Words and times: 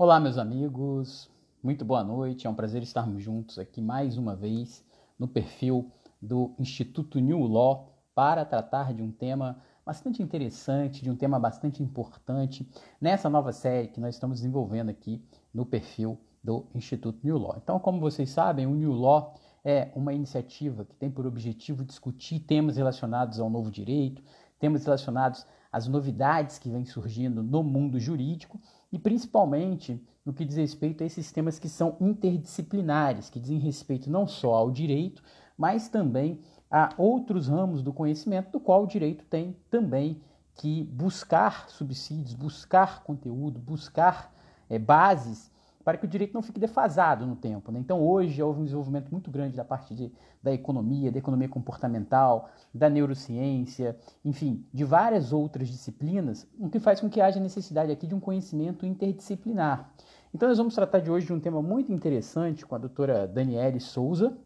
Olá, 0.00 0.20
meus 0.20 0.38
amigos, 0.38 1.28
muito 1.60 1.84
boa 1.84 2.04
noite. 2.04 2.46
É 2.46 2.50
um 2.50 2.54
prazer 2.54 2.84
estarmos 2.84 3.20
juntos 3.20 3.58
aqui 3.58 3.82
mais 3.82 4.16
uma 4.16 4.36
vez 4.36 4.86
no 5.18 5.26
perfil 5.26 5.90
do 6.22 6.54
Instituto 6.56 7.18
New 7.18 7.40
Law 7.40 7.98
para 8.14 8.44
tratar 8.44 8.94
de 8.94 9.02
um 9.02 9.10
tema 9.10 9.60
bastante 9.84 10.22
interessante, 10.22 11.02
de 11.02 11.10
um 11.10 11.16
tema 11.16 11.36
bastante 11.40 11.82
importante 11.82 12.64
nessa 13.00 13.28
nova 13.28 13.52
série 13.52 13.88
que 13.88 13.98
nós 13.98 14.14
estamos 14.14 14.38
desenvolvendo 14.38 14.88
aqui 14.88 15.20
no 15.52 15.66
perfil 15.66 16.16
do 16.44 16.68
Instituto 16.76 17.18
New 17.24 17.36
Law. 17.36 17.56
Então, 17.60 17.80
como 17.80 17.98
vocês 17.98 18.30
sabem, 18.30 18.68
o 18.68 18.76
New 18.76 18.92
Law 18.92 19.34
é 19.64 19.90
uma 19.96 20.14
iniciativa 20.14 20.84
que 20.84 20.94
tem 20.94 21.10
por 21.10 21.26
objetivo 21.26 21.84
discutir 21.84 22.38
temas 22.38 22.76
relacionados 22.76 23.40
ao 23.40 23.50
novo 23.50 23.68
direito, 23.68 24.22
temas 24.60 24.84
relacionados 24.84 25.44
às 25.72 25.88
novidades 25.88 26.56
que 26.56 26.70
vêm 26.70 26.84
surgindo 26.84 27.42
no 27.42 27.64
mundo 27.64 27.98
jurídico 27.98 28.60
e 28.92 28.98
principalmente 28.98 30.02
no 30.24 30.32
que 30.32 30.44
diz 30.44 30.56
respeito 30.56 31.02
a 31.02 31.06
esses 31.06 31.32
temas 31.32 31.58
que 31.58 31.68
são 31.68 31.96
interdisciplinares, 32.00 33.30
que 33.30 33.40
dizem 33.40 33.58
respeito 33.58 34.10
não 34.10 34.26
só 34.26 34.54
ao 34.54 34.70
direito, 34.70 35.22
mas 35.56 35.88
também 35.88 36.40
a 36.70 36.92
outros 36.98 37.48
ramos 37.48 37.82
do 37.82 37.92
conhecimento, 37.92 38.50
do 38.52 38.60
qual 38.60 38.84
o 38.84 38.86
direito 38.86 39.24
tem 39.24 39.56
também 39.70 40.20
que 40.54 40.84
buscar 40.84 41.70
subsídios, 41.70 42.34
buscar 42.34 43.02
conteúdo, 43.04 43.58
buscar 43.58 44.34
é, 44.68 44.78
bases 44.78 45.50
para 45.88 45.96
que 45.96 46.04
o 46.04 46.08
direito 46.08 46.34
não 46.34 46.42
fique 46.42 46.60
defasado 46.60 47.24
no 47.24 47.34
tempo. 47.34 47.72
Né? 47.72 47.78
Então, 47.78 48.06
hoje 48.06 48.42
houve 48.42 48.60
um 48.60 48.64
desenvolvimento 48.64 49.10
muito 49.10 49.30
grande 49.30 49.56
da 49.56 49.64
parte 49.64 49.94
de, 49.94 50.12
da 50.42 50.52
economia, 50.52 51.10
da 51.10 51.18
economia 51.18 51.48
comportamental, 51.48 52.50
da 52.74 52.90
neurociência, 52.90 53.98
enfim, 54.22 54.66
de 54.70 54.84
várias 54.84 55.32
outras 55.32 55.66
disciplinas, 55.66 56.46
o 56.58 56.68
que 56.68 56.78
faz 56.78 57.00
com 57.00 57.08
que 57.08 57.22
haja 57.22 57.40
necessidade 57.40 57.90
aqui 57.90 58.06
de 58.06 58.14
um 58.14 58.20
conhecimento 58.20 58.84
interdisciplinar. 58.84 59.90
Então, 60.34 60.46
nós 60.46 60.58
vamos 60.58 60.74
tratar 60.74 60.98
de 60.98 61.10
hoje 61.10 61.24
de 61.24 61.32
um 61.32 61.40
tema 61.40 61.62
muito 61.62 61.90
interessante 61.90 62.66
com 62.66 62.74
a 62.74 62.78
doutora 62.78 63.26
Daniele 63.26 63.80
Souza, 63.80 64.36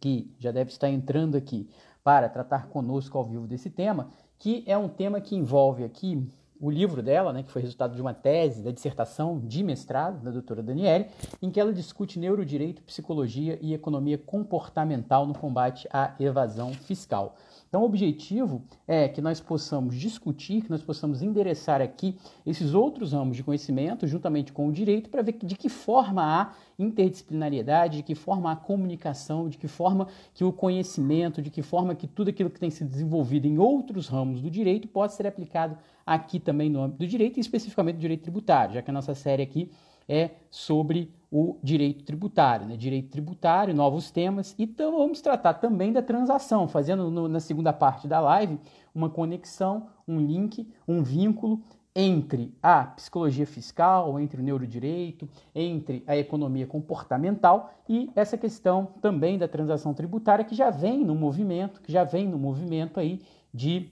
que 0.00 0.34
já 0.38 0.50
deve 0.50 0.70
estar 0.70 0.88
entrando 0.88 1.36
aqui 1.36 1.68
para 2.02 2.26
tratar 2.26 2.68
conosco 2.68 3.18
ao 3.18 3.24
vivo 3.26 3.46
desse 3.46 3.68
tema, 3.68 4.08
que 4.38 4.64
é 4.66 4.78
um 4.78 4.88
tema 4.88 5.20
que 5.20 5.36
envolve 5.36 5.84
aqui 5.84 6.26
o 6.60 6.70
livro 6.70 7.02
dela, 7.02 7.32
né, 7.32 7.42
que 7.42 7.52
foi 7.52 7.62
resultado 7.62 7.94
de 7.94 8.00
uma 8.00 8.12
tese 8.12 8.62
da 8.62 8.70
dissertação 8.70 9.38
de 9.38 9.62
mestrado 9.62 10.22
da 10.22 10.30
doutora 10.30 10.62
Daniele, 10.62 11.06
em 11.40 11.50
que 11.50 11.60
ela 11.60 11.72
discute 11.72 12.18
neurodireito, 12.18 12.82
psicologia 12.82 13.58
e 13.62 13.72
economia 13.72 14.18
comportamental 14.18 15.26
no 15.26 15.34
combate 15.34 15.88
à 15.92 16.14
evasão 16.18 16.72
fiscal. 16.72 17.36
Então, 17.68 17.82
o 17.82 17.84
objetivo 17.84 18.62
é 18.86 19.08
que 19.08 19.20
nós 19.20 19.40
possamos 19.40 19.94
discutir, 19.94 20.62
que 20.62 20.70
nós 20.70 20.82
possamos 20.82 21.20
endereçar 21.20 21.82
aqui 21.82 22.16
esses 22.46 22.72
outros 22.72 23.12
ramos 23.12 23.36
de 23.36 23.44
conhecimento, 23.44 24.06
juntamente 24.06 24.52
com 24.54 24.68
o 24.68 24.72
direito, 24.72 25.10
para 25.10 25.20
ver 25.20 25.36
de 25.42 25.54
que 25.54 25.68
forma 25.68 26.22
há 26.22 26.54
interdisciplinariedade, 26.78 27.98
de 27.98 28.02
que 28.02 28.14
forma 28.14 28.50
há 28.50 28.56
comunicação, 28.56 29.50
de 29.50 29.58
que 29.58 29.68
forma 29.68 30.08
que 30.32 30.44
o 30.44 30.52
conhecimento, 30.52 31.42
de 31.42 31.50
que 31.50 31.60
forma 31.60 31.94
que 31.94 32.06
tudo 32.06 32.30
aquilo 32.30 32.48
que 32.48 32.58
tem 32.58 32.70
sido 32.70 32.88
desenvolvido 32.88 33.46
em 33.46 33.58
outros 33.58 34.08
ramos 34.08 34.40
do 34.40 34.50
direito 34.50 34.88
pode 34.88 35.12
ser 35.12 35.26
aplicado 35.26 35.76
aqui 36.06 36.40
também 36.40 36.70
no 36.70 36.80
âmbito 36.80 37.00
do 37.00 37.06
direito, 37.06 37.36
e 37.36 37.40
especificamente 37.40 37.96
do 37.96 38.00
direito 38.00 38.22
tributário, 38.22 38.74
já 38.74 38.80
que 38.80 38.90
a 38.90 38.94
nossa 38.94 39.14
série 39.14 39.42
aqui 39.42 39.70
é 40.08 40.30
sobre 40.50 41.12
o 41.30 41.58
direito 41.62 42.04
tributário, 42.04 42.66
né? 42.66 42.76
direito 42.76 43.10
tributário, 43.10 43.74
novos 43.74 44.10
temas, 44.10 44.54
então 44.58 44.96
vamos 44.96 45.20
tratar 45.20 45.54
também 45.54 45.92
da 45.92 46.00
transação, 46.00 46.66
fazendo 46.66 47.10
no, 47.10 47.28
na 47.28 47.40
segunda 47.40 47.72
parte 47.72 48.08
da 48.08 48.18
live 48.18 48.58
uma 48.94 49.10
conexão, 49.10 49.88
um 50.06 50.18
link, 50.18 50.66
um 50.86 51.02
vínculo 51.02 51.62
entre 51.94 52.54
a 52.62 52.84
psicologia 52.84 53.46
fiscal, 53.46 54.18
entre 54.20 54.40
o 54.40 54.44
neurodireito, 54.44 55.28
entre 55.54 56.02
a 56.06 56.16
economia 56.16 56.66
comportamental 56.66 57.74
e 57.88 58.10
essa 58.14 58.38
questão 58.38 58.88
também 59.02 59.36
da 59.36 59.48
transação 59.48 59.92
tributária 59.92 60.44
que 60.44 60.54
já 60.54 60.70
vem 60.70 61.04
no 61.04 61.14
movimento, 61.14 61.82
que 61.82 61.90
já 61.92 62.04
vem 62.04 62.26
no 62.28 62.38
movimento 62.38 63.00
aí 63.00 63.20
de 63.52 63.90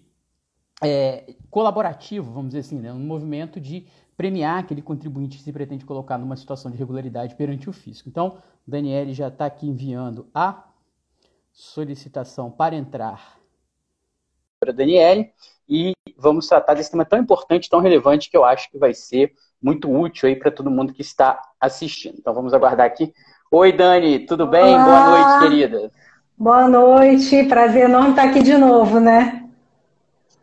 é, 0.82 1.34
colaborativo, 1.50 2.32
vamos 2.32 2.48
dizer 2.48 2.60
assim, 2.60 2.80
né? 2.80 2.92
um 2.92 2.98
movimento 2.98 3.60
de 3.60 3.86
premiar 4.16 4.58
aquele 4.58 4.82
contribuinte 4.82 5.36
que 5.38 5.42
se 5.42 5.52
pretende 5.52 5.84
colocar 5.84 6.18
numa 6.18 6.36
situação 6.36 6.70
de 6.70 6.76
irregularidade 6.76 7.34
perante 7.34 7.68
o 7.68 7.72
fisco. 7.72 8.08
Então, 8.08 8.38
Daniele 8.66 9.12
já 9.12 9.28
está 9.28 9.46
aqui 9.46 9.66
enviando 9.68 10.26
a 10.34 10.64
solicitação 11.52 12.50
para 12.50 12.74
entrar 12.74 13.38
para 14.58 14.72
Daniele 14.72 15.30
e 15.68 15.92
vamos 16.16 16.46
tratar 16.46 16.74
desse 16.74 16.90
tema 16.90 17.04
tão 17.04 17.18
importante, 17.18 17.68
tão 17.68 17.80
relevante 17.80 18.30
que 18.30 18.36
eu 18.36 18.44
acho 18.44 18.70
que 18.70 18.78
vai 18.78 18.94
ser 18.94 19.32
muito 19.62 19.90
útil 19.90 20.28
aí 20.28 20.36
para 20.36 20.50
todo 20.50 20.70
mundo 20.70 20.92
que 20.92 21.02
está 21.02 21.40
assistindo. 21.60 22.16
Então 22.18 22.34
vamos 22.34 22.54
aguardar 22.54 22.86
aqui. 22.86 23.12
Oi, 23.50 23.72
Dani, 23.72 24.20
tudo 24.20 24.46
bem? 24.46 24.74
Olá. 24.74 24.84
Boa 24.84 25.10
noite, 25.10 25.42
querida. 25.42 25.92
Boa 26.38 26.68
noite, 26.68 27.44
prazer 27.44 27.84
enorme 27.84 28.10
estar 28.10 28.24
aqui 28.24 28.42
de 28.42 28.56
novo, 28.56 29.00
né? 29.00 29.45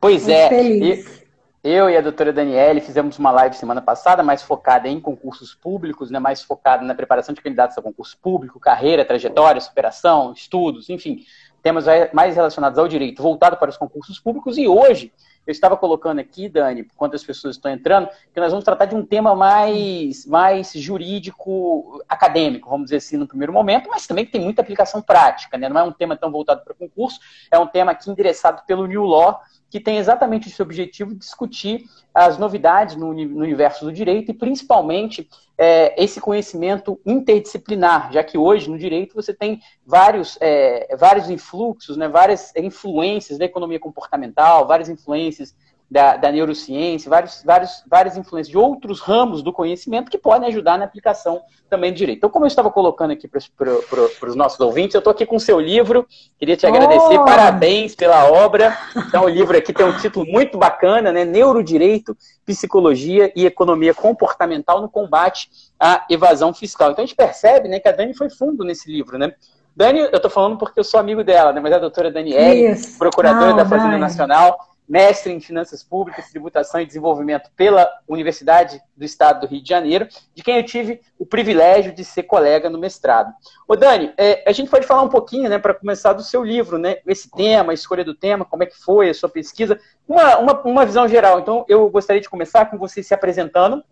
Pois 0.04 0.24
Muito 0.24 0.38
é. 0.38 0.50
Feliz. 0.50 1.24
Eu 1.64 1.90
e 1.90 1.96
a 1.96 2.02
doutora 2.02 2.34
Daniele 2.34 2.82
fizemos 2.82 3.18
uma 3.18 3.32
live 3.32 3.56
semana 3.56 3.82
passada, 3.82 4.22
mais 4.22 4.42
focada 4.42 4.90
em 4.90 5.00
concursos 5.00 5.56
públicos, 5.56 6.12
né, 6.12 6.20
mais 6.20 6.44
focada 6.44 6.84
na 6.84 6.94
preparação 6.94 7.34
de 7.34 7.40
candidatos 7.40 7.78
a 7.78 7.82
concurso 7.82 8.18
público, 8.22 8.60
carreira, 8.60 9.06
trajetória, 9.06 9.62
superação, 9.62 10.34
estudos, 10.34 10.90
enfim, 10.90 11.24
temas 11.62 11.86
mais 12.12 12.36
relacionados 12.36 12.78
ao 12.78 12.86
direito, 12.86 13.24
voltado 13.24 13.56
para 13.56 13.70
os 13.70 13.78
concursos 13.78 14.20
públicos. 14.20 14.58
E 14.58 14.68
hoje, 14.68 15.14
eu 15.48 15.52
estava 15.54 15.78
colocando 15.78 16.20
aqui, 16.20 16.50
Dani, 16.50 16.82
enquanto 16.82 17.16
as 17.16 17.24
pessoas 17.24 17.56
estão 17.56 17.72
entrando, 17.72 18.10
que 18.34 18.42
nós 18.42 18.52
vamos 18.52 18.66
tratar 18.66 18.86
de 18.86 18.96
um 18.96 19.06
tema 19.06 19.34
mais, 19.34 20.26
mais 20.26 20.74
jurídico, 20.74 22.04
acadêmico, 22.10 22.70
vamos 22.70 22.88
dizer 22.88 22.98
assim, 22.98 23.16
no 23.16 23.26
primeiro 23.26 23.54
momento, 23.54 23.90
mas 23.90 24.06
também 24.06 24.26
que 24.26 24.34
tem 24.34 24.42
muita 24.42 24.62
aplicação 24.62 25.02
prática, 25.02 25.58
né? 25.58 25.70
Não 25.70 25.80
é 25.80 25.84
um 25.84 25.94
tema 25.94 26.18
tão 26.18 26.30
voltado 26.30 26.62
para 26.62 26.74
concurso, 26.74 27.22
é 27.50 27.58
um 27.58 27.68
tema 27.68 27.94
aqui 27.94 28.10
endereçado 28.10 28.64
pelo 28.68 28.86
New 28.86 29.06
Law, 29.06 29.40
que 29.74 29.80
tem 29.80 29.98
exatamente 29.98 30.50
esse 30.50 30.62
objetivo 30.62 31.14
de 31.14 31.18
discutir 31.18 31.86
as 32.14 32.38
novidades 32.38 32.96
no, 32.96 33.08
universo 33.10 33.86
do 33.86 33.92
direito 33.92 34.30
e, 34.30 34.34
principalmente, 34.36 35.28
é, 35.58 36.00
esse 36.04 36.22
conhecimento 36.22 37.02
interdisciplinar, 37.04 38.14
já 38.14 38.24
que 38.24 38.38
hoje 38.38 38.70
no 38.70 38.78
direito 38.78 39.16
você 39.16 39.34
tem 39.34 39.60
vários, 39.84 40.38
é, 40.40 40.96
vários 40.96 41.28
influxos, 41.28 41.98
né, 41.98 42.08
várias 42.08 42.56
influências 42.56 43.40
da 43.40 43.46
economia 43.46 43.80
comportamental, 43.80 44.68
várias 44.68 44.90
influências 44.90 45.56
da, 45.94 46.18
da 46.18 46.32
neurociência, 46.32 47.08
vários, 47.08 47.44
vários, 47.46 47.84
várias 47.88 48.18
influências 48.18 48.50
de 48.50 48.58
outros 48.58 49.00
ramos 49.00 49.44
do 49.44 49.54
conhecimento 49.54 50.10
que 50.10 50.18
podem 50.18 50.50
ajudar 50.50 50.76
na 50.76 50.86
aplicação 50.86 51.40
também 51.70 51.92
do 51.92 51.98
direito. 51.98 52.18
Então, 52.18 52.32
como 52.32 52.46
eu 52.46 52.48
estava 52.48 52.72
colocando 52.72 53.12
aqui 53.12 53.28
para 53.28 54.28
os 54.28 54.36
nossos 54.36 54.60
ouvintes, 54.60 54.96
eu 54.96 54.98
estou 54.98 55.12
aqui 55.12 55.24
com 55.24 55.36
o 55.36 55.40
seu 55.40 55.60
livro, 55.60 56.08
queria 56.40 56.58
te 56.58 56.66
agradecer, 56.66 57.20
oh! 57.20 57.24
parabéns 57.24 57.94
pela 57.94 58.26
obra. 58.26 58.76
Então, 59.08 59.26
o 59.26 59.30
livro 59.30 59.56
aqui 59.56 59.72
tem 59.72 59.86
um 59.86 59.96
título 59.96 60.26
muito 60.26 60.58
bacana, 60.58 61.12
né? 61.12 61.26
Neurodireito, 61.26 62.18
Psicologia 62.44 63.32
e 63.36 63.46
Economia 63.46 63.94
Comportamental 63.94 64.82
no 64.82 64.90
Combate 64.90 65.48
à 65.80 66.08
Evasão 66.10 66.56
Fiscal. 66.56 66.90
Então, 66.90 67.04
a 67.04 67.06
gente 67.06 67.16
percebe 67.16 67.70
né, 67.70 67.80
que 67.80 67.88
a 67.88 67.92
Dani 67.92 68.18
foi 68.18 68.32
fundo 68.32 68.64
nesse 68.64 68.92
livro, 68.92 69.20
né? 69.20 69.32
Dani, 69.76 70.00
eu 70.00 70.10
estou 70.12 70.30
falando 70.30 70.58
porque 70.58 70.80
eu 70.80 70.84
sou 70.84 71.00
amigo 71.00 71.24
dela, 71.24 71.54
né? 71.54 71.60
mas 71.60 71.72
é 71.72 71.76
a 71.76 71.80
doutora 71.80 72.12
Daniele, 72.12 72.80
procuradora 72.98 73.54
da 73.54 73.66
Fazenda 73.66 73.98
Nacional, 73.98 74.73
mestre 74.88 75.32
em 75.32 75.40
Finanças 75.40 75.84
Públicas, 75.84 76.30
Tributação 76.30 76.82
e 76.82 76.86
Desenvolvimento 76.86 77.50
pela 77.56 77.90
Universidade 78.08 78.82
do 78.96 79.06
Estado 79.06 79.42
do 79.42 79.48
Rio 79.48 79.62
de 79.62 79.70
Janeiro, 79.70 80.08
de 80.36 80.44
quem 80.44 80.58
eu 80.58 80.64
tive 80.64 81.02
o 81.18 81.26
privilégio 81.26 81.94
de 81.94 82.04
ser 82.04 82.24
colega 82.24 82.70
no 82.70 82.78
mestrado. 82.78 83.34
Ô 83.68 83.76
Dani, 83.76 84.14
é, 84.18 84.44
a 84.48 84.52
gente 84.52 84.70
pode 84.70 84.86
falar 84.86 85.02
um 85.02 85.10
pouquinho, 85.10 85.50
né, 85.50 85.58
para 85.58 85.74
começar, 85.74 86.14
do 86.14 86.24
seu 86.24 86.44
livro, 86.44 86.78
né, 86.78 86.98
esse 87.08 87.30
tema, 87.32 87.72
a 87.72 87.74
escolha 87.74 88.04
do 88.04 88.14
tema, 88.14 88.46
como 88.46 88.64
é 88.64 88.66
que 88.66 88.78
foi 88.78 89.10
a 89.10 89.14
sua 89.14 89.30
pesquisa, 89.30 89.80
uma, 90.08 90.38
uma, 90.38 90.62
uma 90.62 90.86
visão 90.86 91.08
geral. 91.08 91.40
Então, 91.40 91.66
eu 91.68 91.90
gostaria 91.90 92.22
de 92.22 92.30
começar 92.30 92.66
com 92.66 92.78
você 92.78 93.02
se 93.02 93.14
apresentando, 93.14 93.84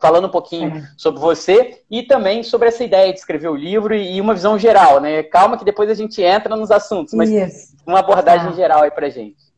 falando 0.00 0.26
um 0.26 0.30
pouquinho 0.30 0.76
é. 0.76 0.88
sobre 0.96 1.20
você 1.20 1.82
e 1.90 2.02
também 2.02 2.42
sobre 2.42 2.68
essa 2.68 2.84
ideia 2.84 3.12
de 3.12 3.18
escrever 3.18 3.48
o 3.48 3.54
livro 3.54 3.94
e 3.94 4.20
uma 4.20 4.34
visão 4.34 4.58
geral, 4.58 5.00
né? 5.00 5.22
Calma 5.22 5.56
que 5.56 5.64
depois 5.64 5.88
a 5.88 5.94
gente 5.94 6.22
entra 6.22 6.56
nos 6.56 6.70
assuntos, 6.70 7.14
mas 7.14 7.30
Isso. 7.30 7.76
uma 7.86 8.00
abordagem 8.00 8.48
tá. 8.48 8.56
geral 8.56 8.82
aí 8.82 8.90
pra 8.90 9.08
gente. 9.08 9.53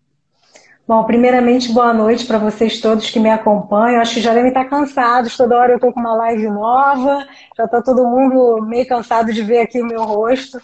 Bom, 0.88 1.02
primeiramente, 1.02 1.72
boa 1.72 1.92
noite 1.92 2.24
para 2.26 2.38
vocês 2.38 2.80
todos 2.80 3.10
que 3.10 3.18
me 3.18 3.28
acompanham. 3.28 4.00
Acho 4.00 4.14
que 4.14 4.20
já 4.20 4.32
devem 4.32 4.50
estar 4.50 4.66
cansados, 4.66 5.36
toda 5.36 5.58
hora 5.58 5.72
eu 5.72 5.78
estou 5.78 5.92
com 5.92 5.98
uma 5.98 6.14
live 6.14 6.48
nova, 6.48 7.26
já 7.56 7.64
está 7.64 7.82
todo 7.82 8.06
mundo 8.06 8.62
meio 8.62 8.86
cansado 8.86 9.32
de 9.32 9.42
ver 9.42 9.62
aqui 9.62 9.82
o 9.82 9.84
meu 9.84 10.04
rosto, 10.04 10.62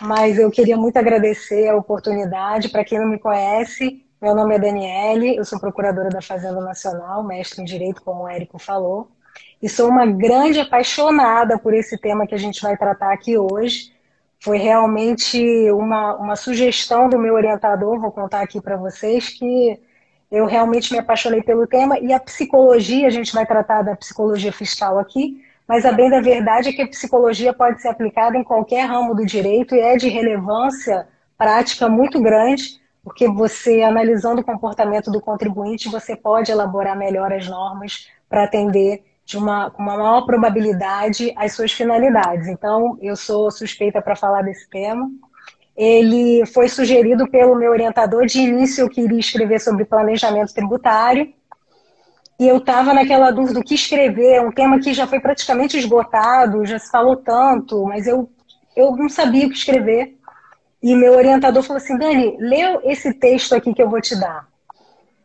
mas 0.00 0.38
eu 0.38 0.48
queria 0.48 0.76
muito 0.76 0.96
agradecer 0.96 1.68
a 1.68 1.76
oportunidade. 1.76 2.68
Para 2.68 2.84
quem 2.84 3.00
não 3.00 3.08
me 3.08 3.18
conhece, 3.18 4.00
meu 4.22 4.32
nome 4.32 4.54
é 4.54 4.60
Daniele, 4.60 5.36
eu 5.36 5.44
sou 5.44 5.58
procuradora 5.58 6.08
da 6.08 6.22
Fazenda 6.22 6.60
Nacional, 6.60 7.24
mestre 7.24 7.60
em 7.60 7.64
Direito, 7.64 8.00
como 8.00 8.22
o 8.22 8.28
Érico 8.28 8.60
falou, 8.60 9.08
e 9.60 9.68
sou 9.68 9.88
uma 9.88 10.06
grande 10.06 10.60
apaixonada 10.60 11.58
por 11.58 11.74
esse 11.74 11.98
tema 11.98 12.28
que 12.28 12.34
a 12.36 12.38
gente 12.38 12.62
vai 12.62 12.76
tratar 12.76 13.12
aqui 13.12 13.36
hoje 13.36 13.92
foi 14.44 14.58
realmente 14.58 15.70
uma, 15.70 16.16
uma 16.16 16.36
sugestão 16.36 17.08
do 17.08 17.18
meu 17.18 17.32
orientador, 17.32 17.98
vou 17.98 18.12
contar 18.12 18.42
aqui 18.42 18.60
para 18.60 18.76
vocês, 18.76 19.30
que 19.30 19.80
eu 20.30 20.44
realmente 20.44 20.92
me 20.92 20.98
apaixonei 20.98 21.42
pelo 21.42 21.66
tema 21.66 21.98
e 21.98 22.12
a 22.12 22.20
psicologia, 22.20 23.06
a 23.06 23.10
gente 23.10 23.32
vai 23.32 23.46
tratar 23.46 23.80
da 23.80 23.96
psicologia 23.96 24.52
fiscal 24.52 24.98
aqui, 24.98 25.42
mas 25.66 25.86
a 25.86 25.92
bem 25.92 26.10
da 26.10 26.20
verdade 26.20 26.68
é 26.68 26.72
que 26.74 26.82
a 26.82 26.86
psicologia 26.88 27.54
pode 27.54 27.80
ser 27.80 27.88
aplicada 27.88 28.36
em 28.36 28.44
qualquer 28.44 28.84
ramo 28.84 29.14
do 29.14 29.24
direito 29.24 29.74
e 29.74 29.80
é 29.80 29.96
de 29.96 30.10
relevância 30.10 31.08
prática 31.38 31.88
muito 31.88 32.20
grande, 32.20 32.78
porque 33.02 33.26
você, 33.26 33.80
analisando 33.80 34.42
o 34.42 34.44
comportamento 34.44 35.10
do 35.10 35.22
contribuinte, 35.22 35.88
você 35.88 36.14
pode 36.14 36.52
elaborar 36.52 36.98
melhor 36.98 37.32
as 37.32 37.48
normas 37.48 38.10
para 38.28 38.44
atender 38.44 39.02
de 39.24 39.38
uma, 39.38 39.72
uma 39.78 39.96
maior 39.96 40.26
probabilidade 40.26 41.32
as 41.36 41.52
suas 41.52 41.72
finalidades. 41.72 42.46
Então, 42.46 42.98
eu 43.00 43.16
sou 43.16 43.50
suspeita 43.50 44.02
para 44.02 44.16
falar 44.16 44.42
desse 44.42 44.68
tema. 44.68 45.10
Ele 45.76 46.44
foi 46.46 46.68
sugerido 46.68 47.28
pelo 47.28 47.54
meu 47.56 47.70
orientador. 47.70 48.26
De 48.26 48.40
início, 48.40 48.82
eu 48.82 48.88
queria 48.88 49.18
escrever 49.18 49.60
sobre 49.60 49.84
planejamento 49.84 50.54
tributário, 50.54 51.32
e 52.38 52.48
eu 52.48 52.56
estava 52.56 52.92
naquela 52.92 53.30
dúvida 53.30 53.60
do 53.60 53.64
que 53.64 53.74
escrever, 53.74 54.40
um 54.40 54.50
tema 54.50 54.80
que 54.80 54.92
já 54.92 55.06
foi 55.06 55.20
praticamente 55.20 55.78
esgotado, 55.78 56.66
já 56.66 56.78
se 56.78 56.90
falou 56.90 57.16
tanto, 57.16 57.84
mas 57.84 58.06
eu, 58.06 58.28
eu 58.76 58.96
não 58.96 59.08
sabia 59.08 59.46
o 59.46 59.50
que 59.50 59.56
escrever. 59.56 60.16
E 60.82 60.94
meu 60.96 61.14
orientador 61.14 61.62
falou 61.62 61.78
assim: 61.78 61.96
Dani, 61.96 62.36
lê 62.38 62.60
esse 62.84 63.14
texto 63.14 63.54
aqui 63.54 63.72
que 63.72 63.82
eu 63.82 63.88
vou 63.88 64.00
te 64.00 64.18
dar. 64.18 64.48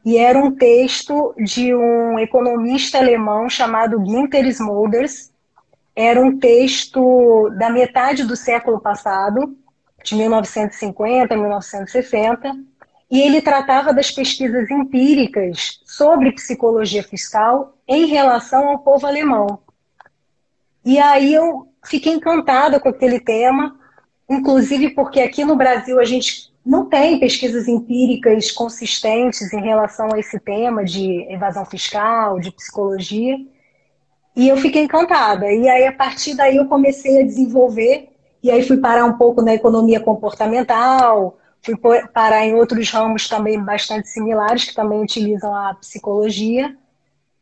E 0.05 0.17
era 0.17 0.39
um 0.39 0.51
texto 0.51 1.33
de 1.37 1.73
um 1.75 2.17
economista 2.19 2.97
alemão 2.97 3.49
chamado 3.49 3.99
Günther 3.99 4.45
Smulders. 4.47 5.31
Era 5.95 6.21
um 6.21 6.39
texto 6.39 7.49
da 7.57 7.69
metade 7.69 8.23
do 8.23 8.35
século 8.35 8.79
passado, 8.79 9.55
de 10.03 10.15
1950 10.15 11.33
a 11.33 11.37
1960 11.37 12.69
e 13.11 13.21
ele 13.21 13.41
tratava 13.41 13.91
das 13.91 14.11
pesquisas 14.11 14.69
empíricas 14.69 15.79
sobre 15.83 16.31
psicologia 16.31 17.03
fiscal 17.03 17.75
em 17.87 18.05
relação 18.05 18.69
ao 18.69 18.79
povo 18.79 19.07
alemão. 19.07 19.59
E 20.85 20.99
aí 20.99 21.33
eu 21.33 21.67
fiquei 21.83 22.13
encantada 22.13 22.79
com 22.79 22.89
aquele 22.89 23.19
tema, 23.19 23.75
inclusive 24.29 24.91
porque 24.91 25.21
aqui 25.21 25.43
no 25.43 25.55
Brasil 25.55 25.99
a 25.99 26.05
gente 26.05 26.48
não 26.69 26.85
tem 26.85 27.19
pesquisas 27.19 27.67
empíricas 27.67 28.51
consistentes 28.51 29.51
em 29.51 29.59
relação 29.59 30.13
a 30.13 30.19
esse 30.19 30.39
tema 30.39 30.85
de 30.85 31.25
evasão 31.27 31.65
fiscal, 31.65 32.39
de 32.39 32.51
psicologia. 32.51 33.35
E 34.35 34.47
eu 34.47 34.55
fiquei 34.55 34.83
encantada. 34.83 35.51
E 35.51 35.67
aí, 35.67 35.87
a 35.87 35.91
partir 35.91 36.35
daí, 36.35 36.57
eu 36.57 36.67
comecei 36.67 37.21
a 37.21 37.25
desenvolver. 37.25 38.09
E 38.43 38.51
aí, 38.51 38.61
fui 38.61 38.77
parar 38.77 39.03
um 39.05 39.17
pouco 39.17 39.41
na 39.41 39.55
economia 39.55 39.99
comportamental, 39.99 41.39
Fui 41.61 41.75
parar 42.13 42.45
em 42.45 42.55
outros 42.55 42.89
ramos 42.89 43.27
também 43.27 43.61
bastante 43.61 44.07
similares, 44.07 44.63
que 44.63 44.73
também 44.73 45.01
utilizam 45.01 45.53
a 45.53 45.73
psicologia, 45.73 46.73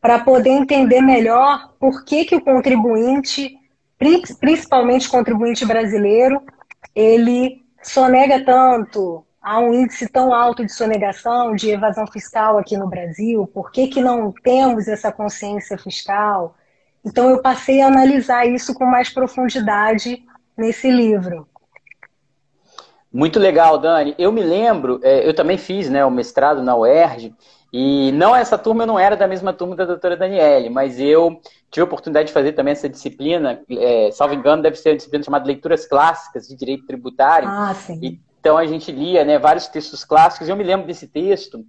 para 0.02 0.18
poder 0.20 0.50
entender 0.50 1.02
melhor 1.02 1.72
por 1.80 2.04
que, 2.04 2.26
que 2.26 2.36
o 2.36 2.42
contribuinte, 2.42 3.56
principalmente 4.40 5.08
o 5.08 5.12
contribuinte 5.12 5.64
brasileiro, 5.66 6.42
ele 6.96 7.64
sonega 7.90 8.44
tanto, 8.44 9.26
há 9.42 9.60
um 9.60 9.74
índice 9.74 10.08
tão 10.08 10.34
alto 10.34 10.66
de 10.66 10.72
sonegação, 10.72 11.56
de 11.56 11.70
evasão 11.72 12.06
fiscal 12.08 12.58
aqui 12.58 12.78
no 12.78 12.88
Brasil, 12.88 13.48
por 13.48 13.72
que, 13.72 13.88
que 13.88 14.02
não 14.02 14.34
temos 14.44 14.88
essa 14.88 15.12
consciência 15.12 15.78
fiscal? 15.78 16.56
Então, 17.06 17.30
eu 17.30 17.42
passei 17.42 17.82
a 17.82 17.88
analisar 17.88 18.46
isso 18.46 18.74
com 18.74 18.86
mais 18.86 19.10
profundidade 19.10 20.24
nesse 20.58 20.92
livro. 20.92 21.48
Muito 23.12 23.40
legal, 23.40 23.78
Dani. 23.78 24.14
Eu 24.18 24.32
me 24.32 24.44
lembro, 24.44 25.00
é, 25.02 25.28
eu 25.28 25.34
também 25.34 25.58
fiz 25.58 25.90
né, 25.90 26.04
o 26.04 26.12
mestrado 26.12 26.62
na 26.62 26.76
UERJ, 26.76 27.34
e 27.72 28.12
não 28.14 28.36
essa 28.36 28.58
turma 28.58 28.84
eu 28.84 28.88
não 28.88 29.00
era 29.00 29.16
da 29.16 29.28
mesma 29.28 29.54
turma 29.54 29.76
da 29.76 29.86
doutora 29.86 30.16
Daniele, 30.16 30.70
mas 30.70 31.00
eu 31.00 31.40
tive 31.70 31.82
a 31.82 31.86
oportunidade 31.86 32.28
de 32.28 32.34
fazer 32.34 32.54
também 32.54 32.72
essa 32.72 32.88
disciplina, 32.88 33.62
é, 33.70 34.10
salvo 34.12 34.34
engano, 34.34 34.62
deve 34.62 34.78
ser 34.78 34.90
uma 34.90 34.96
disciplina 34.96 35.24
chamada 35.24 35.46
Leituras 35.46 35.86
Clássicas 35.86 36.48
de 36.48 36.56
Direito 36.56 36.86
Tributário. 36.86 37.48
Ah, 37.48 37.74
sim. 37.74 38.20
Então 38.40 38.58
a 38.58 38.66
gente 38.66 38.92
lia 38.92 39.26
né, 39.26 39.38
vários 39.38 39.68
textos 39.68 40.06
clássicos, 40.06 40.48
e 40.48 40.52
eu 40.52 40.56
me 40.56 40.64
lembro 40.64 40.88
desse 40.88 41.08
texto, 41.08 41.66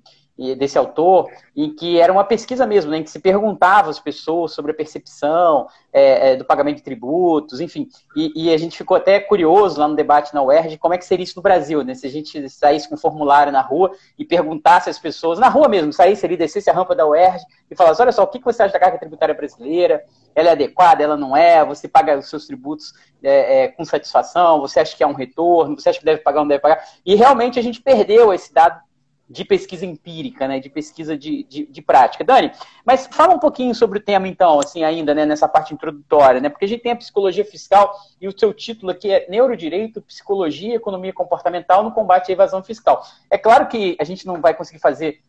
desse 0.56 0.79
autor, 0.79 1.29
em 1.56 1.75
que 1.75 2.00
era 2.00 2.12
uma 2.12 2.23
pesquisa 2.23 2.64
mesmo, 2.64 2.93
né, 2.93 2.99
em 2.99 3.02
que 3.02 3.11
se 3.11 3.19
perguntava 3.19 3.90
às 3.90 3.99
pessoas 3.99 4.52
sobre 4.52 4.70
a 4.70 4.75
percepção 4.75 5.67
é, 5.93 6.31
é, 6.31 6.37
do 6.37 6.44
pagamento 6.44 6.76
de 6.76 6.82
tributos, 6.82 7.61
enfim. 7.61 7.88
E, 8.14 8.44
e, 8.44 8.55
a 8.55 8.56
gente 8.56 8.76
ficou 8.76 8.96
até 8.96 9.19
curioso 9.19 9.81
lá 9.81 9.88
no 9.88 9.96
debate 9.96 10.32
na 10.32 10.43
UERJ 10.43 10.79
como 10.79 10.94
é 10.94 10.99
que 10.99 11.05
seria 11.05 11.25
isso 11.25 11.35
no 11.37 11.43
Brasil, 11.43 11.82
né? 11.82 11.94
Se 11.94 12.06
a 12.06 12.11
gente 12.11 12.49
saísse 12.49 12.88
com 12.88 12.94
um 12.94 12.99
formulário 12.99 13.50
na 13.50 13.61
rua 13.61 13.90
e 14.17 14.25
perguntasse 14.25 14.88
às 14.88 14.99
pessoas, 14.99 15.40
na 15.40 15.49
rua 15.49 15.67
mesmo, 15.67 15.93
saísse 15.93 16.25
ali, 16.25 16.37
descesse 16.37 16.70
a 16.70 16.73
rampa 16.73 16.94
da 16.94 17.05
UERJ 17.05 17.44
e 17.69 17.75
falasse, 17.75 18.00
olha 18.00 18.12
só, 18.12 18.23
o 18.23 18.29
que 18.29 18.38
você 18.38 18.62
acha 18.62 18.73
da 18.73 18.79
carga 18.79 18.99
tributária 18.99 19.34
brasileira? 19.34 20.05
Ela 20.37 20.50
é 20.50 20.52
adequada, 20.52 21.02
ela 21.02 21.17
não 21.17 21.37
é? 21.37 21.64
Você 21.64 21.88
paga 21.88 22.17
os 22.17 22.31
seus 22.31 22.46
tributos 22.46 22.93
é, 23.25 23.64
é, 23.64 23.69
com 23.69 23.84
satisfação? 23.84 24.61
Você 24.61 24.79
acha 24.79 24.96
que 24.96 25.02
é 25.02 25.06
um 25.06 25.14
retorno? 25.14 25.75
Você 25.75 25.88
acha 25.88 25.99
que 25.99 26.05
deve 26.05 26.23
pagar 26.23 26.38
ou 26.38 26.44
não 26.44 26.49
deve 26.49 26.62
pagar? 26.62 26.84
E 27.05 27.17
realmente 27.17 27.58
a 27.58 27.62
gente 27.62 27.82
perdeu 27.82 28.32
esse 28.32 28.55
dado 28.55 28.81
de 29.29 29.45
pesquisa 29.45 29.85
empírica, 29.85 30.49
né, 30.49 30.59
de 30.59 30.71
pesquisa 30.71 31.17
de, 31.17 31.45
de, 31.45 31.67
de, 31.67 31.83
prática. 31.83 32.25
Dani, 32.25 32.51
mas 32.85 33.07
fala 33.07 33.35
um 33.35 33.39
pouquinho 33.39 33.75
sobre 33.75 33.99
o 33.99 34.03
tema, 34.03 34.27
então, 34.27 34.59
assim, 34.59 34.83
ainda, 34.83 35.15
né, 35.15 35.27
nessa 35.27 35.47
parte 35.47 35.75
introdutória, 35.75 36.41
né, 36.41 36.49
porque 36.49 36.65
a 36.65 36.69
gente 36.69 36.83
tem 36.83 36.93
a 36.93 36.97
psicologia 36.97 37.45
fiscal 37.45 37.95
e 38.21 38.27
o 38.27 38.39
seu 38.39 38.55
título 38.55 38.91
aqui 38.91 39.11
é 39.11 39.27
Neurodireito, 39.29 40.01
Psicologia 40.01 40.73
e 40.73 40.77
Economia 40.77 41.13
Comportamental 41.13 41.83
no 41.85 41.93
Combate 41.93 42.31
à 42.31 42.33
Evasão 42.33 42.63
Fiscal. 42.63 43.05
É 43.31 43.37
claro 43.37 43.69
que 43.69 43.97
a 44.01 44.05
gente 44.05 44.27
não 44.27 44.41
vai 44.41 44.55
conseguir 44.55 44.81
fazer 44.81 45.21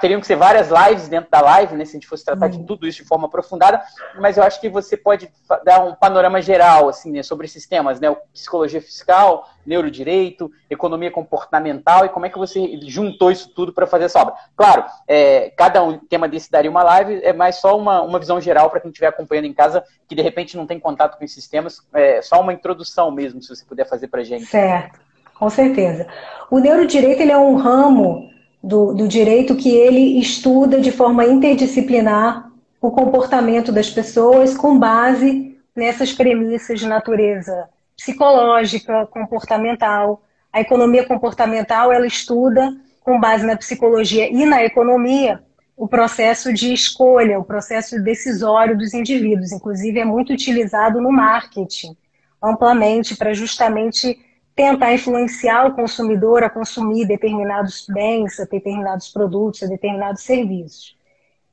teriam 0.00 0.20
que 0.20 0.26
ser 0.26 0.36
várias 0.36 0.68
lives 0.68 1.08
dentro 1.08 1.30
da 1.30 1.40
live, 1.40 1.76
né, 1.76 1.84
se 1.84 1.92
a 1.92 1.94
gente 1.94 2.06
fosse 2.06 2.24
tratar 2.24 2.48
de 2.48 2.58
uhum. 2.58 2.64
tudo 2.64 2.86
isso 2.86 3.02
de 3.02 3.08
forma 3.08 3.26
aprofundada, 3.26 3.80
mas 4.18 4.36
eu 4.36 4.42
acho 4.42 4.60
que 4.60 4.68
você 4.68 4.96
pode 4.96 5.30
dar 5.64 5.84
um 5.84 5.94
panorama 5.94 6.42
geral 6.42 6.88
assim, 6.88 7.12
né, 7.12 7.22
sobre 7.22 7.46
esses 7.46 7.66
temas, 7.66 8.00
né, 8.00 8.14
psicologia 8.32 8.80
fiscal, 8.80 9.48
neurodireito, 9.64 10.50
economia 10.68 11.10
comportamental 11.10 12.04
e 12.04 12.08
como 12.08 12.26
é 12.26 12.30
que 12.30 12.38
você 12.38 12.80
juntou 12.86 13.30
isso 13.30 13.50
tudo 13.54 13.72
para 13.72 13.86
fazer 13.86 14.06
essa 14.06 14.20
obra. 14.20 14.34
Claro, 14.56 14.84
é, 15.06 15.50
cada 15.56 15.82
um 15.82 15.98
tema 15.98 16.28
desse 16.28 16.50
daria 16.50 16.70
uma 16.70 16.82
live, 16.82 17.20
é 17.22 17.32
mais 17.32 17.56
só 17.56 17.76
uma, 17.76 18.02
uma 18.02 18.18
visão 18.18 18.40
geral 18.40 18.70
para 18.70 18.80
quem 18.80 18.90
estiver 18.90 19.08
acompanhando 19.08 19.46
em 19.46 19.54
casa, 19.54 19.84
que 20.08 20.14
de 20.14 20.22
repente 20.22 20.56
não 20.56 20.66
tem 20.66 20.80
contato 20.80 21.16
com 21.16 21.24
esses 21.24 21.46
temas, 21.46 21.80
é 21.94 22.20
só 22.22 22.40
uma 22.40 22.52
introdução 22.52 23.10
mesmo, 23.10 23.40
se 23.40 23.54
você 23.54 23.64
puder 23.64 23.88
fazer 23.88 24.08
para 24.08 24.24
gente. 24.24 24.46
Certo, 24.46 24.98
com 25.38 25.48
certeza. 25.48 26.08
O 26.50 26.58
neurodireito 26.58 27.22
ele 27.22 27.32
é 27.32 27.38
um 27.38 27.56
ramo 27.56 28.30
do, 28.62 28.92
do 28.92 29.08
direito 29.08 29.56
que 29.56 29.70
ele 29.70 30.18
estuda 30.18 30.80
de 30.80 30.92
forma 30.92 31.24
interdisciplinar 31.24 32.50
o 32.80 32.90
comportamento 32.90 33.72
das 33.72 33.90
pessoas 33.90 34.56
com 34.56 34.78
base 34.78 35.58
nessas 35.74 36.12
premissas 36.12 36.80
de 36.80 36.86
natureza 36.86 37.68
psicológica, 37.96 39.06
comportamental. 39.06 40.22
A 40.52 40.60
economia 40.60 41.06
comportamental 41.06 41.92
ela 41.92 42.06
estuda 42.06 42.74
com 43.02 43.20
base 43.20 43.46
na 43.46 43.56
psicologia 43.56 44.30
e 44.30 44.44
na 44.44 44.64
economia 44.64 45.42
o 45.76 45.88
processo 45.88 46.52
de 46.52 46.72
escolha, 46.72 47.38
o 47.38 47.44
processo 47.44 48.02
decisório 48.02 48.76
dos 48.76 48.92
indivíduos. 48.92 49.52
Inclusive 49.52 49.98
é 49.98 50.04
muito 50.04 50.32
utilizado 50.32 51.00
no 51.00 51.10
marketing 51.10 51.96
amplamente 52.42 53.16
para 53.16 53.34
justamente 53.34 54.18
tentar 54.54 54.92
influenciar 54.92 55.66
o 55.66 55.74
consumidor 55.74 56.42
a 56.42 56.50
consumir 56.50 57.06
determinados 57.06 57.86
bens, 57.88 58.38
a 58.38 58.44
determinados 58.44 59.08
produtos, 59.08 59.62
a 59.62 59.66
determinados 59.66 60.22
serviços. 60.22 60.96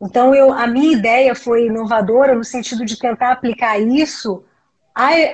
Então, 0.01 0.33
eu, 0.33 0.53
a 0.53 0.67
minha 0.67 0.95
ideia 0.95 1.33
foi 1.33 1.67
inovadora 1.67 2.35
no 2.35 2.43
sentido 2.43 2.85
de 2.85 2.97
tentar 2.99 3.31
aplicar 3.31 3.79
isso 3.79 4.43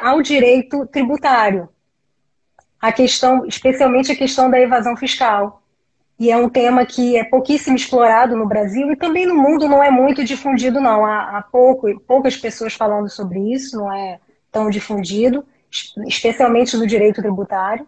ao 0.02 0.22
direito 0.22 0.86
tributário, 0.88 1.70
a 2.82 2.92
questão, 2.92 3.46
especialmente 3.46 4.12
a 4.12 4.16
questão 4.16 4.50
da 4.50 4.60
evasão 4.60 4.96
fiscal. 4.96 5.62
E 6.20 6.30
é 6.30 6.38
um 6.38 6.50
tema 6.50 6.86
que 6.86 7.18
é 7.18 7.24
pouquíssimo 7.24 7.76
explorado 7.76 8.36
no 8.36 8.46
Brasil 8.46 8.92
e 8.92 8.96
também 8.96 9.26
no 9.26 9.36
mundo 9.36 9.68
não 9.68 9.84
é 9.84 9.90
muito 9.90 10.24
difundido, 10.24 10.80
não. 10.80 11.06
Há, 11.06 11.38
há 11.38 11.42
pouco, 11.42 12.00
poucas 12.02 12.38
pessoas 12.38 12.74
falando 12.74 13.10
sobre 13.10 13.40
isso, 13.54 13.78
não 13.78 13.92
é 13.92 14.20
tão 14.52 14.70
difundido 14.70 15.46
especialmente 16.08 16.78
no 16.78 16.88
direito 16.88 17.22
tributário. 17.22 17.88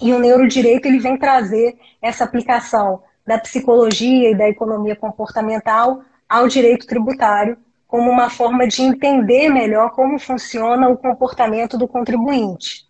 E 0.00 0.12
o 0.12 0.18
neurodireito 0.18 0.88
ele 0.88 0.98
vem 0.98 1.16
trazer 1.16 1.78
essa 2.00 2.24
aplicação 2.24 3.02
da 3.26 3.38
psicologia 3.38 4.30
e 4.30 4.34
da 4.36 4.48
economia 4.48 4.96
comportamental 4.96 6.02
ao 6.28 6.48
direito 6.48 6.86
tributário 6.86 7.56
como 7.86 8.10
uma 8.10 8.28
forma 8.28 8.66
de 8.66 8.82
entender 8.82 9.48
melhor 9.48 9.90
como 9.90 10.18
funciona 10.18 10.88
o 10.88 10.96
comportamento 10.96 11.78
do 11.78 11.86
contribuinte. 11.86 12.86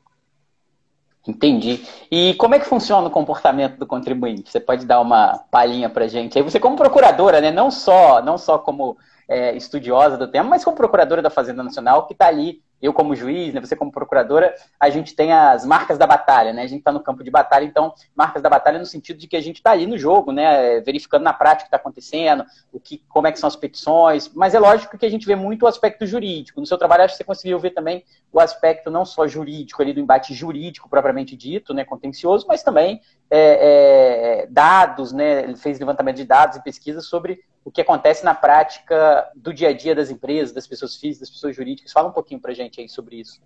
Entendi. 1.27 1.85
E 2.11 2.35
como 2.35 2.55
é 2.55 2.59
que 2.59 2.67
funciona 2.67 3.09
o 3.09 3.11
comportamento 3.11 3.77
do 3.77 3.87
contribuinte? 3.87 4.51
Você 4.51 4.61
pode 4.61 4.85
dar 4.85 5.01
uma 5.01 5.39
palhinha 5.51 5.89
para 5.89 6.07
gente? 6.07 6.39
Aí 6.39 6.45
você 6.45 6.61
como 6.61 6.77
procuradora, 6.77 7.41
né? 7.41 7.51
Não 7.51 7.71
só, 7.71 8.23
não 8.23 8.37
só 8.37 8.59
como 8.59 8.97
é, 9.29 9.57
estudiosa 9.57 10.17
do 10.17 10.29
tema, 10.29 10.51
mas 10.51 10.65
como 10.65 10.77
procuradora 10.77 11.23
da 11.23 11.31
Fazenda 11.31 11.63
Nacional 11.63 12.07
que 12.07 12.13
está 12.13 12.27
ali 12.27 12.63
eu 12.85 12.93
como 12.93 13.17
juiz, 13.17 13.55
né, 13.55 13.63
você 13.63 13.75
como 13.75 13.91
procuradora, 13.91 14.55
a 14.79 14.91
gente 14.91 15.17
tem 15.17 15.33
as 15.33 15.65
marcas 15.65 15.97
da 15.97 16.07
batalha, 16.07 16.53
né? 16.53 16.63
A 16.63 16.67
gente 16.67 16.81
está 16.81 16.93
no 16.93 17.01
campo 17.01 17.25
de 17.25 17.31
batalha, 17.31 17.65
então 17.65 17.95
marcas 18.15 18.43
da 18.43 18.51
batalha 18.51 18.79
no 18.79 18.85
sentido 18.85 19.19
de 19.19 19.27
que 19.27 19.39
a 19.39 19.41
gente 19.41 19.57
está 19.57 19.71
ali 19.71 19.87
no 19.87 19.97
jogo, 19.97 20.31
né? 20.31 20.81
Verificando 20.81 21.23
na 21.23 21.33
prática 21.33 21.63
o 21.63 21.65
que 21.65 21.69
está 21.69 21.79
acontecendo, 21.79 22.45
o 22.71 22.79
que, 22.79 23.03
como 23.09 23.27
é 23.27 23.33
que 23.33 23.39
são 23.39 23.49
as 23.49 23.57
petições. 23.57 24.31
Mas 24.35 24.55
é 24.55 24.59
lógico 24.59 24.99
que 24.99 25.07
a 25.07 25.11
gente 25.11 25.27
vê 25.27 25.35
muito 25.35 25.63
o 25.63 25.67
aspecto 25.67 26.07
jurídico. 26.07 26.61
No 26.61 26.67
seu 26.67 26.77
trabalho, 26.77 27.05
acho 27.05 27.15
que 27.15 27.19
você 27.19 27.25
conseguiu 27.25 27.59
ver 27.59 27.71
também 27.71 28.05
o 28.31 28.39
aspecto 28.39 28.91
não 28.91 29.07
só 29.07 29.27
jurídico 29.27 29.81
ali 29.81 29.95
do 29.95 30.01
embate 30.01 30.35
jurídico 30.35 30.87
propriamente 30.87 31.35
dito, 31.35 31.73
né, 31.73 31.87
contencioso, 31.87 32.45
mas 32.47 32.63
também 32.63 33.01
é, 33.31 34.43
é, 34.43 34.47
dados, 34.51 35.11
né? 35.11 35.45
Ele 35.45 35.57
fez 35.57 35.79
levantamento 35.79 36.17
de 36.17 36.25
dados 36.27 36.59
e 36.59 36.63
pesquisas 36.63 37.07
sobre 37.07 37.43
o 37.65 37.71
que 37.71 37.81
acontece 37.81 38.25
na 38.25 38.35
prática 38.35 39.29
do 39.35 39.53
dia 39.53 39.71
a 39.71 39.73
dia 39.73 39.95
das 39.95 40.11
empresas, 40.11 40.53
das 40.53 40.67
pessoas 40.67 40.97
físicas, 40.97 41.29
das 41.29 41.31
pessoas 41.31 41.57
jurídicas. 41.57 41.93
Fala 41.93 42.09
um 42.09 42.13
pouquinho 42.13 42.41
para 42.41 42.53
gente 42.53 42.81
aí 42.81 42.89
sobre 42.89 43.17
isso. 43.17 43.41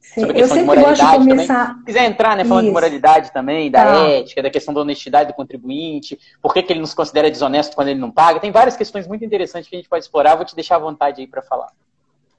Sim, 0.00 0.22
sobre 0.22 0.30
a 0.30 0.34
questão 0.34 0.56
eu 0.56 0.60
sempre 0.60 0.60
de 0.60 0.66
moralidade 0.66 1.00
gosto 1.00 1.22
de 1.22 1.28
começar... 1.28 1.66
também. 1.66 1.78
Se 1.78 1.84
quiser 1.84 2.04
entrar, 2.04 2.36
né, 2.36 2.44
falando 2.44 2.64
isso. 2.64 2.70
de 2.70 2.74
moralidade 2.74 3.32
também, 3.32 3.70
da 3.70 3.84
tá. 3.84 4.08
ética, 4.08 4.42
da 4.42 4.50
questão 4.50 4.74
da 4.74 4.80
honestidade 4.80 5.28
do 5.28 5.34
contribuinte, 5.34 6.18
por 6.42 6.52
que, 6.52 6.62
que 6.62 6.72
ele 6.72 6.80
nos 6.80 6.94
considera 6.94 7.30
desonesto 7.30 7.76
quando 7.76 7.88
ele 7.88 8.00
não 8.00 8.10
paga. 8.10 8.40
Tem 8.40 8.50
várias 8.50 8.76
questões 8.76 9.06
muito 9.06 9.24
interessantes 9.24 9.68
que 9.68 9.76
a 9.76 9.78
gente 9.78 9.88
pode 9.88 10.04
explorar. 10.04 10.34
Vou 10.34 10.44
te 10.44 10.56
deixar 10.56 10.76
à 10.76 10.78
vontade 10.78 11.20
aí 11.20 11.26
para 11.26 11.42
falar. 11.42 11.68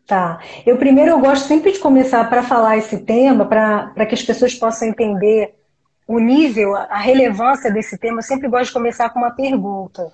Tá. 0.05 0.39
Eu 0.65 0.77
primeiro 0.77 1.11
eu 1.11 1.19
gosto 1.19 1.47
sempre 1.47 1.71
de 1.71 1.79
começar 1.79 2.29
para 2.29 2.43
falar 2.43 2.77
esse 2.77 3.05
tema, 3.05 3.45
para 3.45 4.05
que 4.05 4.15
as 4.15 4.23
pessoas 4.23 4.53
possam 4.53 4.89
entender 4.89 5.55
o 6.05 6.19
nível, 6.19 6.75
a 6.75 6.97
relevância 6.97 7.71
desse 7.71 7.97
tema. 7.97 8.19
Eu 8.19 8.23
sempre 8.23 8.49
gosto 8.49 8.67
de 8.67 8.73
começar 8.73 9.09
com 9.11 9.19
uma 9.19 9.31
pergunta. 9.31 10.11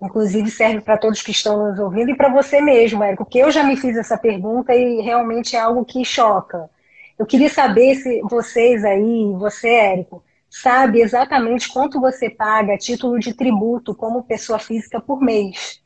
Inclusive 0.00 0.50
serve 0.50 0.80
para 0.80 0.96
todos 0.96 1.22
que 1.22 1.32
estão 1.32 1.70
nos 1.70 1.78
ouvindo 1.78 2.10
e 2.10 2.16
para 2.16 2.28
você 2.28 2.60
mesmo, 2.60 3.02
Érico, 3.02 3.24
porque 3.24 3.38
eu 3.38 3.50
já 3.50 3.64
me 3.64 3.76
fiz 3.76 3.96
essa 3.96 4.16
pergunta 4.16 4.72
e 4.74 5.00
realmente 5.00 5.56
é 5.56 5.60
algo 5.60 5.84
que 5.84 6.04
choca. 6.04 6.70
Eu 7.18 7.26
queria 7.26 7.48
saber 7.48 7.96
se 7.96 8.20
vocês 8.22 8.84
aí, 8.84 9.32
você, 9.36 9.68
Érico, 9.68 10.22
sabe 10.48 11.00
exatamente 11.00 11.68
quanto 11.68 12.00
você 12.00 12.30
paga 12.30 12.74
a 12.74 12.78
título 12.78 13.18
de 13.18 13.34
tributo 13.34 13.92
como 13.92 14.22
pessoa 14.22 14.60
física 14.60 15.00
por 15.00 15.20
mês. 15.20 15.82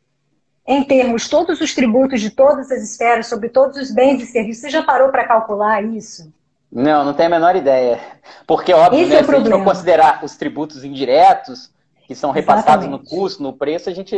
Em 0.66 0.84
termos, 0.84 1.28
todos 1.28 1.60
os 1.60 1.74
tributos 1.74 2.20
de 2.20 2.30
todas 2.30 2.70
as 2.70 2.82
esferas, 2.82 3.26
sobre 3.26 3.48
todos 3.48 3.78
os 3.78 3.90
bens 3.90 4.22
e 4.22 4.26
serviços, 4.26 4.62
você 4.62 4.70
já 4.70 4.82
parou 4.82 5.08
para 5.08 5.26
calcular 5.26 5.82
isso? 5.82 6.32
Não, 6.70 7.04
não 7.04 7.14
tenho 7.14 7.28
a 7.28 7.30
menor 7.30 7.56
ideia. 7.56 7.98
Porque, 8.46 8.72
óbvio, 8.72 9.06
né, 9.08 9.16
é 9.16 9.24
se 9.24 9.30
a 9.30 9.38
gente 9.38 9.50
for 9.50 9.64
considerar 9.64 10.22
os 10.22 10.36
tributos 10.36 10.84
indiretos, 10.84 11.71
que 12.12 12.18
são 12.18 12.30
repassados 12.30 12.84
Exatamente. 12.84 13.10
no 13.12 13.18
custo, 13.18 13.42
no 13.42 13.52
preço, 13.52 13.88
a 13.88 13.92
gente 13.92 14.16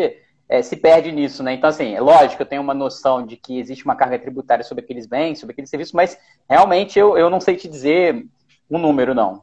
é, 0.48 0.62
se 0.62 0.76
perde 0.76 1.12
nisso, 1.12 1.42
né? 1.42 1.54
Então, 1.54 1.70
assim, 1.70 1.94
é 1.94 2.00
lógico, 2.00 2.42
eu 2.42 2.46
tenho 2.46 2.62
uma 2.62 2.74
noção 2.74 3.24
de 3.24 3.36
que 3.36 3.58
existe 3.58 3.84
uma 3.84 3.94
carga 3.94 4.18
tributária 4.18 4.64
sobre 4.64 4.84
aqueles 4.84 5.06
bens, 5.06 5.38
sobre 5.38 5.52
aqueles 5.52 5.70
serviços, 5.70 5.94
mas 5.94 6.18
realmente 6.48 6.98
eu, 6.98 7.16
eu 7.16 7.30
não 7.30 7.40
sei 7.40 7.56
te 7.56 7.68
dizer 7.68 8.26
um 8.70 8.78
número, 8.78 9.14
não. 9.14 9.42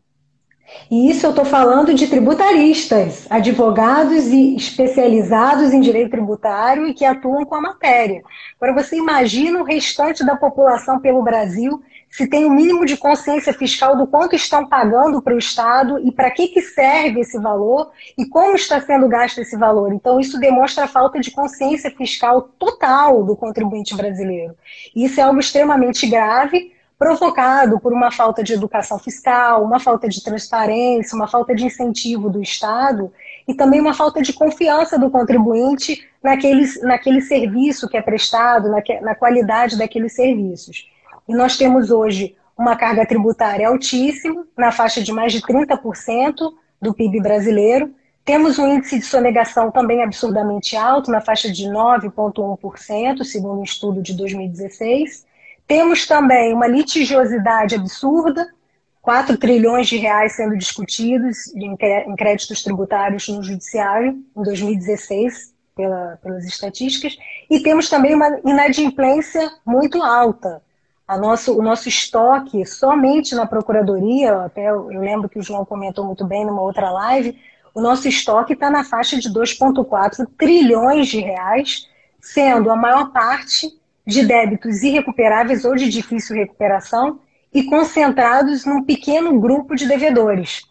E 0.90 1.10
isso 1.10 1.26
eu 1.26 1.32
estou 1.32 1.44
falando 1.44 1.94
de 1.94 2.08
tributaristas, 2.08 3.28
advogados 3.30 4.28
e 4.28 4.56
especializados 4.56 5.74
em 5.74 5.82
direito 5.82 6.12
tributário 6.12 6.88
e 6.88 6.94
que 6.94 7.04
atuam 7.04 7.46
com 7.46 7.56
a 7.56 7.62
matéria. 7.62 8.22
Agora, 8.60 8.82
você 8.82 8.96
imagina 8.96 9.60
o 9.60 9.66
restante 9.66 10.26
da 10.26 10.36
população 10.36 11.00
pelo 11.00 11.24
Brasil 11.24 11.82
se 12.12 12.28
tem 12.28 12.44
o 12.44 12.50
um 12.50 12.54
mínimo 12.54 12.86
de 12.86 12.98
consciência 12.98 13.54
fiscal 13.54 13.96
do 13.96 14.06
quanto 14.06 14.36
estão 14.36 14.68
pagando 14.68 15.22
para 15.22 15.34
o 15.34 15.38
Estado 15.38 15.98
e 16.00 16.12
para 16.12 16.30
que, 16.30 16.50
que 16.50 16.62
serve 16.62 17.22
esse 17.22 17.40
valor 17.40 17.90
e 18.18 18.26
como 18.26 18.54
está 18.54 18.82
sendo 18.82 19.08
gasto 19.08 19.40
esse 19.40 19.58
valor. 19.58 19.94
Então, 19.94 20.20
isso 20.20 20.38
demonstra 20.38 20.84
a 20.84 20.88
falta 20.90 21.22
de 21.22 21.32
consciência 21.32 21.90
fiscal 21.90 22.42
total 22.60 23.24
do 23.24 23.36
contribuinte 23.36 23.96
brasileiro. 23.96 24.56
Isso 24.94 25.22
é 25.22 25.24
algo 25.24 25.40
extremamente 25.40 26.06
grave, 26.06 26.74
provocado 27.00 27.80
por 27.80 27.94
uma 27.94 28.12
falta 28.12 28.44
de 28.44 28.54
educação 28.54 29.00
fiscal, 29.00 29.64
uma 29.64 29.80
falta 29.80 30.08
de 30.08 30.22
transparência, 30.22 31.16
uma 31.16 31.28
falta 31.28 31.56
de 31.56 31.66
incentivo 31.66 32.30
do 32.30 32.42
Estado 32.42 33.12
e 33.48 33.56
também 33.56 33.80
uma 33.80 33.94
falta 33.94 34.22
de 34.22 34.34
confiança 34.34 35.00
do 35.00 35.10
contribuinte 35.10 36.06
naquele, 36.22 36.68
naquele 36.84 37.22
serviço 37.22 37.88
que 37.88 37.98
é 37.98 38.02
prestado, 38.02 38.70
na, 38.70 38.84
na 39.02 39.16
qualidade 39.16 39.78
daqueles 39.78 40.14
serviços. 40.14 40.91
E 41.32 41.34
nós 41.34 41.56
temos 41.56 41.92
hoje 41.92 42.36
uma 42.58 42.76
carga 42.76 43.06
tributária 43.06 43.66
altíssima, 43.66 44.46
na 44.58 44.70
faixa 44.70 45.02
de 45.02 45.14
mais 45.14 45.32
de 45.32 45.42
30% 45.42 46.36
do 46.82 46.94
PIB 46.94 47.22
brasileiro. 47.22 47.96
Temos 48.26 48.60
um 48.60 48.68
índice 48.68 49.00
de 49.00 49.06
sonegação 49.06 49.72
também 49.72 50.04
absurdamente 50.04 50.76
alto, 50.76 51.10
na 51.10 51.22
faixa 51.22 51.50
de 51.50 51.70
9,1%, 51.70 53.24
segundo 53.24 53.62
um 53.62 53.64
estudo 53.64 54.02
de 54.02 54.14
2016. 54.14 55.26
Temos 55.66 56.06
também 56.06 56.54
uma 56.54 56.68
litigiosidade 56.68 57.76
absurda, 57.76 58.46
4 59.02 59.38
trilhões 59.38 59.88
de 59.88 59.96
reais 59.96 60.34
sendo 60.34 60.58
discutidos 60.58 61.48
em 61.56 62.14
créditos 62.18 62.62
tributários 62.62 63.30
no 63.30 63.42
judiciário 63.42 64.22
em 64.36 64.44
2016, 64.44 65.54
pela, 65.78 66.20
pelas 66.22 66.44
estatísticas, 66.44 67.18
e 67.50 67.62
temos 67.62 67.90
também 67.90 68.14
uma 68.14 68.38
inadimplência 68.44 69.50
muito 69.66 70.04
alta, 70.04 70.62
nosso, 71.10 71.58
o 71.58 71.62
nosso 71.62 71.90
estoque 71.90 72.66
somente 72.66 73.36
na 73.36 73.46
Procuradoria, 73.46 74.46
até 74.46 74.70
eu 74.70 74.88
lembro 74.88 75.28
que 75.28 75.40
o 75.40 75.44
João 75.44 75.66
comentou 75.66 76.06
muito 76.06 76.26
bem 76.26 76.46
numa 76.46 76.62
outra 76.62 76.90
live, 76.90 77.38
o 77.74 77.82
nosso 77.82 78.08
estoque 78.08 78.54
está 78.54 78.70
na 78.70 78.84
faixa 78.84 79.18
de 79.20 79.30
2,4 79.30 80.28
trilhões 80.38 81.08
de 81.08 81.20
reais, 81.20 81.88
sendo 82.20 82.70
a 82.70 82.76
maior 82.76 83.12
parte 83.12 83.68
de 84.06 84.26
débitos 84.26 84.84
irrecuperáveis 84.84 85.66
ou 85.66 85.76
de 85.76 85.90
difícil 85.90 86.36
recuperação 86.36 87.20
e 87.54 87.64
concentrados 87.64 88.66
num 88.66 88.84
pequeno 88.84 89.40
grupo 89.40 89.76
de 89.76 89.88
devedores. 89.88 90.62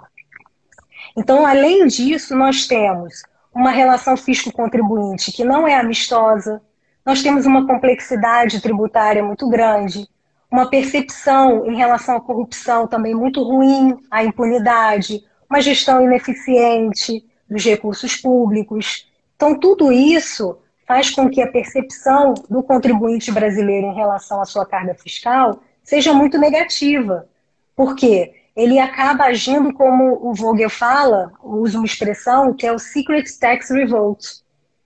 Então, 1.16 1.46
além 1.46 1.86
disso, 1.86 2.36
nós 2.36 2.66
temos 2.66 3.22
uma 3.54 3.70
relação 3.70 4.16
fisco-contribuinte 4.16 5.32
que 5.32 5.44
não 5.44 5.66
é 5.66 5.74
amistosa, 5.74 6.62
nós 7.04 7.22
temos 7.22 7.46
uma 7.46 7.66
complexidade 7.66 8.60
tributária 8.60 9.22
muito 9.22 9.48
grande, 9.48 10.08
uma 10.50 10.68
percepção 10.68 11.64
em 11.66 11.76
relação 11.76 12.16
à 12.16 12.20
corrupção 12.20 12.86
também 12.86 13.14
muito 13.14 13.42
ruim, 13.42 13.96
à 14.10 14.24
impunidade, 14.24 15.24
uma 15.48 15.60
gestão 15.60 16.02
ineficiente 16.02 17.24
dos 17.48 17.64
recursos 17.64 18.16
públicos. 18.16 19.08
Então, 19.36 19.58
tudo 19.58 19.92
isso 19.92 20.58
faz 20.86 21.10
com 21.10 21.30
que 21.30 21.40
a 21.40 21.50
percepção 21.50 22.34
do 22.48 22.62
contribuinte 22.62 23.30
brasileiro 23.30 23.86
em 23.86 23.94
relação 23.94 24.40
à 24.40 24.44
sua 24.44 24.66
carga 24.66 24.94
fiscal 24.94 25.60
seja 25.84 26.12
muito 26.12 26.36
negativa. 26.36 27.28
Por 27.76 27.94
quê? 27.94 28.34
Ele 28.56 28.78
acaba 28.78 29.24
agindo 29.24 29.72
como 29.72 30.18
o 30.28 30.34
Vogel 30.34 30.68
fala, 30.68 31.32
usa 31.42 31.78
uma 31.78 31.86
expressão 31.86 32.52
que 32.52 32.66
é 32.66 32.72
o 32.72 32.78
Secret 32.78 33.24
Tax 33.38 33.70
Revolt 33.70 34.40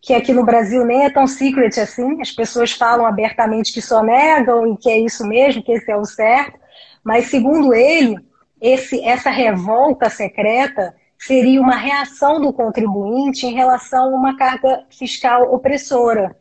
que 0.05 0.13
aqui 0.13 0.35
no 0.35 0.45
Brasil 0.45 0.85
nem 0.85 1.07
é 1.07 1.11
tão 1.11 1.27
secret 1.27 1.81
assim, 1.81 2.21
as 2.21 2.31
pessoas 2.31 2.73
falam 2.73 3.07
abertamente 3.07 3.73
que 3.73 3.81
só 3.81 4.03
negam 4.03 4.71
e 4.71 4.77
que 4.77 4.91
é 4.91 4.99
isso 4.99 5.27
mesmo, 5.27 5.63
que 5.63 5.73
esse 5.73 5.91
é 5.91 5.97
o 5.97 6.05
certo, 6.05 6.61
mas 7.03 7.31
segundo 7.31 7.73
ele, 7.73 8.19
esse, 8.61 9.03
essa 9.03 9.31
revolta 9.31 10.11
secreta 10.11 10.95
seria 11.19 11.59
uma 11.59 11.77
reação 11.77 12.39
do 12.39 12.53
contribuinte 12.53 13.47
em 13.47 13.55
relação 13.55 14.15
a 14.15 14.19
uma 14.19 14.37
carga 14.37 14.85
fiscal 14.91 15.55
opressora. 15.55 16.37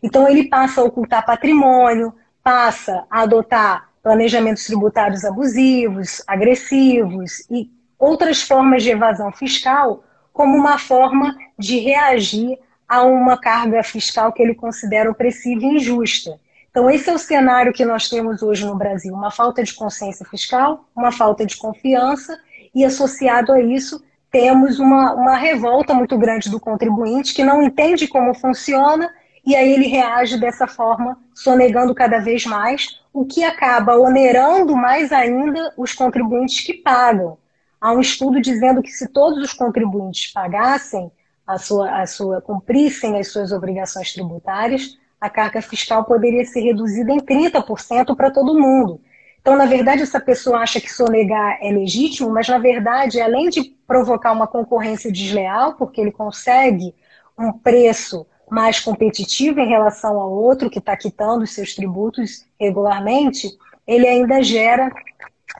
Então 0.00 0.28
ele 0.28 0.48
passa 0.48 0.80
a 0.80 0.84
ocultar 0.84 1.26
patrimônio, 1.26 2.14
passa 2.44 3.04
a 3.10 3.22
adotar 3.22 3.88
planejamentos 4.04 4.66
tributários 4.66 5.24
abusivos, 5.24 6.22
agressivos 6.28 7.40
e 7.50 7.68
outras 7.98 8.40
formas 8.40 8.84
de 8.84 8.90
evasão 8.90 9.32
fiscal 9.32 10.04
como 10.32 10.56
uma 10.56 10.78
forma 10.78 11.36
de 11.58 11.80
reagir 11.80 12.56
a 12.88 13.02
uma 13.02 13.36
carga 13.36 13.82
fiscal 13.82 14.32
que 14.32 14.42
ele 14.42 14.54
considera 14.54 15.10
opressiva 15.10 15.62
e 15.62 15.76
injusta. 15.76 16.38
Então, 16.70 16.90
esse 16.90 17.08
é 17.08 17.14
o 17.14 17.18
cenário 17.18 17.72
que 17.72 17.84
nós 17.84 18.08
temos 18.08 18.42
hoje 18.42 18.66
no 18.66 18.76
Brasil: 18.76 19.14
uma 19.14 19.30
falta 19.30 19.62
de 19.62 19.74
consciência 19.74 20.26
fiscal, 20.26 20.84
uma 20.94 21.12
falta 21.12 21.46
de 21.46 21.56
confiança, 21.56 22.38
e 22.74 22.84
associado 22.84 23.52
a 23.52 23.60
isso, 23.60 24.02
temos 24.30 24.78
uma, 24.80 25.14
uma 25.14 25.36
revolta 25.36 25.94
muito 25.94 26.18
grande 26.18 26.50
do 26.50 26.58
contribuinte 26.58 27.32
que 27.32 27.44
não 27.44 27.62
entende 27.62 28.08
como 28.08 28.34
funciona 28.34 29.08
e 29.46 29.54
aí 29.54 29.72
ele 29.72 29.86
reage 29.86 30.38
dessa 30.38 30.66
forma, 30.66 31.18
sonegando 31.34 31.94
cada 31.94 32.18
vez 32.18 32.46
mais, 32.46 33.00
o 33.12 33.26
que 33.26 33.44
acaba 33.44 33.96
onerando 33.96 34.74
mais 34.74 35.12
ainda 35.12 35.72
os 35.76 35.92
contribuintes 35.92 36.64
que 36.64 36.74
pagam. 36.74 37.36
Há 37.78 37.92
um 37.92 38.00
estudo 38.00 38.40
dizendo 38.40 38.82
que 38.82 38.90
se 38.90 39.06
todos 39.08 39.38
os 39.38 39.52
contribuintes 39.52 40.32
pagassem, 40.32 41.12
a 41.46 41.58
sua, 41.58 42.02
a 42.02 42.06
sua, 42.06 42.40
cumprissem 42.40 43.18
as 43.18 43.28
suas 43.28 43.52
obrigações 43.52 44.12
tributárias, 44.12 44.98
a 45.20 45.28
carga 45.30 45.60
fiscal 45.62 46.04
poderia 46.04 46.44
ser 46.44 46.60
reduzida 46.60 47.12
em 47.12 47.18
30% 47.18 48.14
para 48.16 48.30
todo 48.30 48.58
mundo. 48.58 49.00
Então, 49.40 49.56
na 49.56 49.66
verdade, 49.66 50.02
essa 50.02 50.18
pessoa 50.18 50.58
acha 50.58 50.80
que 50.80 50.90
sonegar 50.90 51.58
é 51.60 51.70
legítimo, 51.70 52.30
mas, 52.30 52.48
na 52.48 52.58
verdade, 52.58 53.20
além 53.20 53.50
de 53.50 53.62
provocar 53.86 54.32
uma 54.32 54.46
concorrência 54.46 55.12
desleal, 55.12 55.74
porque 55.74 56.00
ele 56.00 56.10
consegue 56.10 56.94
um 57.38 57.52
preço 57.52 58.26
mais 58.50 58.80
competitivo 58.80 59.60
em 59.60 59.68
relação 59.68 60.18
ao 60.18 60.32
outro 60.32 60.70
que 60.70 60.78
está 60.78 60.96
quitando 60.96 61.42
os 61.42 61.52
seus 61.52 61.74
tributos 61.74 62.46
regularmente, 62.58 63.50
ele 63.86 64.06
ainda 64.06 64.42
gera 64.42 64.90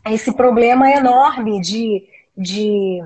esse 0.07 0.33
problema 0.35 0.91
enorme 0.91 1.61
de, 1.61 2.07
de 2.37 3.03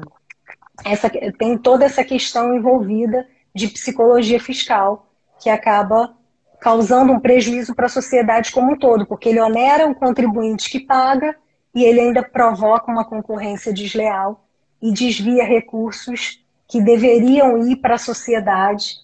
essa, 0.85 1.11
tem 1.11 1.59
toda 1.59 1.85
essa 1.85 2.05
questão 2.05 2.55
envolvida 2.55 3.27
de 3.55 3.69
psicologia 3.69 4.41
fiscal 4.41 5.09
que 5.41 5.51
acaba 5.51 6.15
causando 6.61 7.13
um 7.13 7.21
prejuízo 7.21 7.75
para 7.75 7.87
a 7.87 7.91
sociedade 7.91 8.51
como 8.51 8.73
um 8.73 8.79
todo, 8.79 9.07
porque 9.07 9.29
ele 9.29 9.41
onera 9.41 9.87
o 9.89 9.95
contribuinte 9.95 10.71
que 10.71 10.81
paga 10.81 11.37
e 11.75 11.85
ele 11.85 12.01
ainda 12.01 12.23
provoca 12.23 12.91
uma 12.91 13.05
concorrência 13.05 13.73
desleal 13.73 14.45
e 14.83 14.93
desvia 14.93 15.45
recursos 15.45 16.45
que 16.67 16.81
deveriam 16.81 17.67
ir 17.67 17.77
para 17.77 17.95
a 17.95 17.99
sociedade 17.99 18.97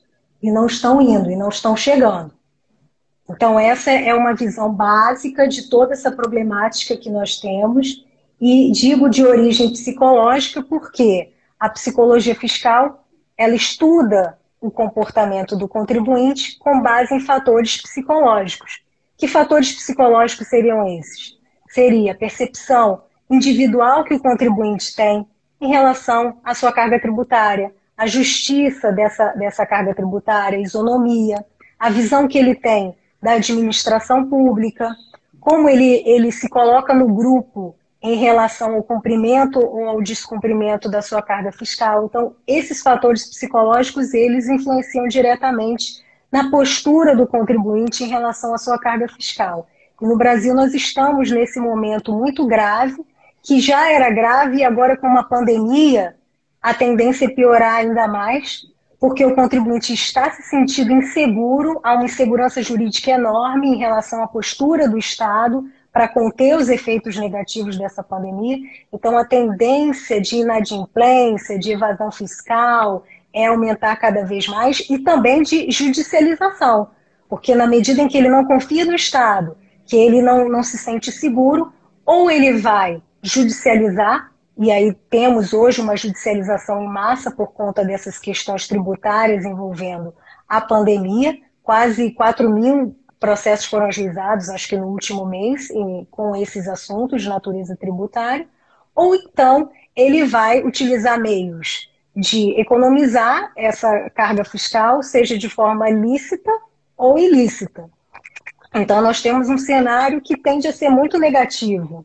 e 0.43 0.50
não 0.50 0.66
estão 0.66 1.00
indo 1.00 1.31
e 1.31 1.37
não 1.37 1.49
estão 1.49 1.76
chegando. 1.76 2.33
Então, 3.28 3.59
essa 3.59 3.90
é 3.90 4.14
uma 4.14 4.35
visão 4.35 4.73
básica 4.73 5.49
de 5.49 5.71
toda 5.71 5.95
essa 5.95 6.12
problemática 6.12 6.97
que 6.97 7.09
nós 7.09 7.38
temos, 7.38 8.04
e 8.38 8.71
digo 8.73 9.09
de 9.09 9.25
origem 9.25 9.71
psicológica 9.71 10.62
porque 10.62 11.33
a 11.64 11.68
psicologia 11.71 12.35
fiscal 12.35 13.06
ela 13.38 13.54
estuda 13.54 14.38
o 14.61 14.71
comportamento 14.71 15.56
do 15.56 15.66
contribuinte 15.66 16.59
com 16.59 16.78
base 16.83 17.14
em 17.14 17.21
fatores 17.21 17.80
psicológicos. 17.80 18.83
Que 19.16 19.26
fatores 19.26 19.73
psicológicos 19.73 20.47
seriam 20.47 20.87
esses? 20.87 21.38
Seria 21.71 22.12
a 22.12 22.14
percepção 22.14 23.04
individual 23.30 24.04
que 24.04 24.12
o 24.12 24.21
contribuinte 24.21 24.94
tem 24.94 25.26
em 25.59 25.68
relação 25.68 26.38
à 26.44 26.54
sua 26.54 26.71
carga 26.71 27.00
tributária, 27.00 27.75
a 27.97 28.06
justiça 28.06 28.92
dessa, 28.92 29.28
dessa 29.33 29.64
carga 29.64 29.94
tributária, 29.94 30.59
a 30.59 30.62
isonomia, 30.62 31.47
a 31.78 31.88
visão 31.88 32.28
que 32.28 32.37
ele 32.37 32.54
tem 32.54 32.94
da 33.23 33.33
administração 33.33 34.28
pública, 34.28 34.94
como 35.40 35.66
ele, 35.66 36.02
ele 36.04 36.30
se 36.30 36.47
coloca 36.47 36.92
no 36.92 37.06
grupo 37.14 37.75
em 38.04 38.16
relação 38.16 38.75
ao 38.75 38.82
cumprimento 38.82 39.58
ou 39.58 39.88
ao 39.88 40.02
descumprimento 40.02 40.90
da 40.90 41.00
sua 41.00 41.23
carga 41.23 41.50
fiscal. 41.50 42.04
Então, 42.04 42.37
esses 42.46 42.82
fatores 42.82 43.26
psicológicos, 43.26 44.12
eles 44.12 44.46
influenciam 44.46 45.08
diretamente 45.08 46.04
na 46.30 46.50
postura 46.50 47.16
do 47.16 47.26
contribuinte 47.26 48.04
em 48.04 48.08
relação 48.08 48.52
à 48.52 48.58
sua 48.58 48.78
carga 48.78 49.08
fiscal. 49.08 49.66
E 50.02 50.06
no 50.06 50.18
Brasil 50.18 50.54
nós 50.54 50.75
estamos 50.75 51.30
nesse 51.30 51.58
momento 51.58 52.12
muito 52.12 52.46
grave, 52.46 53.02
que 53.42 53.58
já 53.58 53.90
era 53.90 54.11
grave 54.11 54.58
e 54.58 54.64
agora 54.64 54.99
com 54.99 55.06
uma 55.06 55.25
pandemia, 55.25 56.14
a 56.61 56.75
tendência 56.75 57.25
é 57.25 57.30
piorar 57.30 57.76
ainda 57.76 58.06
mais, 58.06 58.66
porque 59.00 59.25
o 59.25 59.34
contribuinte 59.34 59.94
está 59.94 60.30
se 60.30 60.42
sentindo 60.42 60.92
inseguro, 60.92 61.80
há 61.82 61.94
uma 61.94 62.04
insegurança 62.04 62.62
jurídica 62.62 63.12
enorme 63.12 63.68
em 63.68 63.78
relação 63.78 64.23
à 64.23 64.26
postura 64.26 64.87
do 64.87 64.99
Estado, 64.99 65.64
para 65.94 66.08
conter 66.08 66.56
os 66.56 66.68
efeitos 66.68 67.16
negativos 67.16 67.78
dessa 67.78 68.02
pandemia. 68.02 68.58
Então, 68.92 69.16
a 69.16 69.24
tendência 69.24 70.20
de 70.20 70.38
inadimplência, 70.38 71.56
de 71.56 71.70
evasão 71.70 72.10
fiscal, 72.10 73.04
é 73.32 73.46
aumentar 73.46 73.94
cada 73.94 74.24
vez 74.24 74.48
mais 74.48 74.84
e 74.90 74.98
também 74.98 75.44
de 75.44 75.70
judicialização, 75.70 76.88
porque 77.28 77.54
na 77.54 77.68
medida 77.68 78.02
em 78.02 78.08
que 78.08 78.18
ele 78.18 78.28
não 78.28 78.44
confia 78.44 78.84
no 78.84 78.94
Estado, 78.94 79.56
que 79.86 79.94
ele 79.94 80.20
não, 80.20 80.48
não 80.48 80.64
se 80.64 80.76
sente 80.76 81.12
seguro, 81.12 81.72
ou 82.04 82.28
ele 82.28 82.54
vai 82.54 83.00
judicializar, 83.22 84.32
e 84.58 84.72
aí 84.72 84.92
temos 85.08 85.52
hoje 85.52 85.80
uma 85.80 85.96
judicialização 85.96 86.82
em 86.82 86.88
massa 86.88 87.30
por 87.30 87.52
conta 87.52 87.84
dessas 87.84 88.18
questões 88.18 88.66
tributárias 88.66 89.44
envolvendo 89.44 90.12
a 90.48 90.60
pandemia, 90.60 91.38
quase 91.62 92.10
4 92.10 92.50
mil 92.50 92.96
processos 93.25 93.64
foram 93.64 93.87
ajuizados, 93.87 94.50
acho 94.50 94.69
que 94.69 94.76
no 94.76 94.88
último 94.88 95.25
mês, 95.25 95.69
com 96.11 96.37
esses 96.37 96.69
assuntos 96.69 97.23
de 97.23 97.28
natureza 97.31 97.75
tributária, 97.75 98.47
ou 98.95 99.14
então 99.14 99.71
ele 99.97 100.25
vai 100.25 100.62
utilizar 100.62 101.19
meios 101.19 101.90
de 102.14 102.50
economizar 102.61 103.50
essa 103.57 104.11
carga 104.11 104.45
fiscal, 104.45 105.02
seja 105.02 105.38
de 105.38 105.49
forma 105.49 105.88
lícita 105.88 106.50
ou 106.99 107.19
ilícita. 107.19 107.88
Então, 108.75 109.00
nós 109.00 109.23
temos 109.23 109.49
um 109.49 109.57
cenário 109.57 110.21
que 110.21 110.37
tende 110.37 110.69
a 110.69 110.73
ser 110.73 110.90
muito 110.90 111.19
negativo 111.19 112.04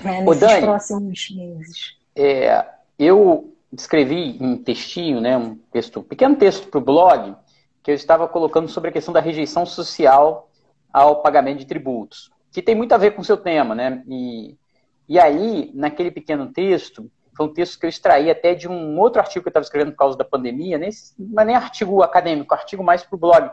né, 0.00 0.22
nesses 0.22 0.40
Dani, 0.40 0.60
próximos 0.60 1.30
meses. 1.30 1.96
É, 2.16 2.66
eu 2.98 3.54
escrevi 3.72 4.38
um 4.40 4.56
textinho, 4.56 5.20
né, 5.20 5.36
um, 5.36 5.54
texto, 5.70 6.00
um 6.00 6.02
pequeno 6.02 6.34
texto 6.34 6.66
para 6.66 6.78
o 6.78 6.84
blog, 6.84 7.36
que 7.84 7.90
eu 7.90 7.94
estava 7.94 8.26
colocando 8.26 8.66
sobre 8.66 8.88
a 8.88 8.92
questão 8.92 9.12
da 9.12 9.20
rejeição 9.20 9.66
social 9.66 10.48
ao 10.90 11.20
pagamento 11.20 11.58
de 11.58 11.66
tributos, 11.66 12.32
que 12.50 12.62
tem 12.62 12.74
muito 12.74 12.92
a 12.92 12.96
ver 12.98 13.10
com 13.10 13.20
o 13.20 13.24
seu 13.24 13.36
tema, 13.36 13.74
né? 13.74 14.02
E, 14.08 14.56
e 15.06 15.20
aí, 15.20 15.70
naquele 15.74 16.10
pequeno 16.10 16.50
texto, 16.50 17.10
foi 17.36 17.46
um 17.46 17.52
texto 17.52 17.78
que 17.78 17.84
eu 17.84 17.90
extraí 17.90 18.30
até 18.30 18.54
de 18.54 18.66
um 18.66 18.98
outro 18.98 19.20
artigo 19.20 19.42
que 19.42 19.48
eu 19.48 19.50
estava 19.50 19.64
escrevendo 19.64 19.92
por 19.92 19.98
causa 19.98 20.16
da 20.16 20.24
pandemia, 20.24 20.78
não 21.18 21.42
é 21.42 21.44
nem 21.44 21.54
artigo 21.54 22.02
acadêmico, 22.02 22.54
artigo 22.54 22.82
mais 22.82 23.02
para 23.02 23.16
o 23.16 23.18
blog. 23.18 23.50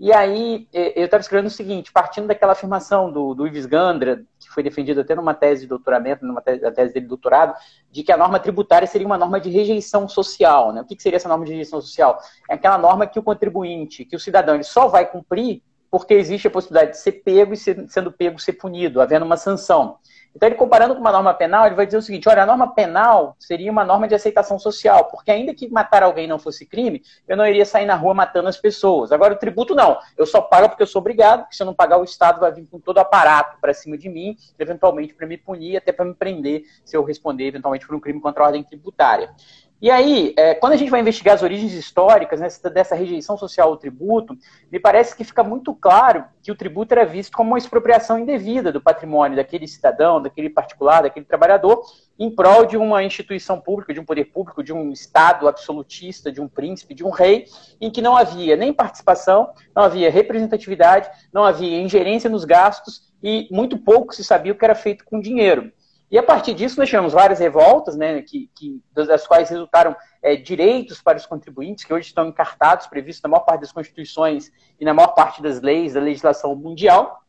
E 0.00 0.12
aí 0.12 0.68
eu 0.72 1.06
estava 1.06 1.20
escrevendo 1.20 1.48
o 1.48 1.50
seguinte, 1.50 1.90
partindo 1.90 2.28
daquela 2.28 2.52
afirmação 2.52 3.10
do, 3.10 3.34
do 3.34 3.48
Ives 3.48 3.66
Gandra, 3.66 4.24
que 4.38 4.48
foi 4.48 4.62
defendido 4.62 5.00
até 5.00 5.12
numa 5.12 5.34
tese 5.34 5.62
de 5.62 5.66
doutoramento, 5.66 6.24
numa 6.24 6.40
tese, 6.40 6.60
tese 6.70 6.94
dele 6.94 7.04
de 7.04 7.08
doutorado, 7.08 7.54
de 7.90 8.04
que 8.04 8.12
a 8.12 8.16
norma 8.16 8.38
tributária 8.38 8.86
seria 8.86 9.06
uma 9.06 9.18
norma 9.18 9.40
de 9.40 9.50
rejeição 9.50 10.08
social. 10.08 10.72
Né? 10.72 10.82
O 10.82 10.84
que, 10.84 10.94
que 10.94 11.02
seria 11.02 11.16
essa 11.16 11.28
norma 11.28 11.44
de 11.44 11.50
rejeição 11.50 11.80
social? 11.80 12.20
É 12.48 12.54
aquela 12.54 12.78
norma 12.78 13.08
que 13.08 13.18
o 13.18 13.22
contribuinte, 13.24 14.04
que 14.04 14.14
o 14.14 14.20
cidadão, 14.20 14.54
ele 14.54 14.62
só 14.62 14.86
vai 14.86 15.04
cumprir 15.04 15.62
porque 15.90 16.14
existe 16.14 16.46
a 16.48 16.50
possibilidade 16.50 16.92
de 16.92 16.98
ser 16.98 17.12
pego 17.12 17.54
e 17.54 17.56
ser, 17.56 17.86
sendo 17.88 18.12
pego 18.12 18.38
ser 18.38 18.54
punido, 18.54 19.00
havendo 19.00 19.24
uma 19.24 19.36
sanção. 19.36 19.98
Então, 20.34 20.48
ele 20.48 20.56
comparando 20.56 20.94
com 20.94 21.00
uma 21.00 21.10
norma 21.10 21.34
penal, 21.34 21.66
ele 21.66 21.74
vai 21.74 21.86
dizer 21.86 21.98
o 21.98 22.02
seguinte: 22.02 22.28
olha, 22.28 22.42
a 22.42 22.46
norma 22.46 22.72
penal 22.74 23.34
seria 23.38 23.72
uma 23.72 23.84
norma 23.84 24.06
de 24.06 24.14
aceitação 24.14 24.58
social, 24.58 25.06
porque 25.06 25.30
ainda 25.30 25.54
que 25.54 25.68
matar 25.68 26.02
alguém 26.02 26.26
não 26.26 26.38
fosse 26.38 26.66
crime, 26.66 27.02
eu 27.26 27.36
não 27.36 27.46
iria 27.46 27.64
sair 27.64 27.86
na 27.86 27.96
rua 27.96 28.14
matando 28.14 28.48
as 28.48 28.56
pessoas. 28.56 29.10
Agora, 29.10 29.34
o 29.34 29.36
tributo 29.36 29.74
não. 29.74 29.98
Eu 30.16 30.26
só 30.26 30.40
pago 30.40 30.68
porque 30.68 30.82
eu 30.82 30.86
sou 30.86 31.00
obrigado, 31.00 31.40
porque 31.40 31.56
se 31.56 31.62
eu 31.62 31.66
não 31.66 31.74
pagar, 31.74 31.98
o 31.98 32.04
Estado 32.04 32.40
vai 32.40 32.52
vir 32.52 32.66
com 32.66 32.78
todo 32.78 32.98
o 32.98 33.00
aparato 33.00 33.58
para 33.60 33.74
cima 33.74 33.96
de 33.96 34.08
mim, 34.08 34.36
eventualmente 34.58 35.14
para 35.14 35.26
me 35.26 35.36
punir, 35.36 35.76
até 35.76 35.92
para 35.92 36.04
me 36.04 36.14
prender, 36.14 36.62
se 36.84 36.96
eu 36.96 37.02
responder 37.02 37.46
eventualmente 37.46 37.86
por 37.86 37.96
um 37.96 38.00
crime 38.00 38.20
contra 38.20 38.44
a 38.44 38.46
ordem 38.46 38.62
tributária. 38.62 39.34
E 39.80 39.92
aí, 39.92 40.34
é, 40.36 40.54
quando 40.54 40.72
a 40.72 40.76
gente 40.76 40.90
vai 40.90 41.00
investigar 41.00 41.36
as 41.36 41.42
origens 41.42 41.72
históricas 41.72 42.40
né, 42.40 42.48
dessa 42.72 42.96
rejeição 42.96 43.38
social 43.38 43.68
ao 43.68 43.76
tributo, 43.76 44.36
me 44.72 44.80
parece 44.80 45.14
que 45.14 45.22
fica 45.22 45.44
muito 45.44 45.72
claro 45.72 46.24
que 46.42 46.50
o 46.50 46.56
tributo 46.56 46.92
era 46.92 47.06
visto 47.06 47.36
como 47.36 47.50
uma 47.50 47.58
expropriação 47.58 48.18
indevida 48.18 48.72
do 48.72 48.80
patrimônio 48.80 49.36
daquele 49.36 49.68
cidadão, 49.68 50.20
daquele 50.20 50.50
particular, 50.50 51.02
daquele 51.02 51.24
trabalhador, 51.24 51.80
em 52.18 52.28
prol 52.28 52.66
de 52.66 52.76
uma 52.76 53.04
instituição 53.04 53.60
pública, 53.60 53.94
de 53.94 54.00
um 54.00 54.04
poder 54.04 54.24
público, 54.24 54.64
de 54.64 54.72
um 54.72 54.90
Estado 54.90 55.46
absolutista, 55.46 56.32
de 56.32 56.40
um 56.40 56.48
príncipe, 56.48 56.92
de 56.92 57.04
um 57.04 57.10
rei, 57.10 57.44
em 57.80 57.88
que 57.88 58.02
não 58.02 58.16
havia 58.16 58.56
nem 58.56 58.72
participação, 58.72 59.50
não 59.76 59.84
havia 59.84 60.10
representatividade, 60.10 61.08
não 61.32 61.44
havia 61.44 61.80
ingerência 61.80 62.28
nos 62.28 62.44
gastos 62.44 63.12
e 63.22 63.46
muito 63.48 63.78
pouco 63.78 64.12
se 64.12 64.24
sabia 64.24 64.50
o 64.50 64.56
que 64.56 64.64
era 64.64 64.74
feito 64.74 65.04
com 65.04 65.20
dinheiro. 65.20 65.70
E 66.10 66.16
a 66.16 66.22
partir 66.22 66.54
disso 66.54 66.78
nós 66.78 66.88
tivemos 66.88 67.12
várias 67.12 67.38
revoltas, 67.38 67.96
né, 67.96 68.22
que, 68.22 68.50
que 68.54 68.82
das 68.94 69.26
quais 69.26 69.50
resultaram 69.50 69.94
é, 70.22 70.36
direitos 70.36 71.02
para 71.02 71.18
os 71.18 71.26
contribuintes, 71.26 71.84
que 71.84 71.92
hoje 71.92 72.06
estão 72.06 72.28
encartados, 72.28 72.86
previstos 72.86 73.22
na 73.22 73.28
maior 73.28 73.44
parte 73.44 73.60
das 73.60 73.72
constituições 73.72 74.50
e 74.80 74.84
na 74.84 74.94
maior 74.94 75.08
parte 75.08 75.42
das 75.42 75.60
leis 75.60 75.92
da 75.92 76.00
legislação 76.00 76.54
mundial. 76.54 77.22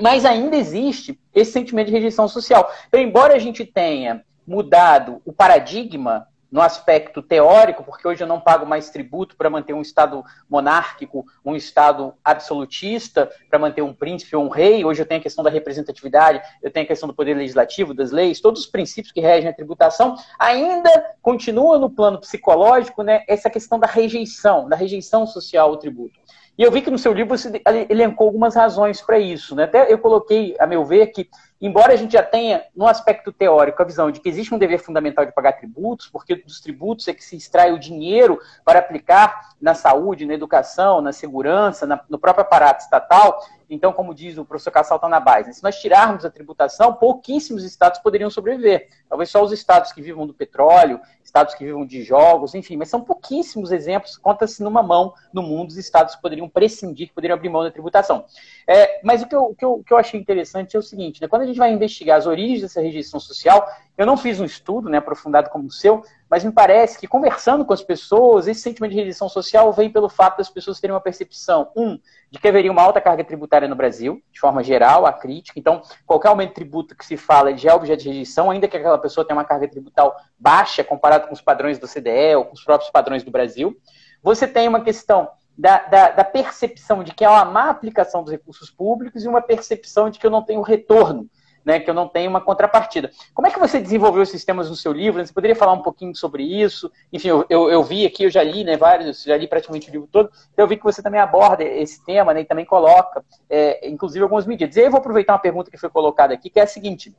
Mas 0.00 0.24
ainda 0.24 0.56
existe 0.56 1.20
esse 1.32 1.52
sentimento 1.52 1.88
de 1.88 1.92
rejeição 1.92 2.26
social. 2.26 2.68
Então, 2.88 3.00
embora 3.00 3.34
a 3.34 3.38
gente 3.38 3.64
tenha 3.64 4.24
mudado 4.46 5.22
o 5.24 5.32
paradigma 5.32 6.26
no 6.52 6.60
aspecto 6.60 7.22
teórico, 7.22 7.82
porque 7.82 8.06
hoje 8.06 8.22
eu 8.22 8.26
não 8.26 8.38
pago 8.38 8.66
mais 8.66 8.90
tributo 8.90 9.34
para 9.34 9.48
manter 9.48 9.72
um 9.72 9.80
Estado 9.80 10.22
monárquico, 10.50 11.24
um 11.42 11.56
Estado 11.56 12.12
absolutista, 12.22 13.32
para 13.48 13.58
manter 13.58 13.80
um 13.80 13.94
príncipe 13.94 14.36
ou 14.36 14.44
um 14.44 14.50
rei. 14.50 14.84
Hoje 14.84 15.00
eu 15.00 15.06
tenho 15.06 15.18
a 15.18 15.22
questão 15.22 15.42
da 15.42 15.48
representatividade, 15.48 16.42
eu 16.62 16.70
tenho 16.70 16.84
a 16.84 16.88
questão 16.88 17.08
do 17.08 17.14
poder 17.14 17.34
legislativo, 17.34 17.94
das 17.94 18.10
leis, 18.10 18.38
todos 18.38 18.60
os 18.60 18.66
princípios 18.66 19.10
que 19.10 19.20
regem 19.20 19.48
a 19.48 19.54
tributação. 19.54 20.14
Ainda 20.38 20.90
continua 21.22 21.78
no 21.78 21.88
plano 21.88 22.20
psicológico 22.20 23.02
né, 23.02 23.24
essa 23.26 23.48
questão 23.48 23.78
da 23.78 23.86
rejeição, 23.86 24.68
da 24.68 24.76
rejeição 24.76 25.26
social 25.26 25.70
ao 25.70 25.78
tributo. 25.78 26.20
E 26.58 26.62
eu 26.62 26.70
vi 26.70 26.82
que 26.82 26.90
no 26.90 26.98
seu 26.98 27.14
livro 27.14 27.36
você 27.36 27.62
elencou 27.88 28.26
algumas 28.26 28.54
razões 28.54 29.00
para 29.00 29.18
isso. 29.18 29.54
Né? 29.54 29.64
Até 29.64 29.90
eu 29.90 29.98
coloquei, 29.98 30.54
a 30.58 30.66
meu 30.66 30.84
ver, 30.84 31.06
que 31.06 31.28
embora 31.62 31.92
a 31.92 31.96
gente 31.96 32.12
já 32.12 32.22
tenha, 32.22 32.64
no 32.74 32.88
aspecto 32.88 33.32
teórico, 33.32 33.80
a 33.80 33.84
visão 33.84 34.10
de 34.10 34.18
que 34.18 34.28
existe 34.28 34.52
um 34.52 34.58
dever 34.58 34.80
fundamental 34.80 35.24
de 35.24 35.32
pagar 35.32 35.52
tributos, 35.52 36.08
porque 36.08 36.34
dos 36.34 36.60
tributos 36.60 37.06
é 37.06 37.14
que 37.14 37.24
se 37.24 37.36
extrai 37.36 37.72
o 37.72 37.78
dinheiro 37.78 38.40
para 38.64 38.80
aplicar 38.80 39.50
na 39.60 39.72
saúde, 39.72 40.26
na 40.26 40.34
educação, 40.34 41.00
na 41.00 41.12
segurança, 41.12 41.86
na, 41.86 42.00
no 42.08 42.18
próprio 42.18 42.42
aparato 42.42 42.82
estatal. 42.82 43.40
Então, 43.70 43.92
como 43.92 44.14
diz 44.14 44.36
o 44.36 44.44
professor 44.44 44.72
Cassal 44.72 44.98
tá 44.98 45.08
na 45.08 45.20
base, 45.20 45.54
se 45.54 45.62
nós 45.62 45.80
tirarmos 45.80 46.24
a 46.24 46.30
tributação, 46.30 46.92
pouquíssimos 46.94 47.64
estados 47.64 48.00
poderiam 48.00 48.28
sobreviver. 48.28 48.88
Talvez 49.08 49.30
só 49.30 49.42
os 49.42 49.52
estados 49.52 49.92
que 49.92 50.02
vivam 50.02 50.26
do 50.26 50.34
petróleo, 50.34 51.00
estados 51.32 51.54
que 51.54 51.64
vivam 51.64 51.86
de 51.86 52.02
jogos, 52.02 52.54
enfim, 52.54 52.76
mas 52.76 52.90
são 52.90 53.00
pouquíssimos 53.00 53.72
exemplos, 53.72 54.18
conta-se 54.18 54.62
numa 54.62 54.82
mão 54.82 55.14
no 55.32 55.42
mundo 55.42 55.70
os 55.70 55.78
estados 55.78 56.14
que 56.14 56.20
poderiam 56.20 56.46
prescindir, 56.46 57.08
que 57.08 57.14
poderiam 57.14 57.36
abrir 57.36 57.48
mão 57.48 57.62
da 57.62 57.70
tributação. 57.70 58.26
É, 58.68 59.00
mas 59.02 59.22
o 59.22 59.26
que, 59.26 59.34
eu, 59.34 59.44
o 59.44 59.54
que, 59.54 59.64
eu, 59.64 59.72
o, 59.76 59.82
que 59.82 59.94
eu, 59.94 59.96
achei 59.96 60.20
interessante 60.20 60.76
é 60.76 60.78
o 60.78 60.82
seguinte, 60.82 61.22
né, 61.22 61.28
quando 61.28 61.42
a 61.42 61.46
gente 61.46 61.58
vai 61.58 61.72
investigar 61.72 62.18
as 62.18 62.26
origens 62.26 62.60
dessa 62.60 62.82
rejeição 62.82 63.18
social, 63.18 63.66
eu 63.96 64.06
não 64.06 64.16
fiz 64.16 64.40
um 64.40 64.44
estudo 64.44 64.88
né, 64.88 64.98
aprofundado 64.98 65.50
como 65.50 65.66
o 65.66 65.70
seu, 65.70 66.02
mas 66.30 66.42
me 66.42 66.50
parece 66.50 66.98
que 66.98 67.06
conversando 67.06 67.64
com 67.64 67.74
as 67.74 67.82
pessoas, 67.82 68.48
esse 68.48 68.60
sentimento 68.62 68.92
de 68.92 68.96
rejeição 68.96 69.28
social 69.28 69.70
vem 69.72 69.90
pelo 69.90 70.08
fato 70.08 70.38
das 70.38 70.48
pessoas 70.48 70.80
terem 70.80 70.94
uma 70.94 71.00
percepção, 71.00 71.70
um, 71.76 71.98
de 72.30 72.38
que 72.38 72.48
haveria 72.48 72.72
uma 72.72 72.82
alta 72.82 73.02
carga 73.02 73.22
tributária 73.22 73.68
no 73.68 73.76
Brasil, 73.76 74.22
de 74.32 74.40
forma 74.40 74.62
geral, 74.62 75.04
a 75.04 75.12
crítica. 75.12 75.58
Então, 75.58 75.82
qualquer 76.06 76.28
aumento 76.28 76.48
de 76.50 76.54
tributo 76.54 76.96
que 76.96 77.04
se 77.04 77.18
fala 77.18 77.54
já 77.56 77.72
é 77.72 77.74
objeto 77.74 78.02
de 78.02 78.08
rejeição, 78.08 78.50
ainda 78.50 78.66
que 78.66 78.76
aquela 78.76 78.98
pessoa 78.98 79.26
tenha 79.26 79.36
uma 79.36 79.44
carga 79.44 79.68
tributal 79.68 80.16
baixa 80.38 80.82
comparado 80.82 81.28
com 81.28 81.34
os 81.34 81.42
padrões 81.42 81.78
do 81.78 81.86
CDE 81.86 82.34
ou 82.36 82.46
com 82.46 82.54
os 82.54 82.64
próprios 82.64 82.90
padrões 82.90 83.22
do 83.22 83.30
Brasil. 83.30 83.76
Você 84.22 84.48
tem 84.48 84.66
uma 84.68 84.80
questão 84.80 85.28
da, 85.56 85.80
da, 85.80 86.10
da, 86.10 86.24
percepção 86.24 87.04
de 87.04 87.12
que 87.12 87.24
há 87.26 87.30
uma 87.30 87.44
má 87.44 87.68
aplicação 87.68 88.22
dos 88.22 88.32
recursos 88.32 88.70
públicos 88.70 89.22
e 89.22 89.28
uma 89.28 89.42
percepção 89.42 90.08
de 90.08 90.18
que 90.18 90.26
eu 90.26 90.30
não 90.30 90.42
tenho 90.42 90.62
retorno 90.62 91.28
né, 91.64 91.80
que 91.80 91.88
eu 91.88 91.94
não 91.94 92.08
tenho 92.08 92.30
uma 92.30 92.40
contrapartida. 92.40 93.10
Como 93.34 93.46
é 93.46 93.50
que 93.50 93.58
você 93.58 93.80
desenvolveu 93.80 94.22
os 94.22 94.28
sistemas 94.28 94.68
no 94.68 94.76
seu 94.76 94.92
livro? 94.92 95.24
Você 95.24 95.32
poderia 95.32 95.56
falar 95.56 95.72
um 95.72 95.82
pouquinho 95.82 96.14
sobre 96.14 96.42
isso? 96.42 96.90
Enfim, 97.12 97.28
eu, 97.28 97.46
eu, 97.48 97.70
eu 97.70 97.82
vi 97.82 98.06
aqui, 98.06 98.24
eu 98.24 98.30
já 98.30 98.42
li 98.42 98.64
né, 98.64 98.76
vários, 98.76 99.22
já 99.22 99.36
li 99.36 99.46
praticamente 99.46 99.88
o 99.88 99.92
livro 99.92 100.08
todo, 100.10 100.30
então 100.52 100.64
eu 100.64 100.68
vi 100.68 100.76
que 100.76 100.84
você 100.84 101.02
também 101.02 101.20
aborda 101.20 101.62
esse 101.62 102.04
tema 102.04 102.34
né, 102.34 102.40
e 102.40 102.44
também 102.44 102.64
coloca, 102.64 103.24
é, 103.48 103.88
inclusive, 103.88 104.22
algumas 104.22 104.46
medidas. 104.46 104.76
E 104.76 104.80
aí 104.80 104.86
eu 104.86 104.90
vou 104.90 104.98
aproveitar 104.98 105.34
uma 105.34 105.38
pergunta 105.38 105.70
que 105.70 105.78
foi 105.78 105.90
colocada 105.90 106.34
aqui, 106.34 106.50
que 106.50 106.60
é 106.60 106.64
a 106.64 106.66
seguinte. 106.66 107.14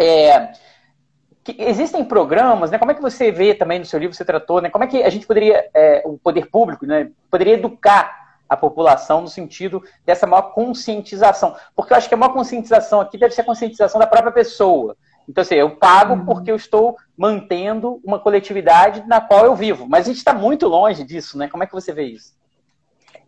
É, 0.00 0.52
existem 1.58 2.04
programas, 2.04 2.70
né? 2.70 2.78
Como 2.78 2.90
é 2.90 2.94
que 2.94 3.02
você 3.02 3.30
vê 3.30 3.54
também 3.54 3.78
no 3.78 3.84
seu 3.84 3.98
livro, 3.98 4.14
você 4.14 4.24
tratou, 4.24 4.60
né? 4.60 4.70
Como 4.70 4.84
é 4.84 4.86
que 4.86 5.02
a 5.02 5.10
gente 5.10 5.26
poderia, 5.26 5.68
é, 5.74 6.02
o 6.04 6.16
poder 6.16 6.48
público, 6.50 6.86
né, 6.86 7.10
poderia 7.30 7.54
educar 7.54 8.21
a 8.52 8.56
população 8.56 9.22
no 9.22 9.28
sentido 9.28 9.82
dessa 10.04 10.26
maior 10.26 10.52
conscientização. 10.52 11.56
Porque 11.74 11.94
eu 11.94 11.96
acho 11.96 12.06
que 12.06 12.14
a 12.14 12.18
maior 12.18 12.34
conscientização 12.34 13.00
aqui 13.00 13.16
deve 13.16 13.34
ser 13.34 13.40
a 13.40 13.44
conscientização 13.44 13.98
da 13.98 14.06
própria 14.06 14.30
pessoa. 14.30 14.94
Então, 15.26 15.40
assim, 15.40 15.54
eu 15.54 15.70
pago 15.70 16.12
uhum. 16.12 16.24
porque 16.26 16.50
eu 16.50 16.56
estou 16.56 16.96
mantendo 17.16 17.98
uma 18.04 18.18
coletividade 18.18 19.04
na 19.06 19.22
qual 19.22 19.46
eu 19.46 19.56
vivo. 19.56 19.86
Mas 19.88 20.04
a 20.04 20.08
gente 20.08 20.18
está 20.18 20.34
muito 20.34 20.68
longe 20.68 21.02
disso, 21.02 21.38
né? 21.38 21.48
Como 21.48 21.64
é 21.64 21.66
que 21.66 21.72
você 21.72 21.94
vê 21.94 22.04
isso? 22.04 22.34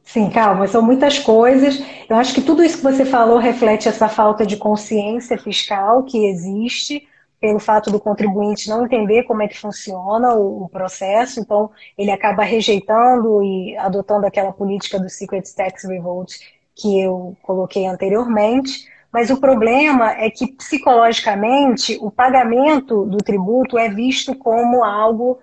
Sim, 0.02 0.28
calma, 0.28 0.66
são 0.66 0.82
muitas 0.82 1.18
coisas. 1.18 1.82
Eu 2.06 2.16
acho 2.16 2.34
que 2.34 2.42
tudo 2.42 2.62
isso 2.62 2.76
que 2.76 2.82
você 2.82 3.06
falou 3.06 3.38
reflete 3.38 3.88
essa 3.88 4.08
falta 4.08 4.44
de 4.44 4.58
consciência 4.58 5.38
fiscal 5.38 6.02
que 6.02 6.26
existe 6.26 7.08
pelo 7.44 7.58
fato 7.58 7.90
do 7.90 8.00
contribuinte 8.00 8.70
não 8.70 8.86
entender 8.86 9.24
como 9.24 9.42
é 9.42 9.48
que 9.48 9.58
funciona 9.60 10.32
o, 10.32 10.62
o, 10.62 10.68
processo, 10.70 11.38
então 11.38 11.70
ele 11.98 12.10
acaba 12.10 12.42
rejeitando 12.42 13.42
e 13.42 13.76
adotando 13.76 14.24
aquela 14.24 14.50
política 14.50 14.98
do 14.98 15.10
Secret 15.10 15.42
Tax 15.54 15.84
Revolt 15.84 16.32
que 16.74 16.98
eu 16.98 17.36
coloquei 17.42 17.86
anteriormente. 17.86 18.88
Mas 19.12 19.28
o 19.28 19.36
problema 19.36 20.12
é 20.12 20.30
que 20.30 20.46
psicologicamente 20.52 21.98
o 22.00 22.10
pagamento 22.10 23.04
do 23.04 23.18
tributo 23.18 23.76
é 23.76 23.90
visto 23.90 24.34
como 24.34 24.82
algo, 24.82 25.38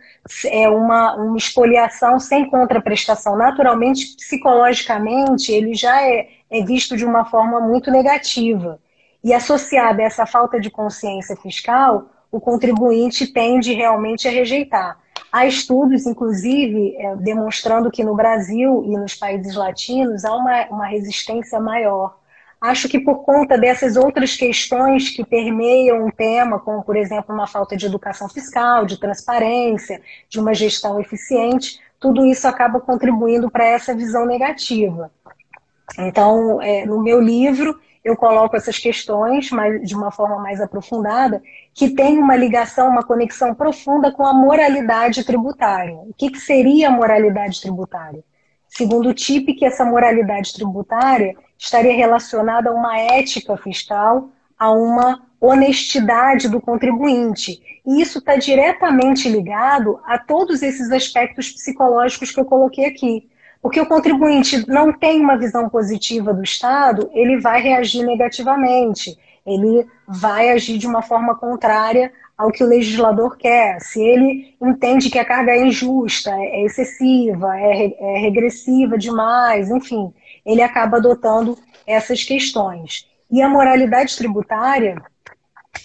é 0.47 0.67
uma, 0.67 1.15
uma 1.15 1.37
expoliação 1.37 2.19
sem 2.19 2.49
contraprestação. 2.49 3.37
Naturalmente, 3.37 4.15
psicologicamente, 4.15 5.51
ele 5.51 5.75
já 5.75 6.01
é, 6.01 6.27
é 6.49 6.63
visto 6.63 6.97
de 6.97 7.05
uma 7.05 7.25
forma 7.25 7.61
muito 7.61 7.91
negativa. 7.91 8.79
E 9.23 9.33
associada 9.33 10.01
a 10.01 10.05
essa 10.05 10.25
falta 10.25 10.59
de 10.59 10.69
consciência 10.69 11.35
fiscal, 11.35 12.09
o 12.31 12.39
contribuinte 12.39 13.27
tende 13.27 13.73
realmente 13.73 14.27
a 14.27 14.31
rejeitar. 14.31 14.97
Há 15.31 15.45
estudos, 15.45 16.05
inclusive, 16.05 16.95
é, 16.97 17.15
demonstrando 17.15 17.91
que 17.91 18.03
no 18.03 18.15
Brasil 18.15 18.83
e 18.85 18.97
nos 18.97 19.15
países 19.15 19.55
latinos 19.55 20.25
há 20.25 20.35
uma, 20.35 20.65
uma 20.67 20.85
resistência 20.85 21.59
maior. 21.59 22.17
Acho 22.59 22.87
que 22.87 22.99
por 22.99 23.23
conta 23.23 23.57
dessas 23.57 23.95
outras 23.95 24.35
questões 24.35 25.09
que 25.09 25.25
permeiam 25.25 26.05
o 26.05 26.11
tema, 26.11 26.59
como, 26.59 26.83
por 26.83 26.95
exemplo, 26.95 27.33
uma 27.33 27.47
falta 27.47 27.75
de 27.75 27.85
educação 27.85 28.29
fiscal, 28.29 28.85
de 28.85 28.99
transparência, 28.99 30.01
de 30.29 30.39
uma 30.39 30.53
gestão 30.53 30.99
eficiente, 30.99 31.79
tudo 31.99 32.25
isso 32.25 32.47
acaba 32.47 32.79
contribuindo 32.79 33.49
para 33.49 33.65
essa 33.65 33.95
visão 33.95 34.25
negativa. 34.25 35.11
Então, 35.97 36.61
é, 36.61 36.85
no 36.85 37.01
meu 37.01 37.19
livro, 37.19 37.79
eu 38.03 38.15
coloco 38.15 38.55
essas 38.55 38.77
questões 38.77 39.51
mas 39.51 39.87
de 39.87 39.95
uma 39.95 40.11
forma 40.11 40.37
mais 40.39 40.59
aprofundada, 40.59 41.41
que 41.73 41.89
tem 41.89 42.17
uma 42.17 42.35
ligação, 42.35 42.89
uma 42.89 43.03
conexão 43.03 43.53
profunda 43.53 44.11
com 44.11 44.25
a 44.25 44.33
moralidade 44.33 45.23
tributária. 45.23 45.95
O 45.95 46.13
que, 46.17 46.31
que 46.31 46.39
seria 46.39 46.89
a 46.89 46.91
moralidade 46.91 47.61
tributária? 47.61 48.23
Segundo 48.67 49.09
o 49.09 49.13
TIP, 49.13 49.63
essa 49.63 49.83
moralidade 49.83 50.53
tributária 50.53 51.35
estaria 51.57 51.93
relacionada 51.93 52.69
a 52.69 52.73
uma 52.73 52.97
ética 52.97 53.57
fiscal, 53.57 54.29
a 54.57 54.71
uma 54.71 55.21
honestidade 55.39 56.47
do 56.47 56.61
contribuinte. 56.61 57.61
E 57.85 58.01
isso 58.01 58.19
está 58.19 58.35
diretamente 58.35 59.27
ligado 59.27 59.99
a 60.05 60.17
todos 60.17 60.61
esses 60.61 60.91
aspectos 60.91 61.51
psicológicos 61.51 62.31
que 62.31 62.39
eu 62.39 62.45
coloquei 62.45 62.85
aqui. 62.85 63.29
Porque 63.61 63.79
o 63.79 63.85
contribuinte 63.85 64.67
não 64.67 64.91
tem 64.91 65.21
uma 65.21 65.37
visão 65.37 65.69
positiva 65.69 66.33
do 66.33 66.43
Estado, 66.43 67.09
ele 67.13 67.39
vai 67.39 67.61
reagir 67.61 68.03
negativamente, 68.03 69.17
ele 69.45 69.85
vai 70.07 70.49
agir 70.49 70.77
de 70.77 70.87
uma 70.87 71.01
forma 71.01 71.35
contrária 71.35 72.11
ao 72.37 72.51
que 72.51 72.63
o 72.63 72.67
legislador 72.67 73.37
quer. 73.37 73.79
Se 73.79 74.01
ele 74.01 74.55
entende 74.59 75.11
que 75.11 75.19
a 75.19 75.25
carga 75.25 75.51
é 75.51 75.63
injusta, 75.63 76.31
é 76.31 76.65
excessiva, 76.65 77.55
é, 77.55 77.93
é 77.99 78.17
regressiva 78.19 78.97
demais, 78.97 79.69
enfim, 79.69 80.11
ele 80.43 80.63
acaba 80.63 80.97
adotando 80.97 81.55
essas 81.85 82.23
questões. 82.23 83.07
E 83.29 83.41
a 83.41 83.49
moralidade 83.49 84.17
tributária, 84.17 84.95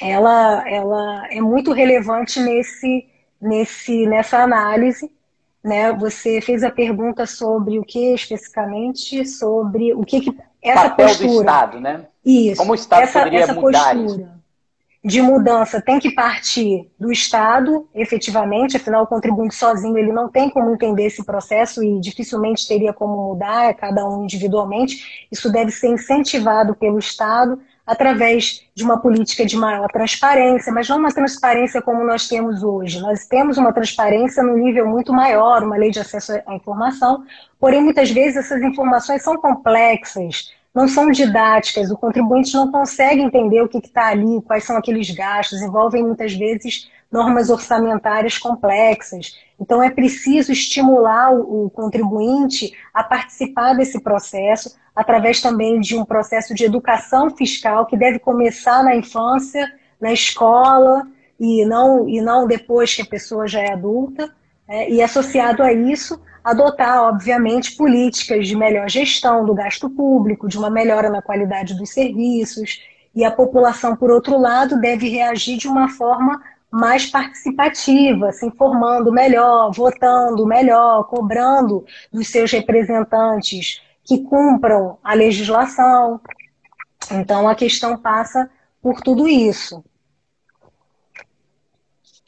ela, 0.01 0.69
ela 0.69 1.29
é 1.31 1.41
muito 1.41 1.73
relevante 1.73 2.41
nesse, 2.41 3.07
nesse, 3.41 4.07
nessa 4.07 4.39
análise, 4.39 5.11
né? 5.67 5.93
Você 5.93 6.41
fez 6.41 6.63
a 6.63 6.71
pergunta 6.71 7.27
sobre 7.27 7.79
o 7.79 7.85
que 7.85 8.15
especificamente, 8.15 9.27
sobre 9.27 9.93
o 9.93 10.05
que, 10.05 10.21
que 10.21 10.39
essa 10.63 10.91
Papel 10.91 11.07
postura. 11.09 11.29
do 11.29 11.41
Estado, 11.41 11.81
né? 11.81 12.07
Isso. 12.25 12.57
Como 12.57 12.73
o 12.73 12.75
Estado 12.75 13.03
essa, 13.03 13.19
poderia 13.19 13.41
essa 13.41 13.55
mudar 13.55 13.95
postura 13.97 14.23
isso? 14.23 14.37
de 15.05 15.23
mudança 15.23 15.81
tem 15.81 16.01
que 16.01 16.11
partir 16.11 16.91
do 16.99 17.13
Estado, 17.13 17.89
efetivamente, 17.95 18.77
afinal 18.77 19.05
o 19.05 19.07
contribuinte 19.07 19.55
sozinho 19.55 19.97
ele 19.97 20.13
não 20.13 20.29
tem 20.29 20.51
como 20.51 20.73
entender 20.73 21.07
esse 21.07 21.25
processo 21.25 21.83
e 21.83 22.01
dificilmente 22.01 22.67
teria 22.67 22.93
como 22.93 23.29
mudar, 23.29 23.75
cada 23.75 24.05
um 24.05 24.25
individualmente. 24.25 25.27
Isso 25.31 25.51
deve 25.51 25.71
ser 25.71 25.89
incentivado 25.89 26.75
pelo 26.75 26.99
Estado 26.99 27.61
através 27.87 28.63
de 28.75 28.83
uma 28.83 29.01
política 29.01 29.47
de 29.47 29.57
maior 29.57 29.87
transparência, 29.89 30.73
mas 30.73 30.89
não 30.89 30.99
uma 30.99 31.13
transparência 31.13 31.81
como 31.81 32.05
nós 32.05 32.27
temos 32.27 32.63
hoje. 32.63 33.01
Nós 33.01 33.27
temos 33.27 33.57
uma 33.57 33.73
transparência 33.73 34.43
no 34.43 34.57
nível 34.57 34.89
muito 34.89 35.13
maior, 35.13 35.63
uma 35.63 35.77
lei 35.77 35.91
de 35.91 36.01
acesso 36.01 36.33
à 36.47 36.55
informação, 36.55 37.25
porém 37.61 37.81
muitas 37.81 38.11
vezes 38.11 38.37
essas 38.37 38.61
informações 38.63 39.23
são 39.23 39.37
complexas, 39.37 40.53
não 40.75 40.89
são 40.89 41.11
didáticas, 41.11 41.91
o 41.91 41.97
contribuinte 41.97 42.53
não 42.55 42.71
consegue 42.71 43.23
entender 43.23 43.63
o 43.63 43.69
que 43.69 43.79
está 43.79 44.09
ali, 44.09 44.43
quais 44.43 44.65
são 44.65 44.77
aqueles 44.77 45.09
gastos, 45.11 45.63
envolvem 45.63 46.03
muitas 46.03 46.35
vezes 46.35 46.91
normas 47.11 47.49
orçamentárias 47.51 48.37
complexas. 48.37 49.33
Então 49.61 49.83
é 49.83 49.91
preciso 49.91 50.53
estimular 50.53 51.33
o, 51.33 51.71
contribuinte 51.71 52.73
a 52.93 53.03
participar 53.03 53.75
desse 53.75 54.01
processo, 54.01 54.77
através 54.95 55.41
também 55.41 55.81
de 55.81 55.97
um 55.97 56.05
processo 56.05 56.55
de 56.55 56.65
educação 56.65 57.31
fiscal 57.31 57.87
que 57.87 57.97
deve 57.97 58.19
começar 58.19 58.83
na 58.83 58.95
infância, 58.95 59.71
na 60.01 60.13
escola, 60.13 61.07
e 61.39 61.65
não, 61.65 62.09
e 62.09 62.21
não 62.21 62.47
depois 62.47 62.95
que 62.95 63.03
a 63.03 63.07
pessoa 63.07 63.47
já 63.47 63.61
é 63.61 63.73
adulta. 63.73 64.35
É, 64.69 64.91
e 64.91 65.01
associado 65.01 65.63
a 65.63 65.73
isso, 65.73 66.21
adotar, 66.43 67.05
obviamente, 67.05 67.77
políticas 67.77 68.49
de 68.49 68.57
melhor 68.57 68.91
gestão 68.91 69.45
do 69.45 69.55
gasto 69.55 69.89
público, 69.89 70.49
de 70.49 70.59
uma 70.59 70.69
melhora 70.69 71.09
na 71.09 71.23
qualidade 71.23 71.75
dos 71.75 71.91
serviços. 71.91 72.81
E 73.15 73.25
a 73.25 73.31
população, 73.31 73.95
por 73.95 74.11
outro 74.11 74.39
lado, 74.39 74.81
deve 74.81 75.09
reagir 75.09 75.57
de 75.57 75.69
uma 75.69 75.89
forma 75.89 76.43
mais 76.77 77.07
participativa, 77.07 78.31
se 78.33 78.45
informando 78.45 79.11
melhor, 79.11 79.73
votando 79.73 80.47
melhor, 80.47 81.05
cobrando 81.05 81.87
dos 82.13 82.29
seus 82.29 82.53
representantes 82.53 83.81
que 84.05 84.19
cumpram 84.19 84.99
a 85.03 85.15
legislação. 85.15 86.21
Então, 87.11 87.49
a 87.49 87.55
questão 87.55 87.97
passa 87.97 88.51
por 88.83 89.01
tudo 89.01 89.27
isso. 89.27 89.83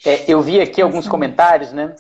É, 0.03 0.25
eu 0.33 0.41
vi 0.41 0.63
aqui 0.63 0.81
alguns 0.81 1.07
comentários, 1.07 1.71
né? 1.71 1.95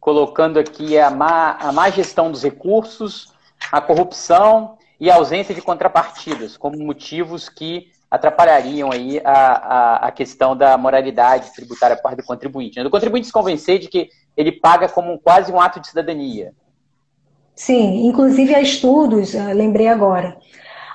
Colocando 0.00 0.58
aqui 0.58 0.98
a 0.98 1.10
má, 1.10 1.52
a 1.60 1.70
má 1.70 1.90
gestão 1.90 2.32
dos 2.32 2.42
recursos, 2.42 3.32
a 3.70 3.80
corrupção 3.80 4.76
e 4.98 5.08
a 5.08 5.14
ausência 5.14 5.54
de 5.54 5.62
contrapartidas 5.62 6.56
como 6.56 6.76
motivos 6.76 7.48
que 7.48 7.92
atrapalhariam 8.10 8.90
aí 8.90 9.20
a, 9.24 9.32
a, 9.32 9.96
a 10.08 10.10
questão 10.10 10.56
da 10.56 10.76
moralidade 10.78 11.52
tributária 11.54 11.96
por 11.96 12.02
parte 12.02 12.18
do 12.18 12.24
contribuinte. 12.26 12.78
Né? 12.78 12.84
Do 12.84 12.90
contribuinte 12.90 13.26
se 13.26 13.32
convencer 13.32 13.78
de 13.78 13.88
que 13.88 14.08
ele 14.36 14.52
paga 14.52 14.88
como 14.88 15.18
quase 15.18 15.52
um 15.52 15.60
ato 15.60 15.80
de 15.80 15.88
cidadania. 15.88 16.52
Sim, 17.54 18.06
inclusive 18.06 18.54
há 18.54 18.60
estudos, 18.60 19.34
lembrei 19.34 19.88
agora, 19.88 20.36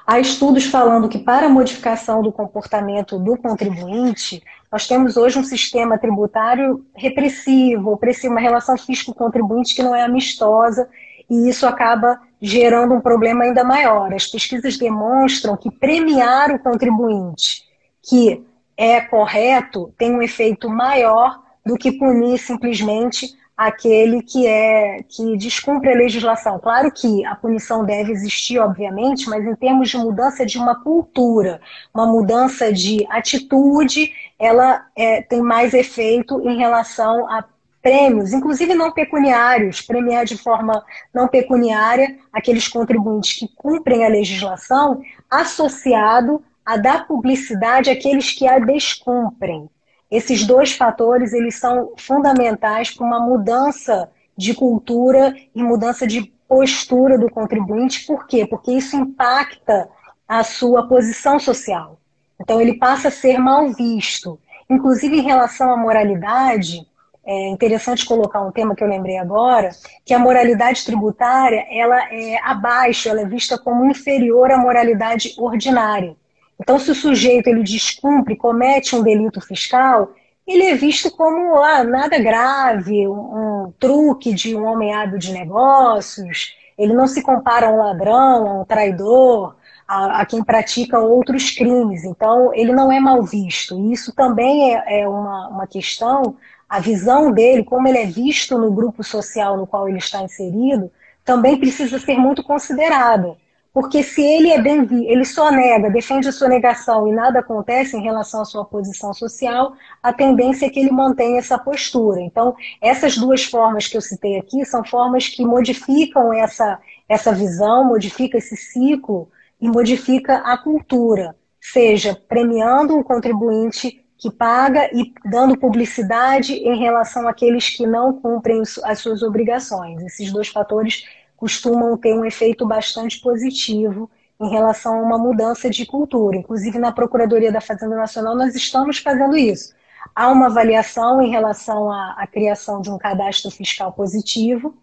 há 0.07 0.17
estudos 0.17 0.65
falando 0.65 1.09
que 1.09 1.19
para 1.19 1.47
a 1.47 1.49
modificação 1.49 2.21
do 2.23 2.31
comportamento 2.31 3.19
do 3.19 3.35
contribuinte, 3.35 4.41
nós 4.71 4.87
temos 4.87 5.17
hoje 5.17 5.37
um 5.37 5.43
sistema 5.43 5.97
tributário 5.97 6.85
repressivo, 6.95 7.99
uma 8.23 8.39
relação 8.39 8.77
fisco-contribuinte 8.77 9.75
que 9.75 9.83
não 9.83 9.93
é 9.93 10.03
amistosa, 10.03 10.89
e 11.29 11.49
isso 11.49 11.67
acaba 11.67 12.19
gerando 12.45 12.93
um 12.93 12.99
problema 12.99 13.45
ainda 13.45 13.63
maior. 13.63 14.13
As 14.13 14.27
pesquisas 14.27 14.77
demonstram 14.77 15.55
que 15.55 15.71
premiar 15.71 16.51
o 16.51 16.59
contribuinte 16.59 17.63
que 18.05 18.45
é 18.75 18.99
correto 18.99 19.93
tem 19.97 20.13
um 20.13 20.21
efeito 20.21 20.69
maior 20.69 21.41
do 21.65 21.77
que 21.77 21.93
punir 21.93 22.37
simplesmente 22.37 23.33
aquele 23.55 24.21
que 24.21 24.45
é 24.45 25.03
que 25.07 25.37
descumpre 25.37 25.93
a 25.93 25.95
legislação. 25.95 26.59
Claro 26.59 26.91
que 26.91 27.23
a 27.25 27.33
punição 27.33 27.85
deve 27.85 28.11
existir, 28.11 28.59
obviamente, 28.59 29.29
mas 29.29 29.45
em 29.45 29.55
termos 29.55 29.89
de 29.89 29.95
mudança 29.95 30.45
de 30.45 30.57
uma 30.57 30.83
cultura, 30.83 31.61
uma 31.93 32.05
mudança 32.05 32.73
de 32.73 33.05
atitude, 33.09 34.11
ela 34.37 34.85
é, 34.97 35.21
tem 35.21 35.41
mais 35.41 35.73
efeito 35.73 36.41
em 36.41 36.57
relação 36.57 37.29
a 37.29 37.45
prêmios, 37.83 38.31
inclusive 38.31 38.73
não 38.73 38.93
pecuniários, 38.93 39.81
premiar 39.81 40.23
de 40.23 40.37
forma 40.37 40.83
não 41.13 41.27
pecuniária 41.27 42.17
aqueles 42.31 42.67
contribuintes 42.67 43.37
que 43.37 43.47
cumprem 43.53 44.05
a 44.05 44.09
legislação, 44.09 45.01
associado 45.29 46.41
a 46.65 46.77
dar 46.77 47.05
publicidade 47.05 47.89
àqueles 47.89 48.31
que 48.31 48.47
a 48.47 48.57
descumprem. 48.57 49.69
Esses 50.09 50.47
dois 50.47 50.71
fatores 50.71 51.33
eles 51.33 51.59
são 51.59 51.91
fundamentais 51.97 52.89
para 52.91 53.05
uma 53.05 53.19
mudança 53.19 54.09
de 54.37 54.53
cultura 54.53 55.35
e 55.53 55.61
mudança 55.61 56.07
de 56.07 56.31
postura 56.47 57.17
do 57.17 57.29
contribuinte. 57.29 58.05
Por 58.05 58.25
quê? 58.25 58.47
Porque 58.47 58.71
isso 58.71 58.95
impacta 58.95 59.89
a 60.27 60.43
sua 60.43 60.87
posição 60.87 61.37
social. 61.37 61.99
Então 62.39 62.61
ele 62.61 62.77
passa 62.77 63.09
a 63.09 63.11
ser 63.11 63.37
mal 63.37 63.69
visto. 63.73 64.39
Inclusive 64.69 65.17
em 65.17 65.23
relação 65.23 65.71
à 65.71 65.77
moralidade, 65.77 66.87
é 67.25 67.49
interessante 67.49 68.05
colocar 68.05 68.41
um 68.41 68.51
tema 68.51 68.75
que 68.75 68.83
eu 68.83 68.87
lembrei 68.87 69.17
agora, 69.17 69.69
que 70.05 70.13
a 70.13 70.19
moralidade 70.19 70.83
tributária 70.83 71.65
ela 71.71 72.13
é 72.13 72.37
abaixo, 72.43 73.07
ela 73.07 73.21
é 73.21 73.25
vista 73.25 73.57
como 73.57 73.85
inferior 73.85 74.51
à 74.51 74.57
moralidade 74.57 75.33
ordinária. 75.37 76.15
Então, 76.59 76.77
se 76.77 76.91
o 76.91 76.95
sujeito 76.95 77.47
ele 77.47 77.63
descumpre, 77.63 78.35
comete 78.35 78.95
um 78.95 79.01
delito 79.01 79.39
fiscal, 79.41 80.11
ele 80.45 80.63
é 80.63 80.75
visto 80.75 81.09
como 81.11 81.55
ah, 81.63 81.83
nada 81.83 82.19
grave, 82.19 83.07
um, 83.07 83.65
um 83.65 83.73
truque 83.79 84.33
de 84.33 84.55
um 84.55 84.65
homem 84.65 84.93
hábil 84.93 85.17
de 85.17 85.31
negócios. 85.31 86.55
Ele 86.77 86.93
não 86.93 87.07
se 87.07 87.21
compara 87.21 87.67
a 87.67 87.71
um 87.71 87.77
ladrão, 87.77 88.47
a 88.47 88.61
um 88.61 88.65
traidor, 88.65 89.55
a, 89.87 90.21
a, 90.21 90.25
quem 90.25 90.43
pratica 90.43 90.99
outros 90.99 91.51
crimes. 91.51 92.03
Então, 92.03 92.53
ele 92.53 92.73
não 92.73 92.91
é 92.91 92.99
mal 92.99 93.23
visto. 93.23 93.79
E 93.79 93.93
isso 93.93 94.13
também 94.13 94.75
é, 94.75 95.01
é 95.01 95.07
uma, 95.07 95.47
uma 95.47 95.67
questão 95.67 96.35
a 96.73 96.79
visão 96.79 97.31
dele, 97.31 97.63
como 97.63 97.87
ele 97.87 97.99
é 97.99 98.05
visto 98.07 98.57
no 98.57 98.71
grupo 98.71 99.03
social 99.03 99.55
no 99.55 99.67
qual 99.67 99.87
ele 99.87 99.99
está 99.99 100.23
inserido, 100.23 100.91
também 101.23 101.55
precisa 101.55 101.99
ser 101.99 102.17
muito 102.17 102.41
considerada. 102.41 103.37
Porque 103.71 104.01
se 104.01 104.23
ele 104.23 104.49
é 104.49 104.59
bem 104.59 104.87
ele 105.05 105.23
só 105.23 105.51
nega, 105.51 105.91
defende 105.91 106.27
a 106.27 106.31
sua 106.31 106.47
negação 106.47 107.07
e 107.07 107.11
nada 107.11 107.41
acontece 107.41 107.95
em 107.95 108.01
relação 108.01 108.41
à 108.41 108.45
sua 108.45 108.65
posição 108.65 109.13
social, 109.13 109.73
a 110.01 110.11
tendência 110.11 110.65
é 110.65 110.69
que 110.71 110.79
ele 110.79 110.91
mantenha 110.91 111.37
essa 111.37 111.59
postura. 111.59 112.19
Então, 112.21 112.55
essas 112.81 113.15
duas 113.19 113.43
formas 113.43 113.87
que 113.87 113.95
eu 113.95 114.01
citei 114.01 114.39
aqui 114.39 114.65
são 114.65 114.83
formas 114.83 115.27
que 115.27 115.45
modificam 115.45 116.33
essa, 116.33 116.79
essa 117.07 117.31
visão, 117.31 117.83
modifica 117.83 118.39
esse 118.39 118.57
ciclo 118.57 119.29
e 119.61 119.67
modifica 119.69 120.37
a 120.37 120.57
cultura, 120.57 121.35
seja 121.61 122.19
premiando 122.27 122.97
um 122.97 123.03
contribuinte 123.03 124.02
que 124.23 124.31
paga 124.31 124.89
e 124.93 125.13
dando 125.25 125.57
publicidade 125.57 126.53
em 126.53 126.79
relação 126.79 127.27
àqueles 127.27 127.69
que 127.69 127.85
não 127.85 128.13
cumprem 128.13 128.63
as 128.85 128.99
suas 128.99 129.21
obrigações. 129.21 130.01
Esses 130.01 130.31
dois 130.31 130.47
fatores 130.47 131.03
costumam 131.35 131.97
ter 131.97 132.13
um 132.15 132.23
efeito 132.23 132.65
bastante 132.65 133.19
positivo 133.19 134.09
em 134.39 134.49
relação 134.49 134.97
a 134.97 135.01
uma 135.01 135.17
mudança 135.17 135.69
de 135.69 135.85
cultura. 135.85 136.37
Inclusive, 136.37 136.79
na 136.79 136.93
Procuradoria 136.93 137.51
da 137.51 137.59
Fazenda 137.59 137.97
Nacional, 137.97 138.33
nós 138.33 138.55
estamos 138.55 138.97
fazendo 138.97 139.35
isso. 139.35 139.73
Há 140.15 140.29
uma 140.29 140.45
avaliação 140.45 141.21
em 141.21 141.29
relação 141.29 141.91
à, 141.91 142.15
à 142.17 142.25
criação 142.25 142.79
de 142.79 142.89
um 142.89 142.97
cadastro 142.97 143.51
fiscal 143.51 143.91
positivo 143.91 144.73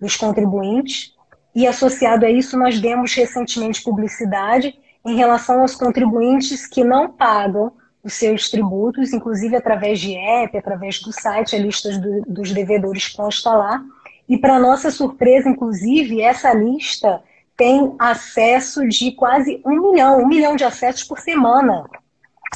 dos 0.00 0.16
contribuintes, 0.16 1.14
e 1.54 1.66
associado 1.66 2.24
a 2.24 2.30
isso, 2.30 2.58
nós 2.58 2.80
demos 2.80 3.12
recentemente 3.14 3.82
publicidade 3.82 4.74
em 5.04 5.16
relação 5.16 5.60
aos 5.60 5.74
contribuintes 5.74 6.66
que 6.66 6.82
não 6.82 7.10
pagam 7.12 7.74
os 8.06 8.14
seus 8.14 8.48
tributos, 8.48 9.12
inclusive 9.12 9.56
através 9.56 9.98
de 9.98 10.14
app, 10.16 10.56
através 10.56 11.00
do 11.00 11.12
site, 11.12 11.56
a 11.56 11.58
lista 11.58 11.98
do, 11.98 12.22
dos 12.22 12.52
devedores 12.52 13.08
consta 13.08 13.50
lá. 13.50 13.82
E 14.28 14.38
para 14.38 14.58
nossa 14.58 14.90
surpresa, 14.90 15.48
inclusive, 15.48 16.20
essa 16.20 16.52
lista 16.52 17.22
tem 17.56 17.94
acesso 17.98 18.86
de 18.86 19.12
quase 19.12 19.60
um 19.64 19.90
milhão, 19.90 20.18
um 20.18 20.28
milhão 20.28 20.54
de 20.54 20.64
acessos 20.64 21.02
por 21.02 21.18
semana. 21.18 21.84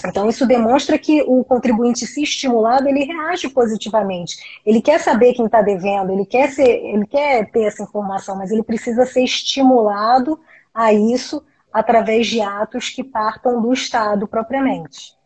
Então, 0.07 0.29
isso 0.29 0.47
demonstra 0.47 0.99
que 0.99 1.23
o 1.23 1.45
contribuinte, 1.45 2.07
se 2.07 2.23
estimulado, 2.23 2.89
ele 2.89 3.05
reage 3.05 3.49
positivamente. 3.49 4.37
Ele 4.65 4.81
quer 4.81 5.01
saber 5.01 5.35
quem 5.35 5.47
está 5.47 5.63
devendo, 5.63 6.13
ele 6.13 6.25
quer, 6.25 6.51
ser, 6.51 6.69
ele 6.69 7.07
quer 7.07 7.51
ter 7.51 7.65
essa 7.65 7.83
informação, 7.83 8.37
mas 8.37 8.51
ele 8.51 8.63
precisa 8.63 9.05
ser 9.05 9.25
estimulado 9.25 10.39
a 10.73 10.93
isso 10.93 11.43
através 11.73 12.27
de 12.27 12.41
atos 12.41 12.89
que 12.89 13.03
partam 13.03 13.61
do 13.61 13.73
Estado 13.73 14.27
propriamente. 14.27 15.20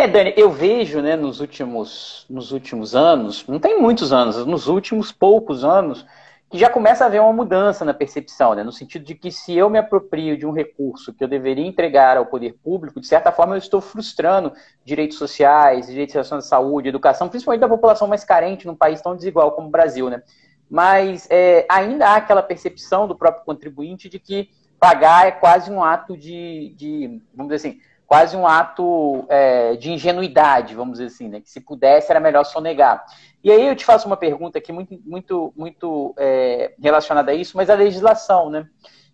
É, 0.00 0.08
Dani, 0.08 0.32
eu 0.34 0.50
vejo, 0.50 1.02
né, 1.02 1.14
nos 1.14 1.40
últimos, 1.40 2.24
nos 2.30 2.52
últimos 2.52 2.96
anos, 2.96 3.46
não 3.46 3.58
tem 3.58 3.78
muitos 3.78 4.14
anos, 4.14 4.46
nos 4.46 4.66
últimos 4.66 5.12
poucos 5.12 5.62
anos, 5.62 6.06
que 6.48 6.56
já 6.56 6.70
começa 6.70 7.04
a 7.04 7.06
haver 7.06 7.20
uma 7.20 7.34
mudança 7.34 7.84
na 7.84 7.92
percepção, 7.92 8.54
né, 8.54 8.62
no 8.62 8.72
sentido 8.72 9.04
de 9.04 9.14
que 9.14 9.30
se 9.30 9.54
eu 9.54 9.68
me 9.68 9.78
aproprio 9.78 10.38
de 10.38 10.46
um 10.46 10.52
recurso 10.52 11.12
que 11.12 11.22
eu 11.22 11.28
deveria 11.28 11.66
entregar 11.66 12.16
ao 12.16 12.24
poder 12.24 12.54
público, 12.64 12.98
de 12.98 13.06
certa 13.06 13.30
forma 13.30 13.56
eu 13.56 13.58
estou 13.58 13.82
frustrando 13.82 14.54
direitos 14.86 15.18
sociais, 15.18 15.88
direitos 15.88 16.14
de 16.14 16.36
de 16.38 16.46
saúde, 16.46 16.88
educação, 16.88 17.28
principalmente 17.28 17.60
da 17.60 17.68
população 17.68 18.08
mais 18.08 18.24
carente 18.24 18.66
num 18.66 18.74
país 18.74 19.02
tão 19.02 19.14
desigual 19.14 19.52
como 19.52 19.68
o 19.68 19.70
Brasil, 19.70 20.08
né? 20.08 20.22
Mas 20.70 21.28
é, 21.28 21.66
ainda 21.68 22.08
há 22.08 22.16
aquela 22.16 22.42
percepção 22.42 23.06
do 23.06 23.14
próprio 23.14 23.44
contribuinte 23.44 24.08
de 24.08 24.18
que 24.18 24.48
pagar 24.78 25.28
é 25.28 25.30
quase 25.30 25.70
um 25.70 25.84
ato 25.84 26.16
de, 26.16 26.74
de 26.74 27.20
vamos 27.34 27.52
dizer 27.52 27.68
assim, 27.68 27.80
quase 28.10 28.36
um 28.36 28.44
ato 28.44 29.24
é, 29.28 29.76
de 29.76 29.92
ingenuidade, 29.92 30.74
vamos 30.74 30.94
dizer 30.94 31.06
assim, 31.06 31.28
né? 31.28 31.40
que 31.40 31.48
se 31.48 31.60
pudesse 31.60 32.10
era 32.10 32.18
melhor 32.18 32.42
sonegar. 32.42 33.04
E 33.42 33.52
aí 33.52 33.64
eu 33.64 33.76
te 33.76 33.84
faço 33.84 34.08
uma 34.08 34.16
pergunta 34.16 34.58
aqui 34.58 34.72
muito, 34.72 35.00
muito, 35.06 35.52
muito 35.56 36.12
é, 36.18 36.74
relacionada 36.82 37.30
a 37.30 37.34
isso, 37.36 37.56
mas 37.56 37.70
a 37.70 37.74
legislação, 37.74 38.50
né? 38.50 38.66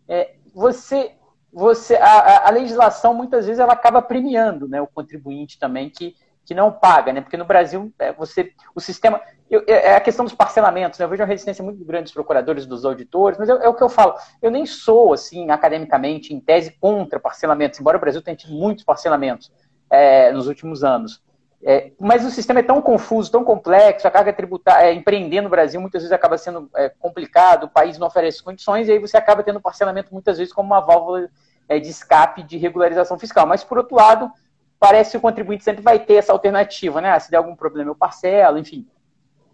É, 0.09 0.37
você, 0.55 1.13
você, 1.53 1.95
a, 1.97 2.49
a, 2.49 2.51
legislação 2.51 3.13
muitas 3.13 3.45
vezes 3.45 3.61
ela 3.61 3.75
acaba 3.75 4.01
premiando, 4.01 4.67
né, 4.67 4.81
o 4.81 4.87
contribuinte 4.87 5.59
também 5.59 5.91
que 5.91 6.17
que 6.47 6.55
não 6.55 6.71
paga, 6.71 7.13
né? 7.13 7.21
Porque 7.21 7.37
no 7.37 7.45
Brasil 7.45 7.93
é, 7.99 8.13
você 8.13 8.53
o 8.75 8.81
sistema 8.81 9.21
eu, 9.51 9.65
é, 9.67 9.89
é 9.89 9.97
a 9.97 10.01
questão 10.01 10.25
dos 10.25 10.35
parcelamentos. 10.35 10.99
Né? 10.99 11.05
Eu 11.05 11.09
vejo 11.09 11.23
uma 11.23 11.29
resistência 11.29 11.63
muito 11.63 11.85
grande 11.85 12.05
dos 12.05 12.13
procuradores, 12.13 12.65
dos 12.65 12.85
auditores, 12.85 13.39
mas 13.39 13.49
eu, 13.49 13.61
é 13.61 13.69
o 13.69 13.75
que 13.75 13.83
eu 13.83 13.89
falo. 13.89 14.15
Eu 14.41 14.51
nem 14.51 14.65
sou 14.65 15.13
assim 15.13 15.51
academicamente 15.51 16.33
em 16.33 16.39
tese 16.39 16.77
contra 16.81 17.19
parcelamentos, 17.19 17.81
embora 17.81 17.97
o 17.97 18.01
Brasil 18.01 18.23
tenha 18.23 18.37
tido 18.37 18.55
muitos 18.55 18.85
parcelamentos 18.85 19.53
é, 19.91 20.31
nos 20.31 20.47
últimos 20.47 20.85
anos. 20.85 21.21
É, 21.65 21.91
mas 21.99 22.25
o 22.25 22.31
sistema 22.31 22.61
é 22.61 22.63
tão 22.63 22.81
confuso, 22.81 23.33
tão 23.33 23.43
complexo, 23.43 24.07
a 24.07 24.11
carga 24.11 24.33
tributária, 24.33 24.87
é, 24.87 24.93
empreender 24.93 25.41
no 25.41 25.49
Brasil 25.49 25.81
muitas 25.81 26.03
vezes 26.03 26.13
acaba 26.13 26.39
sendo 26.39 26.71
é, 26.77 26.91
complicado, 26.91 27.65
o 27.65 27.69
país 27.69 27.99
não 27.99 28.07
oferece 28.07 28.43
condições, 28.43 28.87
e 28.87 28.93
aí 28.93 28.99
você 29.01 29.17
acaba 29.17 29.43
tendo 29.43 29.61
parcelamento 29.61 30.13
muitas 30.13 30.39
vezes 30.39 30.53
como 30.53 30.69
uma 30.69 30.81
válvula 30.81 31.29
é, 31.69 31.81
de 31.81 31.89
escape 31.89 32.43
de 32.43 32.57
regularização 32.57 33.19
fiscal. 33.19 33.47
Mas, 33.47 33.65
por 33.65 33.79
outro 33.79 33.97
lado, 33.97 34.31
parece 34.79 35.13
que 35.13 35.17
o 35.17 35.21
contribuinte 35.21 35.65
sempre 35.65 35.83
vai 35.83 35.99
ter 35.99 36.15
essa 36.15 36.33
alternativa, 36.33 37.01
né? 37.01 37.11
Ah, 37.11 37.21
se 37.21 37.31
der 37.31 37.39
algum 37.39 37.57
problema, 37.57 37.91
eu 37.91 37.95
parcelo, 37.95 38.59
enfim. 38.59 38.87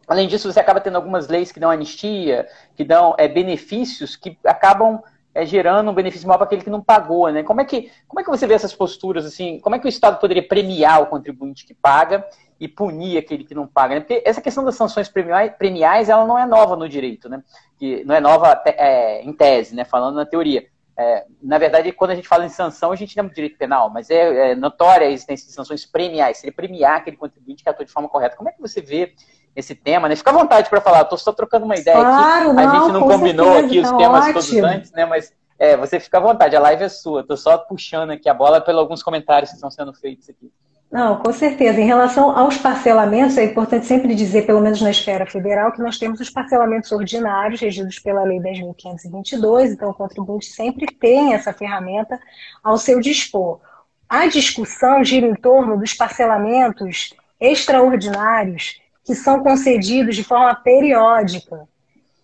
Além 0.07 0.27
disso, 0.27 0.53
você 0.53 0.61
acaba 0.61 0.81
tendo 0.81 0.97
algumas 0.97 1.29
leis 1.29 1.53
que 1.53 1.61
dão 1.61 1.71
anistia, 1.71 2.49
que 2.75 2.85
dão 2.85 3.15
é, 3.17 3.29
benefícios 3.29 4.17
que 4.17 4.37
acabam 4.45 5.01
é, 5.35 5.47
gerando 5.47 5.91
um 5.91 5.95
benefício 5.95 6.27
maior 6.27 6.39
para 6.39 6.47
aquele 6.47 6.63
que 6.63 6.71
não 6.71 6.83
pagou, 6.83 7.31
né? 7.31 7.43
Como 7.43 7.61
é 7.61 7.65
que, 7.65 7.91
como 8.07 8.21
é 8.21 8.25
que 8.25 8.31
você 8.31 8.47
vê 8.47 8.55
essas 8.55 8.75
posturas, 8.75 9.25
assim? 9.25 9.61
Como 9.61 9.77
é 9.77 9.79
que 9.79 9.87
o 9.87 9.89
Estado 9.89 10.19
poderia 10.19 10.47
premiar 10.47 11.03
o 11.03 11.07
contribuinte 11.07 11.65
que 11.65 11.73
paga 11.73 12.27
e 12.61 12.69
punir 12.69 13.17
aquele 13.17 13.45
que 13.45 13.55
não 13.55 13.67
paga, 13.67 13.95
né? 13.95 14.01
Porque 14.01 14.23
essa 14.27 14.43
questão 14.43 14.65
das 14.65 14.75
sanções 14.75 15.09
premiais, 15.09 16.09
ela 16.09 16.27
não 16.27 16.39
é 16.39 16.45
nova 16.45 16.77
no 16.77 16.89
direito, 16.89 17.29
né? 17.29 17.43
Que 17.79 18.05
não 18.05 18.15
é 18.15 18.21
nova 18.21 18.61
é, 18.67 19.23
em 19.23 19.33
tese, 19.33 19.75
né? 19.75 19.85
Falando 19.85 20.17
na 20.17 20.27
teoria 20.27 20.67
é, 20.97 21.25
na 21.43 21.59
verdade, 21.59 21.91
quando 21.93 22.11
a 22.11 22.15
gente 22.15 22.29
fala 22.29 22.45
em 22.45 22.51
sanção, 22.51 22.93
a 22.93 22.97
gente 22.97 23.15
chama 23.15 23.29
de 23.29 23.35
direito 23.35 23.57
penal, 23.57 23.89
mas 23.89 24.11
é, 24.11 24.51
é 24.51 24.55
notória 24.55 25.07
a 25.07 25.11
existência 25.11 25.47
de 25.47 25.53
sanções 25.53 25.87
premiais, 25.87 26.39
seria 26.39 26.53
premiar 26.53 26.99
aquele 26.99 27.17
contribuinte 27.17 27.63
que 27.63 27.69
atua 27.69 27.85
de 27.85 27.93
forma 27.93 28.09
correta. 28.09 28.37
Como 28.37 28.49
é 28.49 28.53
que 28.53 28.61
você 28.61 28.81
vê 28.81 29.15
esse 29.55 29.75
tema, 29.75 30.09
né? 30.09 30.17
Fica 30.17 30.31
à 30.31 30.35
vontade 30.35 30.69
para 30.69 30.81
falar, 30.81 31.03
estou 31.03 31.19
só 31.19 31.33
trocando 31.33 31.65
uma 31.65 31.77
ideia 31.77 31.97
claro, 31.97 32.51
aqui. 32.51 32.55
Não, 32.55 32.59
a 32.59 32.81
gente 32.81 32.93
não 32.93 33.09
combinou 33.09 33.47
certeza, 33.47 33.67
aqui 33.67 33.81
os 33.81 33.91
tá 33.91 33.97
temas 33.97 34.21
ótimo. 34.25 34.35
todos 34.35 34.65
antes, 34.65 34.93
né? 34.93 35.07
Mas 35.07 35.33
é, 35.59 35.77
você 35.77 36.01
fica 36.01 36.19
à 36.19 36.21
vontade, 36.21 36.57
a 36.57 36.61
live 36.61 36.85
é 36.85 36.89
sua. 36.89 37.21
Estou 37.21 37.37
só 37.37 37.59
puxando 37.59 38.11
aqui 38.11 38.29
a 38.29 38.35
bola 38.35 38.61
pelos 38.61 38.81
alguns 38.81 39.03
comentários 39.03 39.51
que 39.51 39.57
estão 39.57 39.71
sendo 39.71 39.93
feitos 39.93 40.29
aqui. 40.29 40.51
Não, 40.93 41.17
com 41.17 41.33
certeza. 41.33 41.81
Em 41.81 41.87
relação 41.87 42.37
aos 42.37 42.59
parcelamentos, 42.59 43.39
é 43.39 43.45
importante 43.45 43.87
sempre 43.87 44.15
dizer, 44.15 44.45
pelo 44.45 44.61
menos 44.61 44.83
na 44.83 44.91
esfera 44.91 45.25
federal, 45.25 45.73
que 45.73 45.81
nós 45.81 45.97
temos 45.97 46.21
os 46.21 46.29
parcelamentos 46.29 46.93
ordinários, 46.93 47.63
regidos 47.63 47.99
pela 47.99 48.23
Lei 48.25 48.39
10.522, 48.39 49.73
então 49.73 49.89
o 49.89 49.95
contribuinte 49.95 50.45
sempre 50.45 50.85
tem 50.87 51.33
essa 51.33 51.51
ferramenta 51.51 52.21
ao 52.63 52.77
seu 52.77 53.01
dispor. 53.01 53.59
A 54.07 54.27
discussão 54.27 55.03
gira 55.03 55.27
em 55.27 55.35
torno 55.35 55.79
dos 55.79 55.95
parcelamentos 55.95 57.15
extraordinários 57.41 58.79
que 59.03 59.15
são 59.15 59.43
concedidos 59.43 60.15
de 60.15 60.23
forma 60.23 60.55
periódica. 60.57 61.67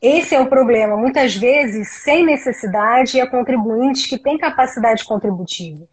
Esse 0.01 0.35
é 0.35 0.41
o 0.41 0.47
problema. 0.47 0.95
Muitas 0.95 1.35
vezes, 1.35 1.89
sem 2.05 2.23
necessidade, 2.23 3.19
é 3.19 3.27
contribuintes 3.27 4.05
que 4.05 4.19
têm 4.19 4.37
capacidade 4.37 5.07
contributiva. 5.07 5.89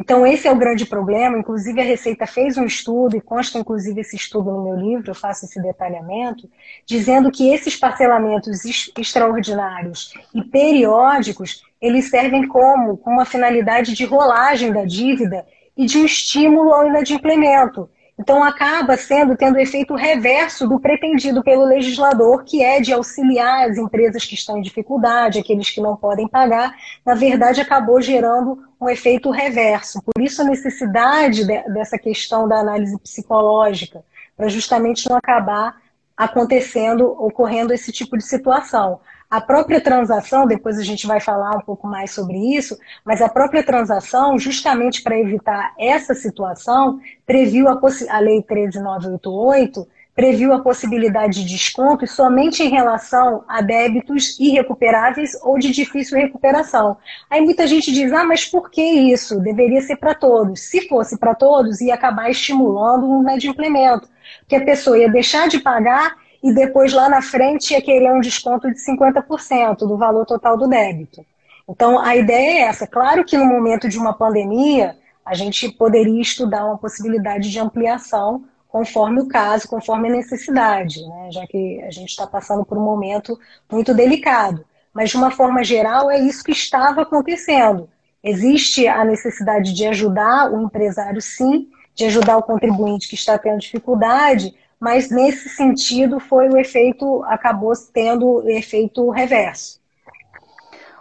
Então, 0.00 0.24
esse 0.24 0.46
é 0.46 0.52
o 0.52 0.56
grande 0.56 0.86
problema. 0.86 1.36
Inclusive, 1.36 1.80
a 1.80 1.84
Receita 1.84 2.24
fez 2.24 2.56
um 2.56 2.64
estudo, 2.64 3.16
e 3.16 3.20
consta 3.20 3.58
inclusive 3.58 4.00
esse 4.00 4.14
estudo 4.14 4.52
no 4.52 4.62
meu 4.62 4.76
livro, 4.76 5.10
eu 5.10 5.14
faço 5.14 5.44
esse 5.44 5.60
detalhamento, 5.60 6.48
dizendo 6.86 7.32
que 7.32 7.52
esses 7.52 7.74
parcelamentos 7.74 8.64
extraordinários 8.96 10.14
e 10.32 10.42
periódicos, 10.42 11.64
eles 11.80 12.08
servem 12.10 12.46
como 12.46 12.96
com 12.96 13.10
uma 13.10 13.24
finalidade 13.24 13.92
de 13.92 14.04
rolagem 14.04 14.72
da 14.72 14.84
dívida 14.84 15.44
e 15.76 15.84
de 15.84 15.98
um 15.98 16.04
estímulo 16.04 16.72
ao 16.72 16.86
inadimplemento. 16.86 17.90
Então, 18.20 18.42
acaba 18.42 18.96
sendo 18.96 19.36
tendo 19.36 19.58
efeito 19.58 19.94
reverso 19.94 20.68
do 20.68 20.80
pretendido 20.80 21.42
pelo 21.42 21.64
legislador, 21.64 22.42
que 22.44 22.62
é 22.62 22.80
de 22.80 22.92
auxiliar 22.92 23.68
as 23.68 23.78
empresas 23.78 24.24
que 24.24 24.34
estão 24.34 24.58
em 24.58 24.62
dificuldade, 24.62 25.38
aqueles 25.38 25.70
que 25.70 25.80
não 25.80 25.96
podem 25.96 26.26
pagar. 26.26 26.74
Na 27.06 27.14
verdade, 27.14 27.60
acabou 27.60 28.00
gerando 28.00 28.67
um 28.80 28.88
efeito 28.88 29.30
reverso. 29.30 30.00
Por 30.02 30.22
isso, 30.22 30.42
a 30.42 30.44
necessidade 30.44 31.44
de, 31.44 31.62
dessa 31.72 31.98
questão 31.98 32.46
da 32.48 32.60
análise 32.60 32.98
psicológica, 32.98 34.04
para 34.36 34.48
justamente 34.48 35.08
não 35.08 35.16
acabar 35.16 35.76
acontecendo, 36.16 37.06
ocorrendo 37.22 37.72
esse 37.72 37.92
tipo 37.92 38.16
de 38.16 38.24
situação. 38.24 39.00
A 39.30 39.40
própria 39.40 39.80
transação, 39.80 40.46
depois 40.46 40.78
a 40.78 40.82
gente 40.82 41.06
vai 41.06 41.20
falar 41.20 41.56
um 41.56 41.60
pouco 41.60 41.86
mais 41.86 42.12
sobre 42.12 42.36
isso, 42.56 42.78
mas 43.04 43.20
a 43.20 43.28
própria 43.28 43.62
transação, 43.62 44.38
justamente 44.38 45.02
para 45.02 45.18
evitar 45.18 45.74
essa 45.78 46.14
situação, 46.14 46.98
previu 47.26 47.68
a, 47.68 47.78
a 48.10 48.18
Lei 48.20 48.42
13988, 48.42 49.86
previu 50.18 50.52
a 50.52 50.58
possibilidade 50.58 51.44
de 51.44 51.54
desconto 51.54 52.04
somente 52.04 52.60
em 52.60 52.68
relação 52.68 53.44
a 53.46 53.62
débitos 53.62 54.36
irrecuperáveis 54.40 55.38
ou 55.44 55.56
de 55.60 55.70
difícil 55.70 56.18
recuperação. 56.18 56.96
Aí 57.30 57.40
muita 57.40 57.68
gente 57.68 57.92
diz, 57.92 58.12
ah, 58.12 58.24
mas 58.24 58.44
por 58.44 58.68
que 58.68 58.82
isso? 58.82 59.38
Deveria 59.38 59.80
ser 59.80 59.94
para 59.94 60.14
todos. 60.14 60.62
Se 60.62 60.88
fosse 60.88 61.16
para 61.16 61.36
todos, 61.36 61.80
ia 61.80 61.94
acabar 61.94 62.28
estimulando 62.28 63.08
um 63.08 63.22
inadimplemento, 63.22 64.08
porque 64.40 64.56
a 64.56 64.64
pessoa 64.64 64.98
ia 64.98 65.08
deixar 65.08 65.46
de 65.46 65.60
pagar 65.60 66.16
e 66.42 66.52
depois 66.52 66.92
lá 66.92 67.08
na 67.08 67.22
frente 67.22 67.70
ia 67.70 67.80
querer 67.80 68.10
um 68.10 68.18
desconto 68.18 68.68
de 68.72 68.84
50% 68.84 69.86
do 69.86 69.96
valor 69.96 70.26
total 70.26 70.56
do 70.56 70.66
débito. 70.66 71.24
Então 71.68 71.96
a 71.96 72.16
ideia 72.16 72.58
é 72.58 72.60
essa. 72.62 72.88
Claro 72.88 73.24
que 73.24 73.38
no 73.38 73.46
momento 73.46 73.88
de 73.88 73.96
uma 73.96 74.12
pandemia, 74.12 74.96
a 75.24 75.34
gente 75.34 75.70
poderia 75.70 76.20
estudar 76.20 76.66
uma 76.66 76.76
possibilidade 76.76 77.48
de 77.48 77.60
ampliação 77.60 78.42
conforme 78.68 79.20
o 79.22 79.28
caso, 79.28 79.66
conforme 79.66 80.08
a 80.08 80.12
necessidade, 80.12 81.00
né? 81.06 81.30
já 81.32 81.46
que 81.46 81.82
a 81.82 81.90
gente 81.90 82.10
está 82.10 82.26
passando 82.26 82.64
por 82.64 82.76
um 82.76 82.84
momento 82.84 83.38
muito 83.70 83.94
delicado. 83.94 84.64
Mas, 84.92 85.10
de 85.10 85.16
uma 85.16 85.30
forma 85.30 85.64
geral, 85.64 86.10
é 86.10 86.18
isso 86.18 86.44
que 86.44 86.52
estava 86.52 87.02
acontecendo. 87.02 87.88
Existe 88.22 88.86
a 88.86 89.04
necessidade 89.04 89.72
de 89.72 89.86
ajudar 89.86 90.52
o 90.52 90.62
empresário, 90.62 91.20
sim, 91.20 91.68
de 91.94 92.04
ajudar 92.04 92.36
o 92.36 92.42
contribuinte 92.42 93.08
que 93.08 93.14
está 93.14 93.38
tendo 93.38 93.58
dificuldade, 93.58 94.54
mas 94.78 95.10
nesse 95.10 95.48
sentido 95.48 96.20
foi 96.20 96.48
o 96.48 96.56
efeito, 96.56 97.24
acabou 97.24 97.72
tendo 97.92 98.44
o 98.44 98.50
efeito 98.50 99.08
reverso. 99.10 99.80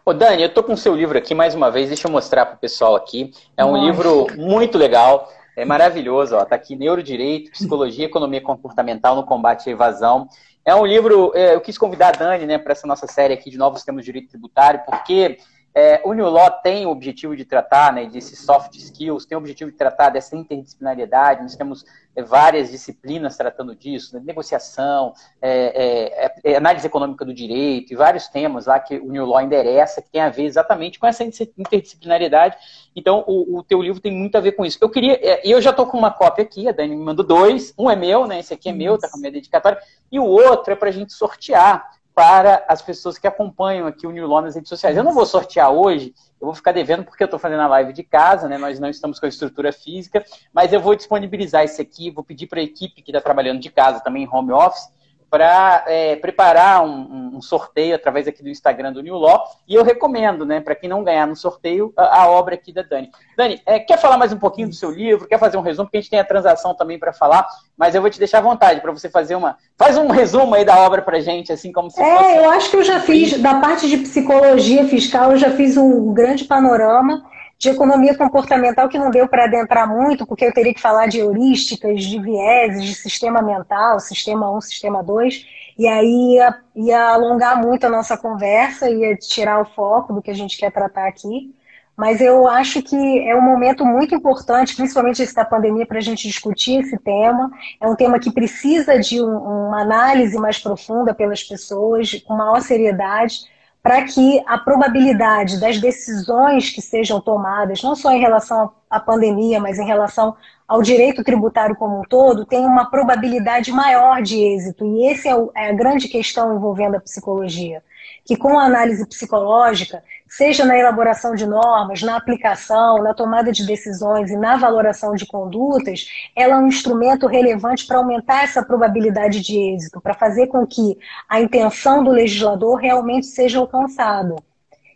Ô 0.06 0.14
Dani, 0.14 0.42
eu 0.42 0.54
tô 0.54 0.64
com 0.64 0.74
o 0.74 0.78
seu 0.78 0.96
livro 0.96 1.18
aqui 1.18 1.36
mais 1.36 1.54
uma 1.54 1.70
vez, 1.70 1.90
deixa 1.90 2.08
eu 2.08 2.12
mostrar 2.12 2.46
para 2.46 2.56
o 2.56 2.60
pessoal 2.60 2.96
aqui. 2.96 3.32
É 3.58 3.66
um 3.66 3.74
Nossa. 3.74 3.86
livro 3.86 4.28
muito 4.38 4.78
legal, 4.78 5.30
é 5.58 5.66
maravilhoso, 5.66 6.36
ó. 6.36 6.46
Tá 6.46 6.56
aqui 6.56 6.76
Neurodireito, 6.76 7.50
Psicologia 7.50 8.06
Economia 8.06 8.40
Comportamental 8.40 9.16
no 9.16 9.26
Combate 9.26 9.68
à 9.68 9.74
Evasão. 9.74 10.30
É 10.64 10.76
um 10.76 10.86
livro, 10.86 11.32
é, 11.34 11.56
eu 11.56 11.62
quis 11.62 11.80
convidar 11.80 12.10
a 12.10 12.12
Dani, 12.12 12.46
né, 12.46 12.60
para 12.60 12.74
essa 12.74 12.86
nossa 12.86 13.08
série 13.08 13.34
aqui 13.34 13.50
de 13.50 13.58
novos 13.58 13.84
temas 13.84 14.06
de 14.06 14.12
direito 14.12 14.30
tributário, 14.30 14.82
porque 14.86 15.40
é, 15.80 16.02
o 16.04 16.12
New 16.12 16.28
Law 16.28 16.50
tem 16.50 16.88
o 16.88 16.90
objetivo 16.90 17.36
de 17.36 17.46
tratar 17.46 17.94
né, 17.94 18.08
desses 18.08 18.40
soft 18.40 18.74
skills, 18.74 19.28
tem 19.28 19.36
o 19.36 19.40
objetivo 19.40 19.70
de 19.70 19.78
tratar 19.78 20.10
dessa 20.10 20.36
interdisciplinariedade. 20.36 21.44
Nós 21.44 21.56
temos 21.56 21.86
é, 22.16 22.24
várias 22.24 22.72
disciplinas 22.72 23.38
tratando 23.38 23.76
disso, 23.76 24.16
né, 24.16 24.24
negociação, 24.26 25.14
é, 25.40 26.26
é, 26.44 26.52
é, 26.52 26.56
análise 26.58 26.88
econômica 26.88 27.24
do 27.24 27.32
direito 27.32 27.94
e 27.94 27.96
vários 27.96 28.28
temas 28.28 28.66
lá 28.66 28.80
que 28.80 28.98
o 28.98 29.12
New 29.12 29.28
Law 29.28 29.40
endereça, 29.40 30.02
que 30.02 30.10
tem 30.10 30.22
a 30.22 30.30
ver 30.30 30.46
exatamente 30.46 30.98
com 30.98 31.06
essa 31.06 31.24
interdisciplinariedade. 31.24 32.58
Então, 32.96 33.24
o, 33.28 33.60
o 33.60 33.64
teu 33.64 33.80
livro 33.80 34.02
tem 34.02 34.12
muito 34.12 34.36
a 34.36 34.42
ver 34.42 34.54
com 34.54 34.66
isso. 34.66 34.80
Eu 34.82 34.90
queria, 34.90 35.20
eu 35.48 35.62
já 35.62 35.70
estou 35.70 35.86
com 35.86 35.96
uma 35.96 36.10
cópia 36.10 36.44
aqui, 36.44 36.68
a 36.68 36.72
Dani 36.72 36.96
me 36.96 37.06
mandou 37.06 37.24
dois. 37.24 37.72
Um 37.78 37.88
é 37.88 37.96
meu, 37.96 38.26
né? 38.26 38.40
Esse 38.40 38.52
aqui 38.52 38.70
é 38.70 38.74
meu, 38.74 38.96
está 38.96 39.08
com 39.08 39.18
a 39.18 39.20
minha 39.20 39.32
dedicatória, 39.32 39.78
e 40.12 40.20
o 40.20 40.26
outro 40.26 40.74
é 40.74 40.76
para 40.76 40.90
a 40.90 40.92
gente 40.92 41.14
sortear 41.14 41.97
para 42.18 42.66
as 42.68 42.82
pessoas 42.82 43.20
que 43.20 43.28
acompanham 43.28 43.86
aqui 43.86 44.08
o 44.08 44.12
New 44.12 44.26
Law 44.26 44.42
nas 44.42 44.56
redes 44.56 44.70
sociais. 44.70 44.98
Eu 44.98 45.04
não 45.04 45.14
vou 45.14 45.24
sortear 45.24 45.70
hoje, 45.70 46.16
eu 46.42 46.48
vou 46.48 46.56
ficar 46.56 46.72
devendo 46.72 47.04
porque 47.04 47.22
eu 47.22 47.26
estou 47.26 47.40
fazendo 47.40 47.62
a 47.62 47.68
live 47.68 47.94
de 47.94 48.02
casa, 48.02 48.50
né? 48.50 48.58
Nós 48.58 48.80
não 48.80 48.90
estamos 48.90 49.20
com 49.20 49.28
a 49.28 49.30
estrutura 49.30 49.72
física, 49.72 50.26
mas 50.52 50.74
eu 50.74 50.82
vou 50.82 50.96
disponibilizar 50.96 51.64
esse 51.64 51.80
aqui, 51.80 52.10
vou 52.10 52.24
pedir 52.24 52.48
para 52.48 52.60
a 52.60 52.64
equipe 52.64 53.04
que 53.04 53.12
está 53.12 53.22
trabalhando 53.22 53.60
de 53.60 53.70
casa 53.70 54.00
também 54.00 54.24
em 54.24 54.28
home 54.28 54.52
office 54.52 54.90
para 55.30 55.84
é, 55.88 56.16
preparar 56.16 56.84
um, 56.84 57.36
um, 57.36 57.42
sorteio 57.42 57.96
através 57.96 58.28
aqui 58.28 58.42
do 58.42 58.50
Instagram 58.50 58.94
do 58.94 59.02
New 59.02 59.16
Law. 59.16 59.44
E 59.68 59.76
eu 59.76 59.84
recomendo, 59.84 60.46
né, 60.46 60.62
para 60.62 60.76
quem 60.76 60.90
não 60.90 61.04
ganhar 61.04 61.28
no 61.28 61.36
sorteio, 61.36 61.94
a, 61.98 62.24
a, 62.24 62.30
obra 62.30 62.56
aqui 62.56 62.72
da 62.72 62.82
Dani. 62.82 63.10
Dani, 63.36 63.62
é, 63.66 63.80
quer 63.80 63.98
falar 63.98 64.18
mais 64.18 64.32
um 64.32 64.38
pouquinho 64.38 64.70
do 64.70 64.76
seu 64.76 64.90
livro? 64.90 65.28
Quer 65.28 65.40
fazer 65.40 65.58
um 65.58 65.62
resumo? 65.62 65.88
Porque 65.88 65.98
a 65.98 66.02
gente 66.02 66.10
tem 66.10 66.20
a 66.20 66.24
transação 66.24 66.74
também 66.74 66.98
para 66.98 67.12
falar, 67.12 67.46
mas 67.78 67.94
eu 67.94 68.02
vou 68.02 68.10
te 68.10 68.20
deixar 68.20 68.40
à 68.40 68.42
vontade 68.42 68.80
para 68.80 68.92
você 68.92 69.10
fazer 69.10 69.36
uma. 69.36 69.58
Faz 69.78 69.98
um 69.98 70.08
resumo 70.08 70.56
aí 70.56 70.64
da 70.64 70.78
obra 70.80 71.02
para 71.02 71.20
gente, 71.20 71.52
assim 71.52 71.72
como 71.72 71.92
se 71.92 72.02
é, 72.02 72.18
fosse. 72.18 72.30
É, 72.30 72.46
eu 72.46 72.50
acho 72.50 72.70
que 72.70 72.78
eu 72.78 72.84
já 72.84 73.00
fiz, 73.00 73.40
da 73.42 73.60
parte 73.60 73.88
de 73.90 73.98
psicologia 73.98 74.86
fiscal, 74.88 75.32
eu 75.32 75.38
já 75.38 75.52
fiz 75.52 75.76
um 75.78 76.14
grande 76.14 76.46
panorama 76.46 77.24
de 77.58 77.70
economia 77.70 78.16
comportamental 78.16 78.88
que 78.88 79.00
não 79.00 79.10
deu 79.10 79.28
para 79.28 79.46
adentrar 79.46 79.88
muito, 79.88 80.28
porque 80.28 80.46
eu 80.46 80.54
teria 80.54 80.74
que 80.74 80.82
falar 80.82 81.08
de 81.08 81.20
heurísticas, 81.20 82.04
de 82.04 82.20
vieses, 82.20 82.84
de 82.84 82.94
sistema 82.94 83.42
mental, 83.42 84.00
sistema 84.00 84.52
1, 84.56 84.62
sistema 84.62 85.04
2, 85.04 85.46
e 85.78 85.88
aí 85.88 86.36
ia, 86.36 86.56
ia 86.76 87.10
alongar 87.10 87.60
muito 87.60 87.86
a 87.86 87.90
nossa 87.90 88.16
conversa, 88.16 88.90
ia 88.90 89.16
tirar 89.16 89.60
o 89.60 89.66
foco 89.66 90.14
do 90.14 90.22
que 90.22 90.32
a 90.32 90.36
gente 90.36 90.58
quer 90.58 90.72
tratar 90.72 91.08
aqui. 91.08 91.54
Mas 91.96 92.22
eu 92.22 92.48
acho 92.48 92.84
que 92.84 92.96
é 93.28 93.36
um 93.36 93.42
momento 93.42 93.84
muito 93.84 94.14
importante, 94.14 94.76
principalmente 94.76 95.24
esse 95.24 95.34
da 95.34 95.44
pandemia, 95.44 95.84
para 95.84 95.98
a 95.98 96.02
gente 96.02 96.28
discutir 96.28 96.82
esse 96.82 96.96
tema. 97.00 97.50
É 97.82 97.88
um 97.88 97.96
tema 97.96 98.20
que 98.20 98.32
precisa 98.32 99.00
de 99.00 99.20
um, 99.20 99.36
uma 99.36 99.82
análise 99.82 100.38
mais 100.38 100.60
profunda 100.60 101.12
pelas 101.12 101.44
pessoas, 101.44 102.14
com 102.28 102.36
maior 102.36 102.62
seriedade, 102.62 103.40
para 103.88 104.04
que 104.04 104.44
a 104.46 104.58
probabilidade 104.58 105.62
das 105.62 105.80
decisões 105.80 106.70
que 106.70 106.82
sejam 106.82 107.22
tomadas, 107.22 107.82
não 107.82 107.96
só 107.96 108.12
em 108.12 108.20
relação 108.20 108.70
à 108.90 109.00
pandemia, 109.00 109.62
mas 109.62 109.80
em 109.80 109.86
relação 109.86 110.36
ao 110.68 110.82
direito 110.82 111.24
tributário 111.24 111.74
como 111.74 112.02
um 112.02 112.04
todo, 112.04 112.46
tenha 112.46 112.68
uma 112.68 112.92
probabilidade 112.92 113.72
maior 113.72 114.22
de 114.22 114.42
êxito. 114.42 114.86
E 114.86 115.08
essa 115.08 115.30
é, 115.30 115.64
é 115.68 115.70
a 115.70 115.74
grande 115.74 116.10
questão 116.10 116.54
envolvendo 116.54 116.96
a 116.96 117.00
psicologia 117.00 117.82
que 118.26 118.36
com 118.36 118.60
a 118.60 118.66
análise 118.66 119.08
psicológica, 119.08 120.04
seja 120.28 120.66
na 120.66 120.78
elaboração 120.78 121.34
de 121.34 121.46
normas, 121.46 122.02
na 122.02 122.18
aplicação, 122.18 123.02
na 123.02 123.14
tomada 123.14 123.52
de 123.52 123.66
decisões 123.66 124.30
e 124.30 124.36
na 124.36 124.58
valoração 124.58 125.16
de 125.16 125.26
condutas, 125.26 126.08
ela 126.36 126.56
é 126.56 126.58
um 126.58 126.68
instrumento 126.68 127.28
relevante 127.28 127.88
para 127.88 127.98
aumentar 127.98 128.44
essa 128.44 128.64
probabilidade 128.64 129.42
de 129.42 129.58
êxito, 129.58 130.02
para 130.02 130.14
fazer 130.14 130.48
com 130.48 130.66
que 130.68 130.98
a 131.30 131.40
intenção 131.40 132.04
do 132.04 132.12
legislador 132.12 132.76
realmente 132.76 133.28
seja 133.28 133.60
alcançada. 133.60 134.36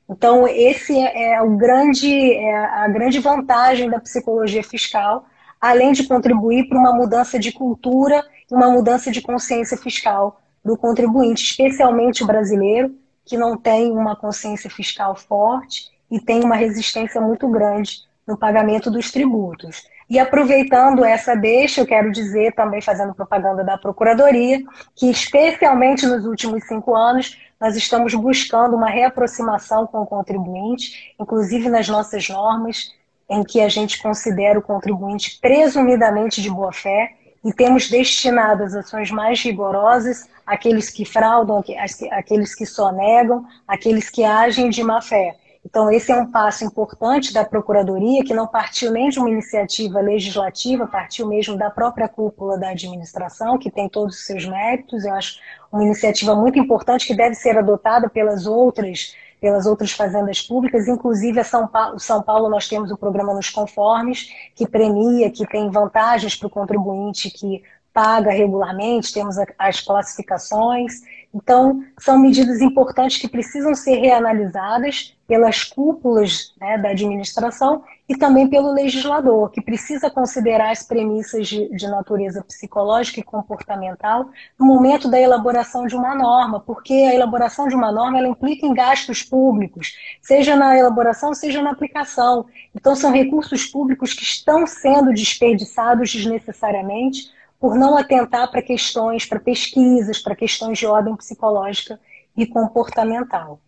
Então, 0.09 0.45
esse 0.45 0.97
é, 0.99 1.35
é 1.35 1.41
o 1.41 1.55
grande, 1.55 2.33
é 2.33 2.65
a 2.65 2.87
grande 2.89 3.19
vantagem 3.19 3.89
da 3.89 3.99
psicologia 3.99 4.61
fiscal, 4.61 5.25
além 5.59 5.93
de 5.93 6.05
contribuir 6.05 6.67
para 6.67 6.77
uma 6.77 6.93
mudança 6.93 7.39
de 7.39 7.53
cultura 7.53 8.21
e 8.51 8.53
uma 8.53 8.69
mudança 8.69 9.09
de 9.09 9.21
consciência 9.21 9.77
fiscal 9.77 10.41
do 10.65 10.75
contribuinte, 10.75 11.43
especialmente 11.43 12.23
o 12.23 12.27
brasileiro, 12.27 12.93
que 13.25 13.37
não 13.37 13.57
tem 13.57 13.91
uma 13.91 14.15
consciência 14.15 14.69
fiscal 14.69 15.15
forte 15.15 15.89
e 16.09 16.19
tem 16.19 16.43
uma 16.43 16.55
resistência 16.55 17.21
muito 17.21 17.47
grande 17.47 18.01
no 18.27 18.37
pagamento 18.37 18.89
dos 18.91 19.11
tributos. 19.11 19.83
E 20.09 20.19
aproveitando 20.19 21.05
essa 21.05 21.35
deixa, 21.35 21.79
eu 21.79 21.85
quero 21.85 22.11
dizer, 22.11 22.53
também 22.53 22.81
fazendo 22.81 23.15
propaganda 23.15 23.63
da 23.63 23.77
Procuradoria, 23.77 24.59
que 24.93 25.09
especialmente 25.09 26.05
nos 26.05 26.25
últimos 26.25 26.65
cinco 26.65 26.93
anos, 26.93 27.37
nós 27.59 27.77
estamos 27.77 28.13
buscando 28.13 28.75
uma 28.75 28.89
reaproximação 28.89 29.87
com 29.87 29.99
o 29.99 30.05
contribuinte, 30.05 31.15
inclusive 31.17 31.69
nas 31.69 31.87
nossas 31.87 32.27
normas, 32.27 32.93
em 33.29 33.41
que 33.41 33.61
a 33.61 33.69
gente 33.69 34.01
considera 34.01 34.59
o 34.59 34.61
contribuinte 34.61 35.39
presumidamente 35.39 36.41
de 36.41 36.49
boa 36.49 36.73
fé, 36.73 37.15
e 37.43 37.51
temos 37.53 37.89
destinado 37.89 38.63
as 38.63 38.73
ações 38.75 39.09
mais 39.11 39.41
rigorosas 39.41 40.27
àqueles 40.45 40.89
que 40.89 41.05
fraudam, 41.05 41.63
àqueles 42.11 42.53
que 42.53 42.65
sonegam, 42.65 43.45
àqueles 43.67 44.09
que 44.09 44.23
agem 44.23 44.69
de 44.69 44.83
má 44.83 45.01
fé. 45.01 45.35
Então, 45.63 45.91
esse 45.91 46.11
é 46.11 46.15
um 46.15 46.31
passo 46.31 46.65
importante 46.65 47.31
da 47.31 47.45
Procuradoria, 47.45 48.23
que 48.23 48.33
não 48.33 48.47
partiu 48.47 48.91
nem 48.91 49.09
de 49.09 49.19
uma 49.19 49.29
iniciativa 49.29 50.01
legislativa, 50.01 50.87
partiu 50.87 51.27
mesmo 51.27 51.55
da 51.55 51.69
própria 51.69 52.07
cúpula 52.07 52.57
da 52.57 52.69
administração, 52.69 53.59
que 53.59 53.69
tem 53.69 53.87
todos 53.87 54.15
os 54.15 54.25
seus 54.25 54.43
méritos. 54.45 55.05
Eu 55.05 55.13
acho 55.13 55.39
uma 55.71 55.83
iniciativa 55.83 56.35
muito 56.35 56.57
importante 56.57 57.05
que 57.05 57.15
deve 57.15 57.35
ser 57.35 57.57
adotada 57.57 58.09
pelas 58.09 58.47
outras 58.47 59.15
pelas 59.41 59.65
outras 59.65 59.91
fazendas 59.91 60.39
públicas, 60.39 60.87
inclusive 60.87 61.39
a 61.39 61.43
São 61.43 61.67
Paulo, 61.67 61.99
São 61.99 62.21
Paulo 62.21 62.47
nós 62.47 62.67
temos 62.67 62.91
o 62.91 62.97
programa 62.97 63.33
Nos 63.33 63.49
Conformes, 63.49 64.31
que 64.55 64.67
premia, 64.67 65.31
que 65.31 65.47
tem 65.47 65.69
vantagens 65.71 66.35
para 66.35 66.45
o 66.45 66.51
contribuinte 66.51 67.31
que 67.31 67.63
paga 67.91 68.31
regularmente, 68.31 69.11
temos 69.11 69.35
as 69.57 69.81
classificações. 69.81 71.01
Então, 71.33 71.83
são 71.99 72.19
medidas 72.19 72.61
importantes 72.61 73.17
que 73.17 73.27
precisam 73.27 73.73
ser 73.73 73.95
reanalisadas 73.95 75.17
pelas 75.27 75.63
cúpulas 75.63 76.53
né, 76.59 76.77
da 76.77 76.89
administração 76.89 77.83
e 78.11 78.17
também 78.17 78.45
pelo 78.45 78.73
legislador, 78.73 79.49
que 79.51 79.61
precisa 79.61 80.09
considerar 80.11 80.71
as 80.71 80.83
premissas 80.83 81.47
de, 81.47 81.73
de, 81.73 81.87
natureza 81.87 82.43
psicológica 82.43 83.21
e 83.21 83.23
comportamental 83.23 84.29
no 84.59 84.65
momento 84.65 85.09
da 85.09 85.17
elaboração 85.17 85.87
de 85.87 85.95
uma 85.95 86.13
norma, 86.13 86.59
porque 86.59 86.91
a 86.91 87.15
elaboração 87.15 87.69
de 87.69 87.73
uma 87.73 87.89
norma 87.89 88.17
ela 88.17 88.27
implica 88.27 88.65
em 88.65 88.73
gastos 88.73 89.23
públicos, 89.23 89.95
seja 90.21 90.57
na 90.57 90.77
elaboração, 90.77 91.33
seja 91.33 91.61
na 91.61 91.71
aplicação. 91.71 92.47
Então, 92.75 92.97
são 92.97 93.13
recursos 93.13 93.65
públicos 93.65 94.13
que 94.13 94.23
estão 94.23 94.67
sendo 94.67 95.13
desperdiçados 95.13 96.13
desnecessariamente 96.13 97.31
por 97.61 97.75
não 97.75 97.97
atentar 97.97 98.51
para 98.51 98.61
questões, 98.61 99.25
para 99.25 99.39
pesquisas, 99.39 100.19
para 100.19 100.35
questões 100.35 100.77
de 100.77 100.85
ordem 100.85 101.15
psicológica 101.15 101.97
e 102.35 102.45
comportamental. 102.45 103.61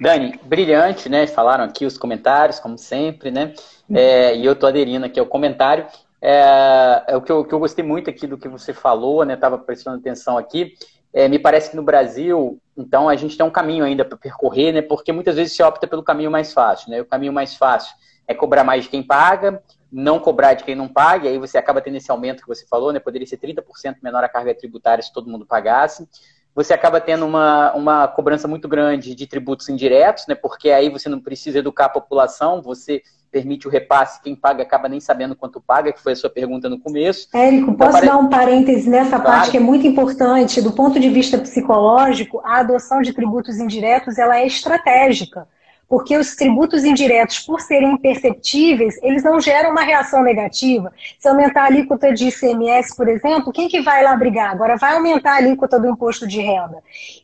Dani, 0.00 0.38
brilhante, 0.42 1.08
né? 1.08 1.26
Falaram 1.26 1.64
aqui 1.64 1.86
os 1.86 1.98
comentários, 1.98 2.58
como 2.58 2.76
sempre, 2.76 3.30
né? 3.30 3.54
É, 3.92 4.36
e 4.36 4.44
eu 4.44 4.52
estou 4.52 4.68
aderindo 4.68 5.06
aqui 5.06 5.20
ao 5.20 5.26
comentário. 5.26 5.86
É, 6.20 7.04
é 7.08 7.16
o 7.16 7.22
que 7.22 7.30
eu, 7.30 7.44
que 7.44 7.52
eu, 7.52 7.58
gostei 7.58 7.84
muito 7.84 8.10
aqui 8.10 8.26
do 8.26 8.38
que 8.38 8.48
você 8.48 8.72
falou, 8.72 9.24
né? 9.24 9.34
Estava 9.34 9.58
prestando 9.58 9.98
atenção 9.98 10.36
aqui. 10.36 10.74
É, 11.12 11.28
me 11.28 11.38
parece 11.38 11.70
que 11.70 11.76
no 11.76 11.82
Brasil, 11.82 12.60
então, 12.76 13.08
a 13.08 13.16
gente 13.16 13.36
tem 13.36 13.44
um 13.44 13.50
caminho 13.50 13.84
ainda 13.84 14.04
para 14.04 14.16
percorrer, 14.16 14.72
né? 14.72 14.82
Porque 14.82 15.12
muitas 15.12 15.36
vezes 15.36 15.54
se 15.54 15.62
opta 15.62 15.86
pelo 15.86 16.02
caminho 16.02 16.30
mais 16.30 16.52
fácil, 16.52 16.90
né? 16.90 17.00
O 17.00 17.06
caminho 17.06 17.32
mais 17.32 17.56
fácil 17.56 17.94
é 18.26 18.34
cobrar 18.34 18.62
mais 18.62 18.84
de 18.84 18.90
quem 18.90 19.02
paga, 19.02 19.62
não 19.90 20.20
cobrar 20.20 20.54
de 20.54 20.62
quem 20.62 20.76
não 20.76 20.86
paga, 20.86 21.26
e 21.26 21.32
aí 21.32 21.38
você 21.38 21.58
acaba 21.58 21.80
tendo 21.80 21.96
esse 21.96 22.10
aumento 22.10 22.42
que 22.42 22.48
você 22.48 22.64
falou, 22.66 22.92
né? 22.92 23.00
Poderia 23.00 23.26
ser 23.26 23.38
30% 23.38 23.96
menor 24.02 24.22
a 24.22 24.28
carga 24.28 24.54
tributária 24.54 25.02
se 25.02 25.12
todo 25.12 25.28
mundo 25.28 25.44
pagasse. 25.44 26.08
Você 26.54 26.74
acaba 26.74 27.00
tendo 27.00 27.24
uma, 27.24 27.72
uma 27.74 28.08
cobrança 28.08 28.48
muito 28.48 28.68
grande 28.68 29.14
de 29.14 29.26
tributos 29.26 29.68
indiretos, 29.68 30.26
né? 30.26 30.34
Porque 30.34 30.70
aí 30.70 30.88
você 30.88 31.08
não 31.08 31.20
precisa 31.20 31.58
educar 31.58 31.86
a 31.86 31.90
população, 31.90 32.60
você 32.60 33.02
permite 33.30 33.68
o 33.68 33.70
repasse, 33.70 34.20
quem 34.20 34.34
paga 34.34 34.62
acaba 34.62 34.88
nem 34.88 34.98
sabendo 34.98 35.36
quanto 35.36 35.60
paga, 35.60 35.92
que 35.92 36.02
foi 36.02 36.12
a 36.12 36.16
sua 36.16 36.28
pergunta 36.28 36.68
no 36.68 36.80
começo. 36.80 37.28
Érico, 37.32 37.70
então, 37.70 37.74
posso 37.74 38.04
dar 38.04 38.16
um 38.18 38.28
parêntese 38.28 38.90
nessa 38.90 39.20
claro. 39.20 39.24
parte 39.24 39.50
que 39.52 39.56
é 39.56 39.60
muito 39.60 39.86
importante, 39.86 40.60
do 40.60 40.72
ponto 40.72 40.98
de 40.98 41.08
vista 41.08 41.38
psicológico, 41.38 42.40
a 42.44 42.58
adoção 42.58 43.00
de 43.00 43.12
tributos 43.12 43.58
indiretos 43.58 44.18
ela 44.18 44.36
é 44.36 44.46
estratégica 44.46 45.46
porque 45.90 46.16
os 46.16 46.36
tributos 46.36 46.84
indiretos, 46.84 47.40
por 47.40 47.60
serem 47.60 47.94
imperceptíveis, 47.94 48.96
eles 49.02 49.24
não 49.24 49.40
geram 49.40 49.72
uma 49.72 49.82
reação 49.82 50.22
negativa. 50.22 50.92
Se 51.18 51.28
aumentar 51.28 51.62
a 51.62 51.66
alíquota 51.66 52.14
de 52.14 52.28
ICMS, 52.28 52.94
por 52.94 53.08
exemplo, 53.08 53.52
quem 53.52 53.66
que 53.66 53.80
vai 53.80 54.04
lá 54.04 54.14
brigar? 54.14 54.52
Agora 54.52 54.76
vai 54.76 54.94
aumentar 54.94 55.32
a 55.32 55.36
alíquota 55.38 55.80
do 55.80 55.88
imposto 55.88 56.28
de 56.28 56.40
renda. 56.40 56.78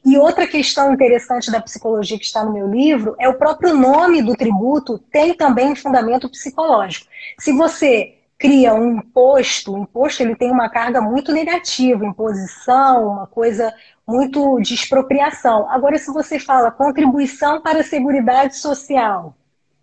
E 0.04 0.18
outra 0.18 0.48
questão 0.48 0.92
interessante 0.92 1.48
da 1.48 1.60
psicologia 1.60 2.18
que 2.18 2.24
está 2.24 2.44
no 2.44 2.52
meu 2.52 2.66
livro 2.66 3.14
é 3.20 3.28
o 3.28 3.34
próprio 3.34 3.72
nome 3.72 4.20
do 4.20 4.34
tributo 4.34 4.98
tem 5.12 5.32
também 5.32 5.76
fundamento 5.76 6.28
psicológico. 6.28 7.06
Se 7.38 7.52
você 7.52 8.15
cria 8.38 8.74
um 8.74 8.98
imposto, 8.98 9.74
o 9.74 9.78
imposto 9.78 10.22
ele 10.22 10.36
tem 10.36 10.50
uma 10.50 10.68
carga 10.68 11.00
muito 11.00 11.32
negativa, 11.32 12.04
imposição, 12.04 13.08
uma 13.08 13.26
coisa 13.26 13.72
muito 14.06 14.60
de 14.60 14.74
expropriação. 14.74 15.68
Agora, 15.70 15.98
se 15.98 16.12
você 16.12 16.38
fala 16.38 16.70
contribuição 16.70 17.60
para 17.62 17.80
a 17.80 17.84
Seguridade 17.84 18.56
Social, 18.56 19.34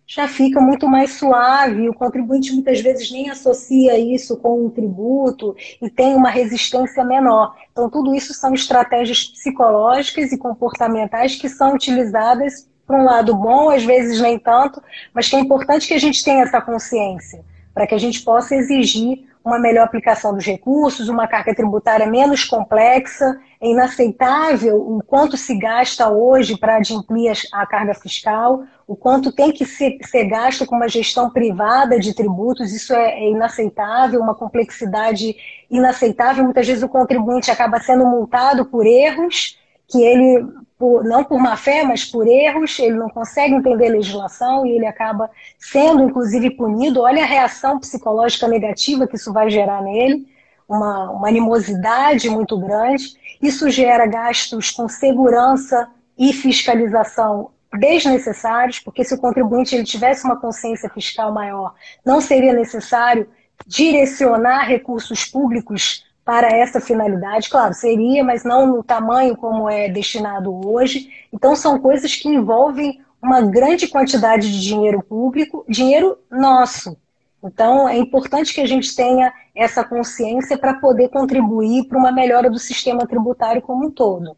já 0.06 0.28
fica 0.28 0.60
muito 0.60 0.86
mais 0.86 1.14
suave, 1.14 1.88
o 1.88 1.94
contribuinte 1.94 2.52
muitas 2.52 2.80
vezes 2.80 3.10
nem 3.10 3.30
associa 3.30 3.98
isso 3.98 4.36
com 4.36 4.66
um 4.66 4.70
tributo 4.70 5.56
e 5.80 5.88
tem 5.88 6.14
uma 6.14 6.30
resistência 6.30 7.02
menor. 7.02 7.56
Então, 7.72 7.90
tudo 7.90 8.14
isso 8.14 8.34
são 8.34 8.54
estratégias 8.54 9.24
psicológicas 9.24 10.30
e 10.30 10.38
comportamentais 10.38 11.36
que 11.36 11.48
são 11.48 11.74
utilizadas 11.74 12.68
para 12.86 12.98
um 12.98 13.04
lado 13.04 13.34
bom, 13.34 13.70
às 13.70 13.82
vezes 13.82 14.20
nem 14.20 14.38
tanto, 14.38 14.80
mas 15.12 15.28
que 15.28 15.36
é 15.36 15.40
importante 15.40 15.88
que 15.88 15.94
a 15.94 15.98
gente 15.98 16.22
tenha 16.22 16.42
essa 16.42 16.60
consciência 16.60 17.42
para 17.74 17.86
que 17.86 17.94
a 17.94 17.98
gente 17.98 18.22
possa 18.22 18.54
exigir 18.54 19.24
uma 19.44 19.58
melhor 19.58 19.84
aplicação 19.84 20.34
dos 20.34 20.46
recursos, 20.46 21.08
uma 21.08 21.28
carga 21.28 21.54
tributária 21.54 22.06
menos 22.06 22.44
complexa. 22.44 23.38
É 23.60 23.68
inaceitável 23.68 24.76
o 24.76 25.02
quanto 25.02 25.36
se 25.36 25.54
gasta 25.58 26.08
hoje 26.08 26.56
para 26.56 26.76
adimplir 26.76 27.32
a 27.52 27.66
carga 27.66 27.92
fiscal, 27.92 28.62
o 28.86 28.96
quanto 28.96 29.30
tem 29.30 29.52
que 29.52 29.66
ser, 29.66 29.98
ser 30.02 30.24
gasto 30.24 30.64
com 30.64 30.76
uma 30.76 30.88
gestão 30.88 31.28
privada 31.28 31.98
de 31.98 32.14
tributos, 32.14 32.72
isso 32.72 32.94
é, 32.94 33.24
é 33.24 33.30
inaceitável, 33.30 34.20
uma 34.20 34.34
complexidade 34.34 35.36
inaceitável. 35.70 36.44
Muitas 36.44 36.66
vezes 36.66 36.82
o 36.82 36.88
contribuinte 36.88 37.50
acaba 37.50 37.78
sendo 37.80 38.06
multado 38.06 38.64
por 38.64 38.86
erros 38.86 39.58
que 39.86 40.02
ele 40.02 40.46
por, 40.84 41.02
não 41.02 41.24
por 41.24 41.40
má 41.40 41.56
fé, 41.56 41.82
mas 41.82 42.04
por 42.04 42.26
erros, 42.26 42.78
ele 42.78 42.96
não 42.96 43.08
consegue 43.08 43.54
entender 43.54 43.86
a 43.86 43.92
legislação 43.92 44.66
e 44.66 44.72
ele 44.72 44.84
acaba 44.84 45.30
sendo, 45.58 46.02
inclusive, 46.02 46.50
punido. 46.50 47.00
Olha 47.00 47.22
a 47.22 47.26
reação 47.26 47.80
psicológica 47.80 48.46
negativa 48.46 49.06
que 49.06 49.16
isso 49.16 49.32
vai 49.32 49.48
gerar 49.48 49.80
nele, 49.80 50.26
uma, 50.68 51.10
uma 51.10 51.28
animosidade 51.28 52.28
muito 52.28 52.58
grande. 52.58 53.16
Isso 53.40 53.70
gera 53.70 54.06
gastos 54.06 54.70
com 54.70 54.86
segurança 54.86 55.88
e 56.18 56.34
fiscalização 56.34 57.52
desnecessários, 57.78 58.78
porque 58.78 59.04
se 59.04 59.14
o 59.14 59.18
contribuinte 59.18 59.74
ele 59.74 59.84
tivesse 59.84 60.22
uma 60.26 60.38
consciência 60.38 60.90
fiscal 60.90 61.32
maior, 61.32 61.74
não 62.04 62.20
seria 62.20 62.52
necessário 62.52 63.26
direcionar 63.66 64.64
recursos 64.64 65.24
públicos 65.24 66.04
para 66.24 66.48
essa 66.48 66.80
finalidade. 66.80 67.50
Claro, 67.50 67.74
seria, 67.74 68.24
mas 68.24 68.44
não 68.44 68.66
no 68.66 68.82
tamanho 68.82 69.36
como 69.36 69.68
é 69.68 69.88
destinado 69.88 70.66
hoje. 70.66 71.10
Então, 71.32 71.54
são 71.54 71.78
coisas 71.78 72.14
que 72.16 72.28
envolvem 72.28 73.00
uma 73.22 73.40
grande 73.42 73.88
quantidade 73.88 74.50
de 74.50 74.60
dinheiro 74.60 75.02
público, 75.02 75.64
dinheiro 75.68 76.18
nosso. 76.30 76.96
Então, 77.42 77.88
é 77.88 77.98
importante 77.98 78.54
que 78.54 78.60
a 78.60 78.66
gente 78.66 78.96
tenha 78.96 79.32
essa 79.54 79.84
consciência 79.84 80.56
para 80.56 80.74
poder 80.74 81.10
contribuir 81.10 81.84
para 81.84 81.98
uma 81.98 82.10
melhora 82.10 82.48
do 82.48 82.58
sistema 82.58 83.06
tributário 83.06 83.60
como 83.60 83.86
um 83.86 83.90
todo. 83.90 84.36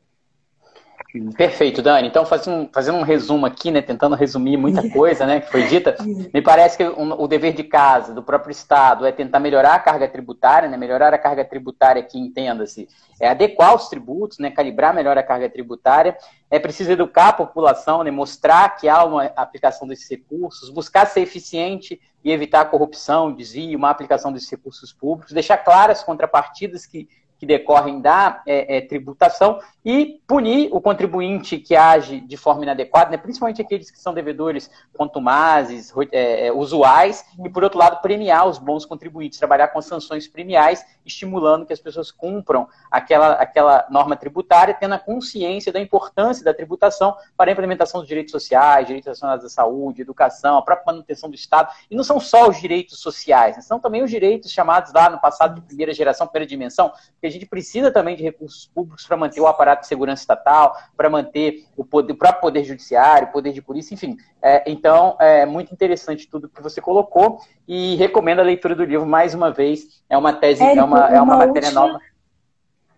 Perfeito, 1.36 1.82
Dani. 1.82 2.08
Então, 2.08 2.24
fazendo 2.24 2.56
um, 2.56 2.68
fazendo 2.72 2.98
um 2.98 3.02
resumo 3.02 3.46
aqui, 3.46 3.70
né, 3.70 3.80
tentando 3.82 4.14
resumir 4.14 4.56
muita 4.56 4.88
coisa 4.90 5.26
né, 5.26 5.40
que 5.40 5.50
foi 5.50 5.66
dita, 5.66 5.96
me 6.32 6.42
parece 6.42 6.76
que 6.76 6.84
o, 6.84 7.22
o, 7.22 7.28
dever 7.28 7.52
de 7.52 7.64
casa 7.64 8.14
do 8.14 8.22
próprio 8.22 8.50
Estado 8.50 9.06
é 9.06 9.12
tentar 9.12 9.40
melhorar 9.40 9.74
a 9.74 9.78
carga 9.78 10.08
tributária, 10.08 10.68
né, 10.68 10.76
melhorar 10.76 11.12
a 11.14 11.18
carga 11.18 11.44
tributária 11.44 12.02
que 12.02 12.18
entenda-se, 12.18 12.88
é 13.20 13.28
adequar 13.28 13.74
os 13.74 13.88
tributos, 13.88 14.38
né, 14.38 14.50
calibrar 14.50 14.94
melhor 14.94 15.16
a 15.16 15.22
carga 15.22 15.48
tributária, 15.48 16.16
é 16.50 16.58
preciso 16.58 16.92
educar 16.92 17.28
a 17.28 17.32
população, 17.32 18.02
né, 18.02 18.10
mostrar 18.10 18.76
que 18.76 18.88
há 18.88 19.04
uma 19.04 19.24
aplicação 19.36 19.86
desses 19.86 20.08
recursos, 20.08 20.70
buscar 20.70 21.06
ser 21.06 21.20
eficiente 21.20 22.00
e 22.24 22.30
evitar 22.32 22.62
a 22.62 22.64
corrupção, 22.64 23.32
desvio, 23.32 23.78
má 23.78 23.90
aplicação 23.90 24.32
desses 24.32 24.50
recursos 24.50 24.92
públicos, 24.92 25.32
deixar 25.32 25.58
claras 25.58 25.98
as 25.98 26.04
contrapartidas 26.04 26.84
que 26.84 27.08
que 27.38 27.46
decorrem 27.46 28.00
da 28.00 28.42
é, 28.46 28.78
é, 28.78 28.80
tributação 28.80 29.58
e 29.84 30.20
punir 30.26 30.68
o 30.72 30.80
contribuinte 30.80 31.58
que 31.58 31.76
age 31.76 32.20
de 32.20 32.36
forma 32.36 32.62
inadequada, 32.62 33.10
né, 33.10 33.16
principalmente 33.16 33.62
aqueles 33.62 33.90
que 33.90 34.00
são 34.00 34.12
devedores 34.12 34.70
contumazes, 34.96 35.92
é, 36.10 36.46
é, 36.46 36.52
usuais, 36.52 37.24
e, 37.44 37.48
por 37.48 37.62
outro 37.62 37.78
lado, 37.78 38.00
premiar 38.00 38.48
os 38.48 38.58
bons 38.58 38.84
contribuintes, 38.84 39.38
trabalhar 39.38 39.68
com 39.68 39.80
sanções 39.80 40.26
premiais, 40.26 40.84
estimulando 41.04 41.64
que 41.64 41.72
as 41.72 41.78
pessoas 41.78 42.10
cumpram 42.10 42.66
aquela, 42.90 43.34
aquela 43.34 43.86
norma 43.90 44.16
tributária, 44.16 44.74
tendo 44.74 44.94
a 44.94 44.98
consciência 44.98 45.72
da 45.72 45.80
importância 45.80 46.44
da 46.44 46.52
tributação 46.52 47.16
para 47.36 47.50
a 47.50 47.52
implementação 47.52 48.00
dos 48.00 48.08
direitos 48.08 48.32
sociais, 48.32 48.86
direitos 48.86 49.06
relacionados 49.06 49.44
à 49.44 49.48
saúde, 49.48 50.02
educação, 50.02 50.58
a 50.58 50.62
própria 50.62 50.86
manutenção 50.86 51.28
do 51.28 51.36
Estado. 51.36 51.72
E 51.90 51.94
não 51.94 52.02
são 52.02 52.18
só 52.18 52.48
os 52.48 52.60
direitos 52.60 52.98
sociais, 52.98 53.56
né, 53.56 53.62
são 53.62 53.78
também 53.78 54.02
os 54.02 54.10
direitos 54.10 54.50
chamados 54.50 54.92
lá 54.92 55.08
no 55.08 55.20
passado 55.20 55.54
de 55.54 55.60
primeira 55.60 55.92
geração, 55.92 56.26
primeira 56.26 56.48
dimensão, 56.48 56.92
a 57.26 57.30
gente 57.30 57.46
precisa 57.46 57.90
também 57.90 58.16
de 58.16 58.22
recursos 58.22 58.70
públicos 58.74 59.06
para 59.06 59.16
manter 59.16 59.40
o 59.40 59.46
aparato 59.46 59.82
de 59.82 59.88
segurança 59.88 60.22
estatal, 60.22 60.76
para 60.96 61.10
manter 61.10 61.64
o, 61.76 61.84
poder, 61.84 62.12
o 62.12 62.16
próprio 62.16 62.40
poder 62.40 62.64
judiciário, 62.64 63.28
o 63.28 63.32
poder 63.32 63.52
de 63.52 63.62
polícia, 63.62 63.94
enfim. 63.94 64.16
É, 64.42 64.62
então, 64.70 65.16
é 65.20 65.44
muito 65.44 65.72
interessante 65.72 66.28
tudo 66.28 66.48
que 66.48 66.62
você 66.62 66.80
colocou 66.80 67.40
e 67.66 67.96
recomendo 67.96 68.40
a 68.40 68.44
leitura 68.44 68.74
do 68.74 68.84
livro 68.84 69.06
mais 69.06 69.34
uma 69.34 69.50
vez. 69.50 70.02
É 70.08 70.16
uma 70.16 70.32
tese, 70.32 70.62
é, 70.62 70.76
é 70.76 70.82
uma, 70.82 70.84
uma, 70.84 71.16
é 71.16 71.20
uma 71.20 71.36
matéria 71.36 71.68
última... 71.68 71.86
nova. 71.86 72.00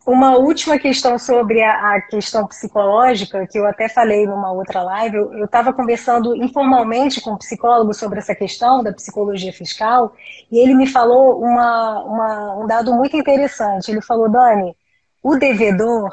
Uma 0.09 0.39
última 0.39 0.79
questão 0.79 1.19
sobre 1.19 1.63
a, 1.63 1.97
a, 1.97 2.01
questão 2.01 2.47
psicológica, 2.47 3.47
que 3.47 3.59
eu 3.59 3.67
até 3.67 3.91
falei 3.91 4.27
numa 4.27 4.51
outra 4.51 4.83
live, 4.83 5.19
eu 5.19 5.45
estava 5.45 5.71
conversando 5.71 6.35
informalmente 6.35 7.21
com 7.21 7.33
um 7.33 7.37
psicólogo 7.37 7.93
sobre 7.93 8.19
essa 8.19 8.35
questão 8.35 8.83
da 8.83 8.91
psicologia 8.91 9.53
fiscal, 9.53 10.15
e 10.51 10.61
ele 10.61 10.75
me 10.75 10.87
falou 10.87 11.39
uma, 11.43 12.03
uma, 12.05 12.55
um 12.57 12.67
dado 12.67 12.95
muito 12.95 13.19
interessante. 13.19 13.91
Ele 13.91 14.01
falou, 14.01 14.31
Dani, 14.31 14.75
o 15.23 15.37
devedor, 15.37 16.09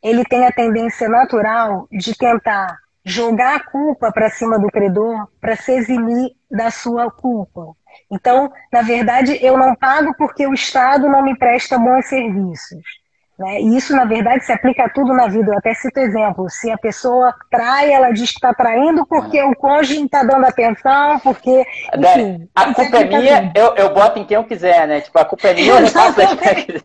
ele 0.00 0.24
tem 0.24 0.46
a 0.46 0.52
tendência 0.52 1.08
natural 1.08 1.88
de 1.90 2.16
tentar 2.16 2.78
jogar 3.04 3.56
a 3.56 3.64
culpa 3.68 4.12
para 4.12 4.30
cima 4.30 4.60
do 4.60 4.68
credor 4.68 5.26
para 5.40 5.56
se 5.56 5.72
eximir 5.72 6.30
da 6.48 6.70
sua 6.70 7.10
culpa. 7.10 7.74
Então, 8.08 8.48
na 8.72 8.82
verdade, 8.82 9.44
eu 9.44 9.58
não 9.58 9.74
pago 9.74 10.14
porque 10.16 10.46
o 10.46 10.54
Estado 10.54 11.08
não 11.08 11.20
me 11.20 11.36
presta 11.36 11.76
bons 11.76 12.06
serviços. 12.06 12.99
Né? 13.40 13.62
E 13.62 13.74
isso, 13.74 13.96
na 13.96 14.04
verdade, 14.04 14.44
se 14.44 14.52
aplica 14.52 14.84
a 14.84 14.88
tudo 14.90 15.14
na 15.14 15.26
vida. 15.26 15.50
Eu 15.50 15.56
até 15.56 15.72
cito 15.72 15.98
exemplo. 15.98 16.50
Se 16.50 16.70
a 16.70 16.76
pessoa 16.76 17.34
trai, 17.50 17.90
ela 17.90 18.10
diz 18.10 18.30
que 18.30 18.36
está 18.36 18.52
traindo 18.52 19.06
porque 19.06 19.42
o 19.42 19.56
cônjuge 19.56 19.96
não 19.96 20.04
está 20.04 20.22
dando 20.22 20.44
atenção, 20.44 21.18
porque. 21.20 21.64
Enfim, 21.96 22.46
a 22.54 22.74
culpa 22.74 22.98
é 22.98 23.04
minha, 23.04 23.52
eu, 23.56 23.74
eu 23.76 23.94
boto 23.94 24.18
em 24.18 24.26
quem 24.26 24.34
eu 24.34 24.44
quiser, 24.44 24.86
né? 24.86 25.00
Tipo, 25.00 25.18
a 25.18 25.24
culpa 25.24 25.48
é 25.48 25.54
minha, 25.54 25.72
eu 25.72 25.78
repasso 25.78 26.14
quem 26.16 26.24
eu 26.24 26.66
quiser. 26.66 26.84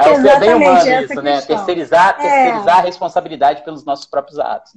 É 0.00 0.14
ser 0.14 0.38
bem 0.38 0.54
humano 0.54 0.86
isso, 0.86 1.22
né? 1.22 1.40
Terceirizar, 1.40 2.16
terceirizar 2.18 2.76
é. 2.76 2.80
a 2.80 2.82
responsabilidade 2.82 3.64
pelos 3.64 3.84
nossos 3.86 4.04
próprios 4.04 4.38
atos. 4.38 4.72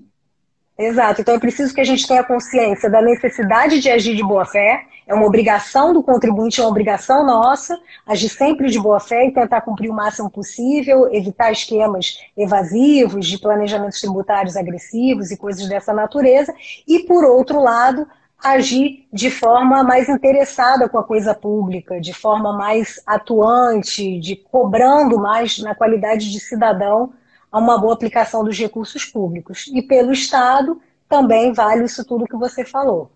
Exato. 0.80 1.20
Então 1.20 1.36
é 1.36 1.40
preciso 1.40 1.74
que 1.74 1.82
a 1.82 1.84
gente 1.84 2.08
tenha 2.08 2.24
consciência 2.24 2.90
da 2.90 3.02
necessidade 3.02 3.82
de 3.82 3.90
agir 3.90 4.16
de 4.16 4.24
boa 4.24 4.46
fé. 4.46 4.86
É 5.06 5.14
uma 5.14 5.26
obrigação 5.26 5.92
do 5.92 6.02
contribuinte, 6.02 6.62
é 6.62 6.64
uma 6.64 6.70
obrigação 6.70 7.26
nossa, 7.26 7.78
agir 8.08 8.30
sempre 8.30 8.70
de 8.70 8.80
boa 8.80 9.00
fé 9.00 9.26
e 9.26 9.34
tentar 9.34 9.60
cumprir 9.60 9.90
o 9.90 9.94
máximo 9.94 10.30
possível, 10.30 11.14
evitar 11.14 11.52
esquemas 11.52 12.20
evasivos, 12.38 13.28
de 13.28 13.38
planejamentos 13.38 14.00
tributários 14.00 14.56
agressivos 14.56 15.32
e 15.32 15.38
coisas 15.38 15.68
dessa 15.68 15.92
natureza. 15.92 16.54
E, 16.88 17.00
por 17.00 17.26
outro 17.26 17.60
lado, 17.60 18.08
agir 18.42 19.06
de 19.12 19.30
forma 19.30 19.84
mais 19.84 20.08
interessada 20.08 20.88
com 20.88 20.98
a 20.98 21.04
coisa 21.04 21.36
pública, 21.36 22.00
de 22.00 22.14
forma 22.14 22.54
mais 22.54 23.02
atuante, 23.06 24.18
de 24.18 24.38
cobrando 24.38 25.20
mais 25.20 25.58
na 25.58 25.76
qualidade 25.76 26.32
de 26.32 26.40
cidadão 26.40 27.12
a 27.52 27.58
uma 27.58 27.78
boa 27.78 27.94
aplicação 27.94 28.44
dos 28.44 28.58
recursos 28.58 29.06
públicos. 29.06 29.66
E 29.74 29.82
pelo 29.82 30.12
Estado 30.12 30.80
também 31.08 31.52
vale 31.54 31.86
isso 31.86 32.06
tudo 32.06 32.26
que 32.26 32.38
você 32.38 32.64
falou. 32.64 33.10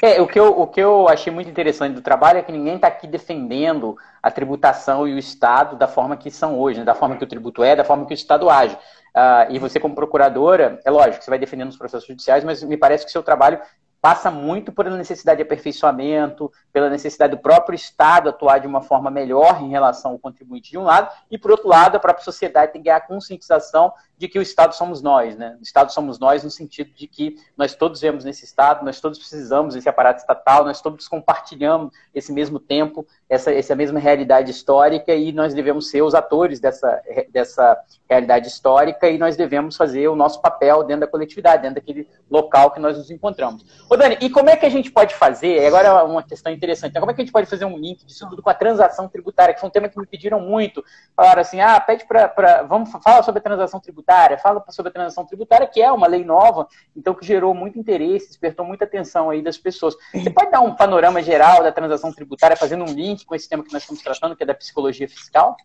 É, 0.00 0.20
o 0.20 0.26
que, 0.26 0.38
eu, 0.38 0.58
o 0.58 0.66
que 0.66 0.80
eu 0.80 1.08
achei 1.08 1.32
muito 1.32 1.50
interessante 1.50 1.94
do 1.94 2.00
trabalho 2.00 2.38
é 2.38 2.42
que 2.42 2.52
ninguém 2.52 2.76
está 2.76 2.88
aqui 2.88 3.06
defendendo 3.06 3.96
a 4.22 4.30
tributação 4.30 5.06
e 5.06 5.12
o 5.12 5.18
Estado 5.18 5.76
da 5.76 5.86
forma 5.86 6.16
que 6.16 6.30
são 6.30 6.58
hoje, 6.58 6.78
né? 6.78 6.84
da 6.84 6.94
forma 6.94 7.16
que 7.16 7.24
o 7.24 7.26
tributo 7.26 7.62
é, 7.62 7.76
da 7.76 7.84
forma 7.84 8.06
que 8.06 8.12
o 8.12 8.14
Estado 8.14 8.48
age. 8.48 8.74
Uh, 8.74 9.50
e 9.50 9.58
você, 9.58 9.80
como 9.80 9.94
procuradora, 9.94 10.80
é 10.84 10.90
lógico, 10.90 11.22
você 11.22 11.30
vai 11.30 11.38
defendendo 11.38 11.70
os 11.70 11.76
processos 11.76 12.06
judiciais, 12.06 12.44
mas 12.44 12.62
me 12.62 12.76
parece 12.76 13.04
que 13.04 13.10
o 13.10 13.12
seu 13.12 13.22
trabalho 13.22 13.60
passa 14.00 14.30
muito 14.30 14.72
pela 14.72 14.96
necessidade 14.96 15.38
de 15.38 15.42
aperfeiçoamento, 15.42 16.52
pela 16.72 16.88
necessidade 16.88 17.34
do 17.34 17.42
próprio 17.42 17.74
Estado 17.74 18.28
atuar 18.28 18.58
de 18.58 18.66
uma 18.66 18.80
forma 18.80 19.10
melhor 19.10 19.62
em 19.62 19.70
relação 19.70 20.12
ao 20.12 20.18
contribuinte 20.18 20.70
de 20.70 20.78
um 20.78 20.84
lado, 20.84 21.10
e 21.30 21.36
por 21.36 21.50
outro 21.50 21.68
lado, 21.68 21.96
a 21.96 22.00
própria 22.00 22.24
sociedade 22.24 22.72
tem 22.72 22.80
que 22.80 22.86
ganhar 22.86 23.00
conscientização 23.00 23.92
de 24.18 24.26
que 24.28 24.38
o 24.38 24.42
Estado 24.42 24.74
somos 24.74 25.00
nós, 25.00 25.36
né? 25.36 25.56
O 25.60 25.62
Estado 25.62 25.92
somos 25.92 26.18
nós 26.18 26.42
no 26.42 26.50
sentido 26.50 26.90
de 26.92 27.06
que 27.06 27.36
nós 27.56 27.74
todos 27.74 28.00
vemos 28.00 28.24
nesse 28.24 28.44
Estado, 28.44 28.84
nós 28.84 29.00
todos 29.00 29.16
precisamos 29.16 29.74
desse 29.74 29.88
aparato 29.88 30.20
estatal, 30.20 30.64
nós 30.64 30.80
todos 30.80 31.06
compartilhamos 31.06 31.92
esse 32.12 32.32
mesmo 32.32 32.58
tempo, 32.58 33.06
essa, 33.28 33.52
essa 33.52 33.76
mesma 33.76 34.00
realidade 34.00 34.50
histórica 34.50 35.14
e 35.14 35.32
nós 35.32 35.54
devemos 35.54 35.88
ser 35.88 36.02
os 36.02 36.16
atores 36.16 36.58
dessa, 36.58 37.00
dessa 37.30 37.80
realidade 38.08 38.48
histórica 38.48 39.08
e 39.08 39.18
nós 39.18 39.36
devemos 39.36 39.76
fazer 39.76 40.08
o 40.08 40.16
nosso 40.16 40.42
papel 40.42 40.82
dentro 40.82 41.02
da 41.02 41.06
coletividade, 41.06 41.62
dentro 41.62 41.76
daquele 41.76 42.08
local 42.28 42.72
que 42.72 42.80
nós 42.80 42.98
nos 42.98 43.10
encontramos. 43.12 43.64
Ô 43.90 43.96
Dani, 43.96 44.18
e 44.20 44.28
como 44.28 44.50
é 44.50 44.56
que 44.56 44.66
a 44.66 44.68
gente 44.68 44.90
pode 44.90 45.14
fazer, 45.14 45.64
agora 45.66 45.88
é 45.88 46.02
uma 46.02 46.22
questão 46.22 46.52
interessante, 46.52 46.90
então, 46.90 47.00
como 47.00 47.10
é 47.10 47.14
que 47.14 47.22
a 47.22 47.24
gente 47.24 47.32
pode 47.32 47.48
fazer 47.48 47.64
um 47.64 47.78
link 47.78 48.04
disso 48.04 48.28
tudo 48.28 48.42
com 48.42 48.50
a 48.50 48.54
transação 48.54 49.08
tributária, 49.08 49.54
que 49.54 49.60
foi 49.60 49.68
um 49.68 49.72
tema 49.72 49.88
que 49.88 49.98
me 49.98 50.06
pediram 50.06 50.40
muito, 50.40 50.84
falaram 51.16 51.40
assim, 51.40 51.60
ah, 51.60 51.80
pede 51.80 52.04
para, 52.06 52.64
vamos, 52.64 52.90
fala 53.02 53.22
sobre 53.22 53.38
a 53.38 53.42
transação 53.42 53.80
tributária, 53.80 54.36
fala 54.36 54.62
sobre 54.68 54.90
a 54.90 54.92
transação 54.92 55.24
tributária, 55.24 55.66
que 55.66 55.80
é 55.80 55.90
uma 55.90 56.06
lei 56.06 56.22
nova, 56.22 56.68
então 56.94 57.14
que 57.14 57.24
gerou 57.24 57.54
muito 57.54 57.78
interesse, 57.78 58.28
despertou 58.28 58.66
muita 58.66 58.84
atenção 58.84 59.30
aí 59.30 59.40
das 59.40 59.56
pessoas. 59.56 59.96
Você 60.12 60.28
pode 60.28 60.50
dar 60.50 60.60
um 60.60 60.74
panorama 60.74 61.22
geral 61.22 61.62
da 61.62 61.72
transação 61.72 62.12
tributária, 62.12 62.58
fazendo 62.58 62.84
um 62.84 62.92
link 62.92 63.24
com 63.24 63.34
esse 63.34 63.48
tema 63.48 63.64
que 63.64 63.72
nós 63.72 63.82
estamos 63.82 64.02
tratando, 64.02 64.36
que 64.36 64.42
é 64.42 64.46
da 64.46 64.54
psicologia 64.54 65.08
fiscal? 65.08 65.56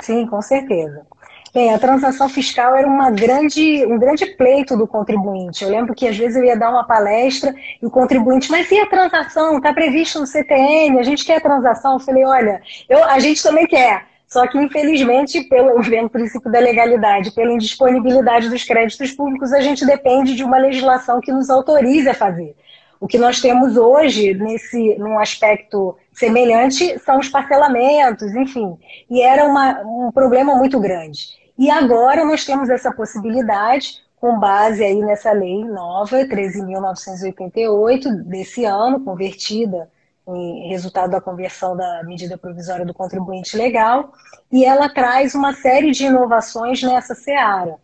Sim, 0.00 0.26
com 0.26 0.42
certeza. 0.42 1.06
Bem, 1.52 1.72
a 1.72 1.78
transação 1.78 2.28
fiscal 2.28 2.76
era 2.76 2.86
uma 2.86 3.10
grande, 3.10 3.84
um 3.86 3.98
grande 3.98 4.26
pleito 4.26 4.76
do 4.76 4.86
contribuinte. 4.86 5.64
Eu 5.64 5.70
lembro 5.70 5.94
que 5.94 6.06
às 6.06 6.16
vezes 6.16 6.36
eu 6.36 6.44
ia 6.44 6.56
dar 6.56 6.70
uma 6.70 6.84
palestra 6.84 7.54
e 7.80 7.86
o 7.86 7.90
contribuinte, 7.90 8.50
mas 8.50 8.70
e 8.70 8.78
a 8.78 8.86
transação? 8.86 9.56
Está 9.56 9.72
previsto 9.72 10.20
no 10.20 10.26
CTN? 10.26 10.98
A 10.98 11.02
gente 11.02 11.24
quer 11.24 11.36
a 11.36 11.40
transação? 11.40 11.94
Eu 11.94 12.00
falei, 12.00 12.24
olha, 12.24 12.60
eu, 12.88 13.02
a 13.02 13.18
gente 13.18 13.42
também 13.42 13.66
quer. 13.66 14.06
Só 14.26 14.46
que, 14.46 14.58
infelizmente, 14.58 15.40
pelo, 15.44 15.80
pelo 15.88 16.10
princípio 16.10 16.52
da 16.52 16.58
legalidade, 16.58 17.30
pela 17.30 17.52
indisponibilidade 17.52 18.50
dos 18.50 18.62
créditos 18.62 19.12
públicos, 19.12 19.52
a 19.52 19.60
gente 19.60 19.86
depende 19.86 20.34
de 20.34 20.44
uma 20.44 20.58
legislação 20.58 21.20
que 21.20 21.32
nos 21.32 21.48
autorize 21.48 22.08
a 22.08 22.14
fazer. 22.14 22.54
O 23.00 23.06
que 23.06 23.16
nós 23.16 23.40
temos 23.40 23.76
hoje, 23.76 24.34
nesse, 24.34 24.96
num 24.98 25.18
aspecto 25.18 25.96
semelhante, 26.12 26.98
são 26.98 27.20
os 27.20 27.28
parcelamentos, 27.28 28.34
enfim. 28.34 28.76
E 29.08 29.22
era 29.22 29.44
uma, 29.44 29.80
um 29.82 30.10
problema 30.12 30.54
muito 30.56 30.80
grande. 30.80 31.37
E 31.58 31.70
agora 31.70 32.24
nós 32.24 32.44
temos 32.44 32.70
essa 32.70 32.92
possibilidade, 32.92 34.00
com 34.20 34.38
base 34.38 34.84
aí 34.84 35.02
nessa 35.02 35.32
lei 35.32 35.64
nova, 35.64 36.18
13.988, 36.18 38.22
desse 38.22 38.64
ano, 38.64 39.00
convertida 39.00 39.90
em 40.28 40.68
resultado 40.68 41.10
da 41.10 41.20
conversão 41.20 41.76
da 41.76 42.04
medida 42.04 42.38
provisória 42.38 42.86
do 42.86 42.94
contribuinte 42.94 43.56
legal, 43.56 44.12
e 44.52 44.64
ela 44.64 44.88
traz 44.88 45.34
uma 45.34 45.52
série 45.54 45.90
de 45.90 46.04
inovações 46.04 46.80
nessa 46.82 47.14
seara. 47.14 47.76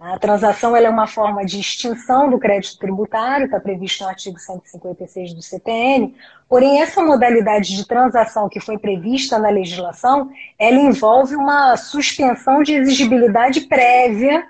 A 0.00 0.16
transação 0.16 0.76
é 0.76 0.88
uma 0.88 1.08
forma 1.08 1.44
de 1.44 1.58
extinção 1.58 2.30
do 2.30 2.38
crédito 2.38 2.78
tributário, 2.78 3.46
está 3.46 3.58
previsto 3.58 4.04
no 4.04 4.10
artigo 4.10 4.38
156 4.38 5.34
do 5.34 5.42
CTN, 5.42 6.14
porém 6.48 6.80
essa 6.80 7.02
modalidade 7.02 7.74
de 7.74 7.84
transação 7.84 8.48
que 8.48 8.60
foi 8.60 8.78
prevista 8.78 9.40
na 9.40 9.48
legislação, 9.48 10.30
ela 10.56 10.76
envolve 10.76 11.34
uma 11.34 11.76
suspensão 11.76 12.62
de 12.62 12.74
exigibilidade 12.74 13.62
prévia 13.62 14.46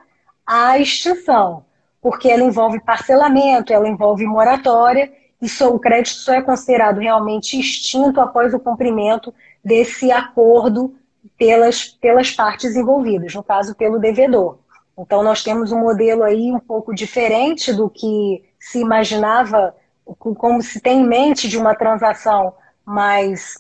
à 0.47 0.79
extinção, 0.79 1.65
porque 2.03 2.29
ela 2.29 2.43
envolve 2.43 2.79
parcelamento, 2.81 3.73
ela 3.73 3.89
envolve 3.89 4.27
moratória, 4.27 5.11
e 5.41 5.49
só, 5.49 5.71
o 5.71 5.79
crédito 5.79 6.17
só 6.17 6.35
é 6.35 6.43
considerado 6.43 6.99
realmente 6.99 7.59
extinto 7.59 8.21
após 8.21 8.53
o 8.53 8.61
cumprimento 8.61 9.33
desse 9.65 10.13
acordo 10.13 10.95
pelas, 11.39 11.87
pelas 11.87 12.31
partes 12.31 12.77
envolvidas, 12.77 13.35
no 13.35 13.43
caso 13.43 13.75
pelo 13.75 13.99
devedor. 13.99 14.59
Então, 14.99 15.23
nós 15.23 15.45
temos 15.45 15.71
um 15.71 15.79
modelo 15.79 16.25
aí 16.25 16.51
um 16.51 16.59
pouco 16.59 16.93
diferente 16.93 17.73
do 17.73 17.89
que 17.89 18.43
se 18.59 18.81
imaginava, 18.81 19.75
como 20.19 20.61
se 20.61 20.81
tem 20.81 21.01
em 21.01 21.07
mente 21.07 21.49
de 21.49 21.57
uma 21.57 21.75
transação 21.75 22.53
mais 22.85 23.55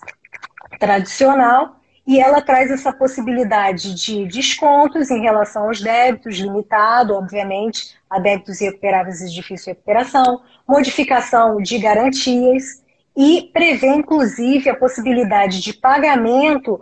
tradicional, 0.80 1.76
e 2.04 2.18
ela 2.18 2.40
traz 2.40 2.70
essa 2.70 2.92
possibilidade 2.92 3.94
de 3.94 4.26
descontos 4.26 5.10
em 5.10 5.20
relação 5.20 5.68
aos 5.68 5.80
débitos, 5.80 6.38
limitado, 6.38 7.14
obviamente, 7.14 7.96
a 8.10 8.18
débitos 8.18 8.60
irrecuperáveis 8.60 9.20
e 9.20 9.30
difícil 9.30 9.74
recuperação, 9.74 10.40
modificação 10.66 11.58
de 11.58 11.78
garantias 11.78 12.82
e 13.14 13.50
prevê, 13.52 13.88
inclusive, 13.88 14.70
a 14.70 14.76
possibilidade 14.76 15.60
de 15.60 15.72
pagamento 15.74 16.80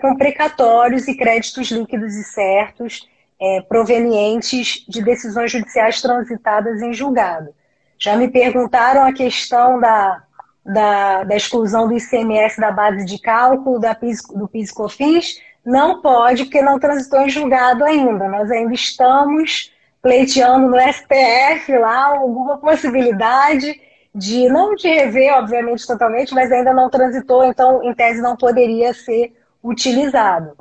com 0.00 0.16
precatórios 0.16 1.08
e 1.08 1.16
créditos 1.16 1.70
líquidos 1.70 2.14
e 2.14 2.22
certos 2.22 3.08
é, 3.40 3.60
provenientes 3.62 4.84
de 4.88 5.02
decisões 5.02 5.50
judiciais 5.50 6.02
transitadas 6.02 6.82
em 6.82 6.92
julgado. 6.92 7.54
Já 7.98 8.16
me 8.16 8.28
perguntaram 8.28 9.04
a 9.04 9.12
questão 9.12 9.80
da, 9.80 10.22
da, 10.64 11.24
da 11.24 11.36
exclusão 11.36 11.88
do 11.88 11.96
ICMS 11.96 12.60
da 12.60 12.70
base 12.70 13.04
de 13.04 13.18
cálculo 13.18 13.78
da 13.78 13.94
PIS, 13.94 14.22
do 14.34 14.46
PIS-COFINS. 14.46 15.40
Não 15.64 16.00
pode, 16.00 16.44
porque 16.44 16.62
não 16.62 16.78
transitou 16.78 17.20
em 17.20 17.28
julgado 17.28 17.84
ainda. 17.84 18.28
Nós 18.28 18.50
ainda 18.50 18.72
estamos 18.72 19.72
pleiteando 20.02 20.68
no 20.68 20.78
STF 20.78 21.76
lá 21.78 22.06
alguma 22.06 22.58
possibilidade 22.58 23.78
de, 24.14 24.48
não 24.48 24.74
de 24.74 24.88
rever, 24.88 25.34
obviamente, 25.34 25.86
totalmente, 25.86 26.34
mas 26.34 26.50
ainda 26.50 26.72
não 26.72 26.90
transitou, 26.90 27.44
então, 27.44 27.82
em 27.84 27.94
tese, 27.94 28.20
não 28.20 28.36
poderia 28.36 28.92
ser 28.92 29.32
utilizado. 29.62 30.56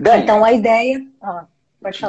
Dani, 0.00 0.22
então, 0.22 0.44
a 0.44 0.52
ideia. 0.52 1.00
Ah. 1.22 1.44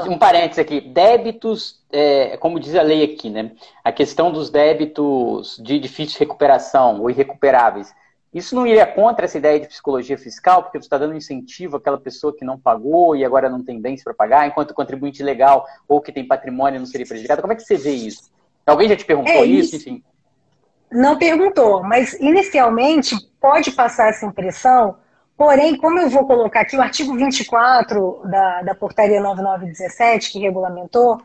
Um 0.10 0.18
parênteses 0.18 0.60
aqui: 0.60 0.82
débitos, 0.82 1.82
é, 1.92 2.36
como 2.38 2.60
diz 2.60 2.76
a 2.76 2.82
lei 2.82 3.04
aqui, 3.04 3.30
né? 3.30 3.52
A 3.84 3.92
questão 3.92 4.32
dos 4.32 4.50
débitos 4.50 5.62
de 5.64 5.80
difícil 5.80 6.20
recuperação 6.20 7.00
ou 7.00 7.10
irrecuperáveis. 7.10 7.94
Isso 8.34 8.56
não 8.56 8.66
iria 8.66 8.86
contra 8.86 9.26
essa 9.26 9.38
ideia 9.38 9.60
de 9.60 9.68
psicologia 9.68 10.18
fiscal, 10.18 10.64
porque 10.64 10.78
você 10.78 10.86
está 10.86 10.98
dando 10.98 11.16
incentivo 11.16 11.76
àquela 11.76 11.98
pessoa 11.98 12.34
que 12.34 12.46
não 12.46 12.58
pagou 12.58 13.14
e 13.14 13.26
agora 13.26 13.50
não 13.50 13.62
tem 13.62 13.80
bens 13.80 14.04
para 14.04 14.14
pagar, 14.14 14.48
enquanto 14.48 14.72
o 14.72 14.74
contribuinte 14.74 15.22
legal 15.22 15.66
ou 15.88 16.00
que 16.00 16.14
tem 16.14 16.26
patrimônio 16.26 16.80
não 16.80 16.86
seria 16.86 17.06
prejudicado. 17.06 17.42
Como 17.42 17.52
é 17.52 17.56
que 17.58 17.64
você 17.64 17.76
vê 17.76 17.92
isso? 17.92 18.32
Alguém 18.66 18.88
já 18.88 18.96
te 18.96 19.04
perguntou 19.04 19.34
é 19.34 19.46
isso? 19.46 19.76
isso? 19.76 19.90
Enfim. 19.90 20.04
Não 20.92 21.18
perguntou, 21.18 21.84
mas 21.84 22.14
inicialmente 22.20 23.16
pode 23.40 23.72
passar 23.72 24.10
essa 24.10 24.26
impressão, 24.26 24.98
porém, 25.42 25.76
como 25.76 25.98
eu 25.98 26.08
vou 26.08 26.28
colocar 26.28 26.62
aqui 26.62 26.78
o 26.78 26.82
artigo 26.84 27.16
24 27.16 28.22
da, 28.26 28.62
da 28.62 28.76
portaria 28.76 29.20
9917, 29.20 30.32
que 30.32 30.38
regulamentou, 30.38 31.20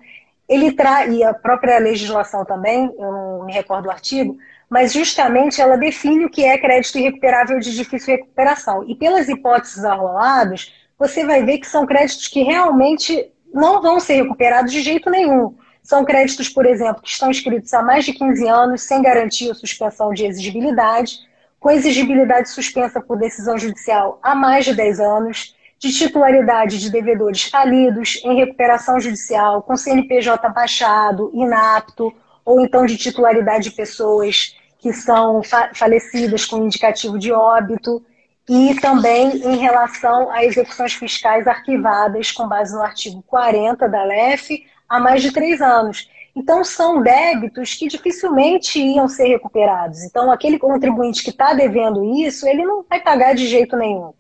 ele 0.49 0.73
traz, 0.73 1.15
e 1.15 1.23
a 1.23 1.35
própria 1.35 1.79
legislação 1.79 2.43
também, 2.43 2.91
eu 2.99 3.13
não 3.13 3.45
me 3.45 3.53
recordo 3.53 3.85
do 3.85 3.91
artigo, 3.91 4.39
mas 4.71 4.95
justamente 4.95 5.61
ela 5.61 5.77
define 5.77 6.25
o 6.25 6.31
que 6.31 6.43
é 6.43 6.57
crédito 6.57 6.97
irrecuperável 6.97 7.59
de 7.59 7.77
difícil 7.77 8.17
recuperação. 8.17 8.83
E 8.89 8.95
pelas 8.95 9.29
hipóteses 9.29 9.85
arroladas, 9.85 10.73
você 10.99 11.27
vai 11.27 11.45
ver 11.45 11.59
que 11.59 11.67
são 11.67 11.85
créditos 11.85 12.27
que 12.27 12.43
realmente 12.43 13.31
não 13.53 13.83
vão 13.83 14.01
ser 14.01 14.23
recuperados 14.23 14.73
de 14.73 14.81
jeito 14.81 15.11
nenhum. 15.11 15.55
São 15.83 16.07
créditos, 16.07 16.49
por 16.49 16.65
exemplo, 16.65 17.03
que 17.03 17.11
estão 17.11 17.31
inscritos 17.31 17.75
há 17.75 17.83
mais 17.83 18.07
de 18.07 18.15
15 18.15 18.49
anos, 18.49 18.81
sem 18.81 19.03
garantia 19.03 19.51
ou 19.51 19.55
suspensão 19.55 20.15
de 20.15 20.25
exigibilidade, 20.25 21.19
com 21.67 21.73
exigibilidade 21.73 22.49
suspensa 22.49 23.01
por 23.01 23.19
decisão 23.19 23.59
judicial 23.59 24.21
há 24.23 24.37
mais 24.37 24.65
de 24.65 24.73
10 24.73 25.01
anos, 25.01 25.53
de 25.81 25.93
titularidade 25.93 26.79
de 26.79 26.89
devedores 26.89 27.43
falidos, 27.43 28.21
em 28.25 28.37
recuperação 28.37 29.01
judicial, 29.01 29.61
com 29.65 29.77
CNPJ 29.77 30.49
baixado, 30.51 31.29
inapto, 31.35 32.15
ou 32.45 32.61
então 32.61 32.87
de 32.87 32.97
titularidade 32.97 33.65
de 33.65 33.75
pessoas 33.75 34.55
que 34.79 34.93
são 34.93 35.43
fa 35.43 35.73
falecidas 35.75 36.45
com 36.45 36.65
indicativo 36.65 37.19
de 37.19 37.33
óbito, 37.33 38.01
e 38.49 38.77
também 38.81 39.37
em 39.39 39.57
relação 39.57 40.31
a 40.31 40.45
execuções 40.45 40.93
fiscais 40.93 41.49
arquivadas 41.49 42.31
com 42.31 42.47
base 42.47 42.77
no 42.77 42.83
artigo 42.83 43.25
40 43.27 43.89
da 43.89 44.05
LEF, 44.05 44.65
há 44.89 45.01
mais 45.01 45.21
de 45.21 45.33
três 45.33 45.61
anos. 45.61 46.09
Então, 46.37 46.63
são 46.63 47.03
débitos 47.03 47.73
que 47.73 47.89
dificilmente 47.89 48.79
iam 48.79 49.09
ser 49.09 49.29
recuperados. 49.29 50.03
Então, 50.03 50.31
aquele 50.31 50.59
contribuinte 50.59 51.25
que 51.25 51.31
está 51.31 51.55
devendo 51.55 52.05
isso, 52.05 52.47
ele 52.47 52.63
não 52.63 52.85
vai 52.87 53.01
pagar 53.01 53.35
de 53.35 53.47
jeito 53.47 53.75
nenhum. 53.75 54.13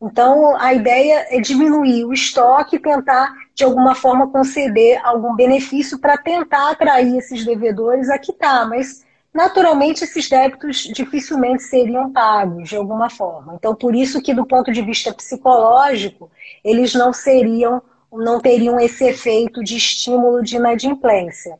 Então, 0.00 0.56
a 0.56 0.72
ideia 0.72 1.26
é 1.28 1.40
diminuir 1.40 2.06
o 2.06 2.12
estoque 2.12 2.76
e 2.76 2.78
tentar, 2.78 3.34
de 3.54 3.64
alguma 3.64 3.94
forma, 3.94 4.30
conceder 4.30 4.98
algum 5.04 5.34
benefício 5.34 5.98
para 5.98 6.16
tentar 6.16 6.70
atrair 6.70 7.18
esses 7.18 7.44
devedores 7.44 8.08
a 8.08 8.18
quitar. 8.18 8.66
Mas, 8.66 9.04
naturalmente, 9.34 10.04
esses 10.04 10.26
débitos 10.26 10.78
dificilmente 10.78 11.64
seriam 11.64 12.10
pagos 12.10 12.70
de 12.70 12.76
alguma 12.76 13.10
forma. 13.10 13.54
Então, 13.56 13.74
por 13.74 13.94
isso 13.94 14.22
que, 14.22 14.32
do 14.32 14.46
ponto 14.46 14.72
de 14.72 14.80
vista 14.80 15.12
psicológico, 15.12 16.30
eles 16.64 16.94
não 16.94 17.12
seriam 17.12 17.82
não 18.12 18.40
teriam 18.40 18.78
esse 18.80 19.04
efeito 19.04 19.62
de 19.62 19.76
estímulo 19.76 20.42
de 20.42 20.56
inadimplência. 20.56 21.58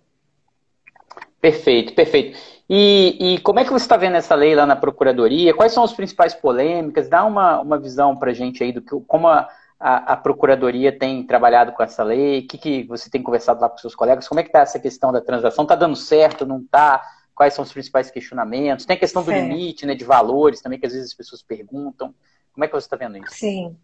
Perfeito, 1.40 1.94
perfeito. 1.94 2.38
E, 2.68 3.34
e 3.34 3.40
como 3.40 3.60
é 3.60 3.64
que 3.64 3.70
você 3.70 3.84
está 3.84 3.96
vendo 3.96 4.16
essa 4.16 4.34
lei 4.34 4.54
lá 4.54 4.66
na 4.66 4.76
Procuradoria? 4.76 5.54
Quais 5.54 5.72
são 5.72 5.84
as 5.84 5.92
principais 5.92 6.34
polêmicas? 6.34 7.08
Dá 7.08 7.24
uma, 7.24 7.60
uma 7.60 7.78
visão 7.78 8.16
para 8.16 8.30
a 8.30 8.34
gente 8.34 8.62
aí 8.62 8.72
do 8.72 8.82
que 8.82 8.94
como 9.06 9.28
a, 9.28 9.48
a, 9.78 10.12
a, 10.12 10.16
Procuradoria 10.16 10.96
tem 10.96 11.22
trabalhado 11.22 11.72
com 11.72 11.82
essa 11.82 12.02
lei, 12.02 12.40
o 12.40 12.46
que, 12.46 12.58
que 12.58 12.82
você 12.84 13.08
tem 13.08 13.22
conversado 13.22 13.60
lá 13.60 13.70
com 13.70 13.78
seus 13.78 13.94
colegas, 13.94 14.28
como 14.28 14.40
é 14.40 14.42
que 14.42 14.50
está 14.50 14.60
essa 14.60 14.78
questão 14.78 15.12
da 15.12 15.20
transação? 15.20 15.62
Está 15.62 15.76
dando 15.76 15.96
certo, 15.96 16.44
não 16.44 16.58
está? 16.58 17.02
Quais 17.34 17.54
são 17.54 17.62
os 17.62 17.72
principais 17.72 18.10
questionamentos? 18.10 18.84
Tem 18.84 18.96
a 18.96 18.98
questão 18.98 19.22
do 19.22 19.30
certo. 19.30 19.48
limite, 19.48 19.86
né, 19.86 19.94
de 19.94 20.04
valores 20.04 20.60
também, 20.60 20.78
que 20.78 20.86
às 20.86 20.92
vezes 20.92 21.08
as 21.08 21.14
pessoas 21.14 21.40
perguntam. 21.40 22.12
Como 22.52 22.64
é 22.64 22.66
que 22.66 22.74
você 22.74 22.86
está 22.86 22.96
vendo 22.96 23.16
isso? 23.16 23.34
Sim. 23.34 23.76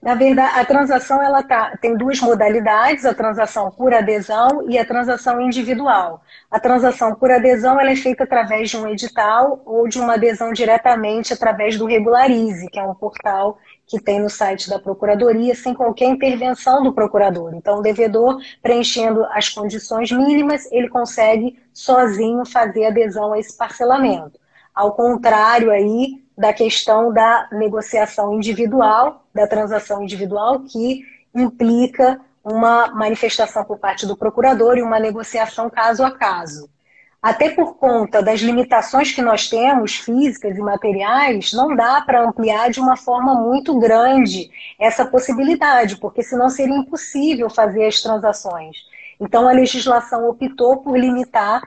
Na 0.00 0.14
verdade, 0.14 0.60
a 0.60 0.64
transação 0.64 1.20
ela 1.20 1.42
tá, 1.42 1.76
tem 1.80 1.96
duas 1.96 2.20
modalidades, 2.20 3.04
a 3.04 3.12
transação 3.12 3.70
por 3.70 3.92
adesão 3.92 4.68
e 4.68 4.78
a 4.78 4.84
transação 4.84 5.40
individual. 5.40 6.22
A 6.48 6.60
transação 6.60 7.14
por 7.16 7.30
adesão 7.32 7.80
ela 7.80 7.90
é 7.90 7.96
feita 7.96 8.22
através 8.22 8.70
de 8.70 8.76
um 8.76 8.86
edital 8.86 9.60
ou 9.66 9.88
de 9.88 9.98
uma 9.98 10.14
adesão 10.14 10.52
diretamente 10.52 11.32
através 11.32 11.76
do 11.76 11.86
Regularize, 11.86 12.68
que 12.70 12.78
é 12.78 12.82
um 12.82 12.94
portal 12.94 13.58
que 13.86 14.00
tem 14.00 14.20
no 14.20 14.30
site 14.30 14.68
da 14.70 14.78
Procuradoria, 14.78 15.54
sem 15.54 15.74
qualquer 15.74 16.06
intervenção 16.06 16.82
do 16.82 16.92
procurador. 16.92 17.54
Então, 17.54 17.78
o 17.78 17.82
devedor, 17.82 18.38
preenchendo 18.62 19.24
as 19.32 19.48
condições 19.48 20.12
mínimas, 20.12 20.70
ele 20.70 20.88
consegue 20.88 21.58
sozinho 21.72 22.44
fazer 22.44 22.86
adesão 22.86 23.32
a 23.32 23.38
esse 23.38 23.56
parcelamento. 23.56 24.38
Ao 24.74 24.92
contrário 24.92 25.72
aí 25.72 26.22
da 26.38 26.52
questão 26.52 27.12
da 27.12 27.48
negociação 27.50 28.32
individual, 28.32 29.24
da 29.34 29.44
transação 29.48 30.04
individual, 30.04 30.60
que 30.60 31.04
implica 31.34 32.20
uma 32.44 32.86
manifestação 32.94 33.64
por 33.64 33.78
parte 33.78 34.06
do 34.06 34.16
procurador 34.16 34.78
e 34.78 34.82
uma 34.82 35.00
negociação 35.00 35.68
caso 35.68 36.04
a 36.04 36.12
caso. 36.12 36.70
Até 37.20 37.50
por 37.50 37.74
conta 37.74 38.22
das 38.22 38.38
limitações 38.40 39.10
que 39.10 39.20
nós 39.20 39.48
temos, 39.48 39.96
físicas 39.96 40.56
e 40.56 40.60
materiais, 40.60 41.52
não 41.52 41.74
dá 41.74 42.00
para 42.00 42.22
ampliar 42.22 42.70
de 42.70 42.78
uma 42.78 42.96
forma 42.96 43.34
muito 43.34 43.76
grande 43.80 44.48
essa 44.78 45.04
possibilidade, 45.04 45.96
porque 45.96 46.22
senão 46.22 46.48
seria 46.48 46.76
impossível 46.76 47.50
fazer 47.50 47.86
as 47.86 48.00
transações. 48.00 48.76
Então, 49.20 49.48
a 49.48 49.52
legislação 49.52 50.28
optou 50.28 50.76
por 50.76 50.96
limitar 50.96 51.60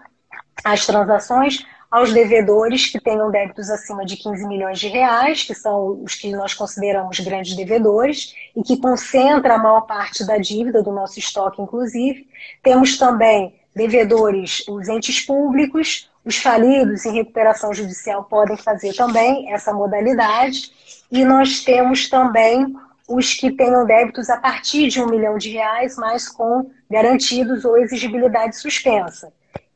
as 0.64 0.86
transações 0.86 1.66
aos 1.92 2.14
devedores 2.14 2.88
que 2.88 3.02
tenham 3.02 3.30
débitos 3.30 3.70
acima 3.70 4.06
de 4.06 4.16
15 4.16 4.48
milhões 4.48 4.80
de 4.80 4.88
reais, 4.88 5.44
que 5.44 5.54
são 5.54 6.02
os 6.02 6.16
que 6.16 6.32
nós 6.32 6.54
consideramos 6.54 7.20
grandes 7.20 7.54
devedores, 7.54 8.34
e 8.56 8.64
que 8.64 8.78
concentra 8.78 9.56
a 9.56 9.58
maior 9.58 9.82
parte 9.82 10.26
da 10.26 10.38
dívida 10.38 10.82
do 10.82 10.94
nosso 10.94 11.20
estoque, 11.20 11.62
inclusive. 11.62 12.26
Temos 12.64 12.98
também 12.98 13.54
devedores, 13.76 14.64
os 14.70 14.88
entes 14.88 15.20
públicos, 15.20 16.10
os 16.24 16.38
falidos 16.38 17.06
em 17.06 17.14
recuperação 17.14 17.74
judicial 17.74 18.24
podem 18.24 18.56
fazer 18.56 18.94
também 18.94 19.52
essa 19.52 19.74
modalidade. 19.74 20.72
E 21.12 21.26
nós 21.26 21.62
temos 21.62 22.10
também 22.10 22.74
os 23.06 23.34
que 23.34 23.52
tenham 23.52 23.86
débitos 23.86 24.30
a 24.30 24.38
partir 24.38 24.88
de 24.88 25.02
um 25.02 25.08
milhão 25.08 25.38
de 25.38 25.50
reais, 25.50 25.98
mas 25.98 26.30
com 26.30 26.72
garantidos 26.90 27.66
ou 27.66 27.78
exigibilidade 27.78 28.56
suspensa. 28.56 29.34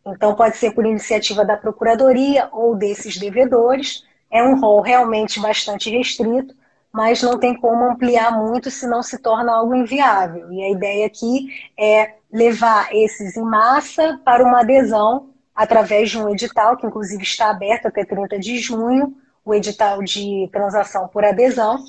Então, 0.07 0.35
pode 0.35 0.57
ser 0.57 0.71
por 0.71 0.85
iniciativa 0.85 1.43
da 1.43 1.57
Procuradoria 1.57 2.47
ou 2.51 2.75
desses 2.75 3.17
devedores. 3.17 4.03
É 4.29 4.43
um 4.43 4.59
rol 4.59 4.81
realmente 4.81 5.39
bastante 5.39 5.89
restrito, 5.89 6.55
mas 6.91 7.21
não 7.21 7.39
tem 7.39 7.55
como 7.55 7.89
ampliar 7.89 8.31
muito, 8.31 8.69
senão 8.69 9.01
se 9.01 9.17
torna 9.17 9.53
algo 9.53 9.75
inviável. 9.75 10.51
E 10.51 10.63
a 10.63 10.69
ideia 10.69 11.05
aqui 11.07 11.47
é 11.77 12.13
levar 12.31 12.93
esses 12.93 13.35
em 13.35 13.43
massa 13.43 14.19
para 14.23 14.43
uma 14.43 14.61
adesão 14.61 15.29
através 15.55 16.09
de 16.11 16.19
um 16.19 16.29
edital, 16.29 16.77
que 16.77 16.85
inclusive 16.85 17.23
está 17.23 17.49
aberto 17.49 17.87
até 17.87 18.03
30 18.03 18.37
de 18.37 18.59
junho, 18.59 19.15
o 19.43 19.53
edital 19.53 20.03
de 20.03 20.49
transação 20.51 21.07
por 21.07 21.23
adesão, 21.23 21.83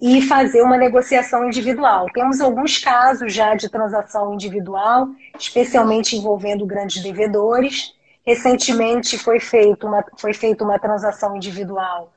e 0.00 0.20
fazer 0.22 0.62
uma 0.62 0.76
negociação 0.76 1.46
individual. 1.46 2.06
Temos 2.12 2.40
alguns 2.40 2.78
casos 2.78 3.32
já 3.32 3.54
de 3.54 3.68
transação 3.68 4.34
individual, 4.34 5.08
especialmente 5.38 6.16
envolvendo 6.16 6.66
grandes 6.66 7.02
devedores. 7.02 7.94
Recentemente 8.24 9.16
foi, 9.16 9.40
feito 9.40 9.86
uma, 9.86 10.04
foi 10.18 10.34
feita 10.34 10.64
uma 10.64 10.78
transação 10.78 11.36
individual 11.36 12.12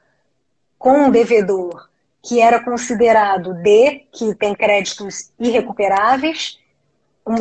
com 0.78 1.06
um 1.06 1.12
devedor 1.12 1.90
que 2.22 2.42
era 2.42 2.60
considerado 2.60 3.54
D, 3.54 4.08
que 4.12 4.36
tem 4.36 4.54
créditos 4.54 5.32
irrecuperáveis, 5.40 6.58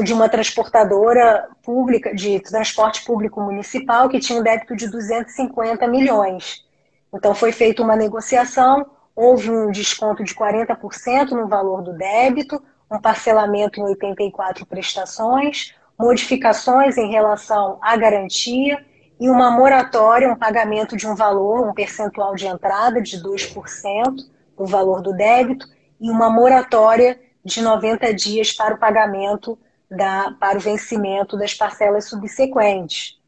de 0.05 0.13
uma 0.13 0.29
transportadora 0.29 1.49
pública, 1.63 2.15
de 2.15 2.39
transporte 2.41 3.05
público 3.05 3.41
municipal, 3.41 4.09
que 4.09 4.21
tinha 4.21 4.39
um 4.39 4.43
débito 4.43 4.77
de 4.77 4.89
250 4.89 5.87
milhões. 5.89 6.65
Então, 7.13 7.35
foi 7.35 7.53
feita 7.53 7.83
uma 7.83 7.97
negociação, 7.97 8.87
houve 9.19 9.51
um 9.51 9.73
desconto 9.73 10.23
de 10.23 10.33
40% 10.33 11.31
no 11.33 11.49
valor 11.49 11.83
do 11.83 11.93
débito, 11.93 12.63
um 12.89 13.01
parcelamento 13.01 13.81
em 13.81 13.83
84 13.83 14.65
prestações, 14.65 15.75
modificações 15.99 16.97
em 16.97 17.11
relação 17.11 17.81
à 17.83 17.97
garantia 17.97 18.79
e 19.19 19.29
uma 19.29 19.51
moratória, 19.51 20.31
um 20.31 20.37
pagamento 20.37 20.97
de 20.97 21.05
um 21.09 21.17
valor, 21.17 21.69
um 21.69 21.75
percentual 21.75 22.37
de 22.37 22.47
entrada 22.47 23.03
de 23.03 23.21
2% 23.21 24.25
do 24.57 24.65
valor 24.65 25.03
do 25.03 25.13
débito 25.13 25.67
e 26.01 26.09
uma 26.09 26.31
moratória 26.31 27.19
de 27.45 27.61
90 27.61 28.15
dias 28.15 28.53
para 28.53 28.77
o 28.77 28.79
pagamento 28.79 29.59
da, 29.91 30.33
para 30.39 30.59
o 30.59 30.61
vencimento 30.61 31.37
das 31.37 31.53
parcelas 31.53 32.09
subsequentes. 32.09 33.19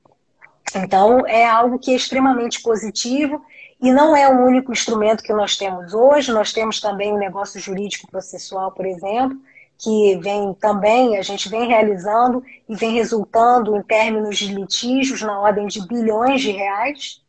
Então, 0.73 1.27
é 1.27 1.45
algo 1.45 1.81
que 1.81 1.91
é 1.91 1.97
extremamente 1.97 2.63
positivo 2.63 3.45
e 3.81 3.91
não 3.93 4.15
é 4.15 4.29
o 4.29 4.45
único 4.45 4.73
instrumento 4.73 5.23
que 5.23 5.33
nós 5.33 5.57
temos 5.57 5.95
hoje, 5.95 6.33
nós 6.33 6.53
temos 6.53 6.81
também 6.81 7.13
o 7.13 7.19
negócio 7.19 7.59
jurídico 7.59 8.11
processual, 8.11 8.73
por 8.73 8.85
exemplo, 8.85 9.39
que 9.79 10.19
vem 10.19 10.53
também, 10.55 11.17
a 11.17 11.23
gente 11.23 11.49
vem 11.49 11.67
realizando 11.67 12.45
e 12.69 12.77
vem 12.77 12.93
resultando 12.93 13.75
em 13.75 13.83
términos 13.83 14.37
de 14.37 14.55
litígios 14.55 15.23
na 15.23 15.41
ordem 15.41 15.67
de 15.67 15.87
bilhões 15.87 16.43
de 16.43 16.51
reais. 16.51 17.23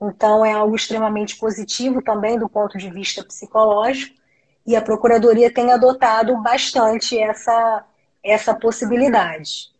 Então, 0.00 0.44
é 0.44 0.52
algo 0.52 0.74
extremamente 0.74 1.36
positivo 1.36 2.00
também 2.00 2.38
do 2.38 2.48
ponto 2.48 2.78
de 2.78 2.88
vista 2.88 3.22
psicológico, 3.22 4.16
e 4.66 4.76
a 4.76 4.82
Procuradoria 4.82 5.52
tem 5.52 5.72
adotado 5.72 6.36
bastante 6.42 7.18
essa, 7.18 7.84
essa 8.22 8.54
possibilidade. 8.54 9.70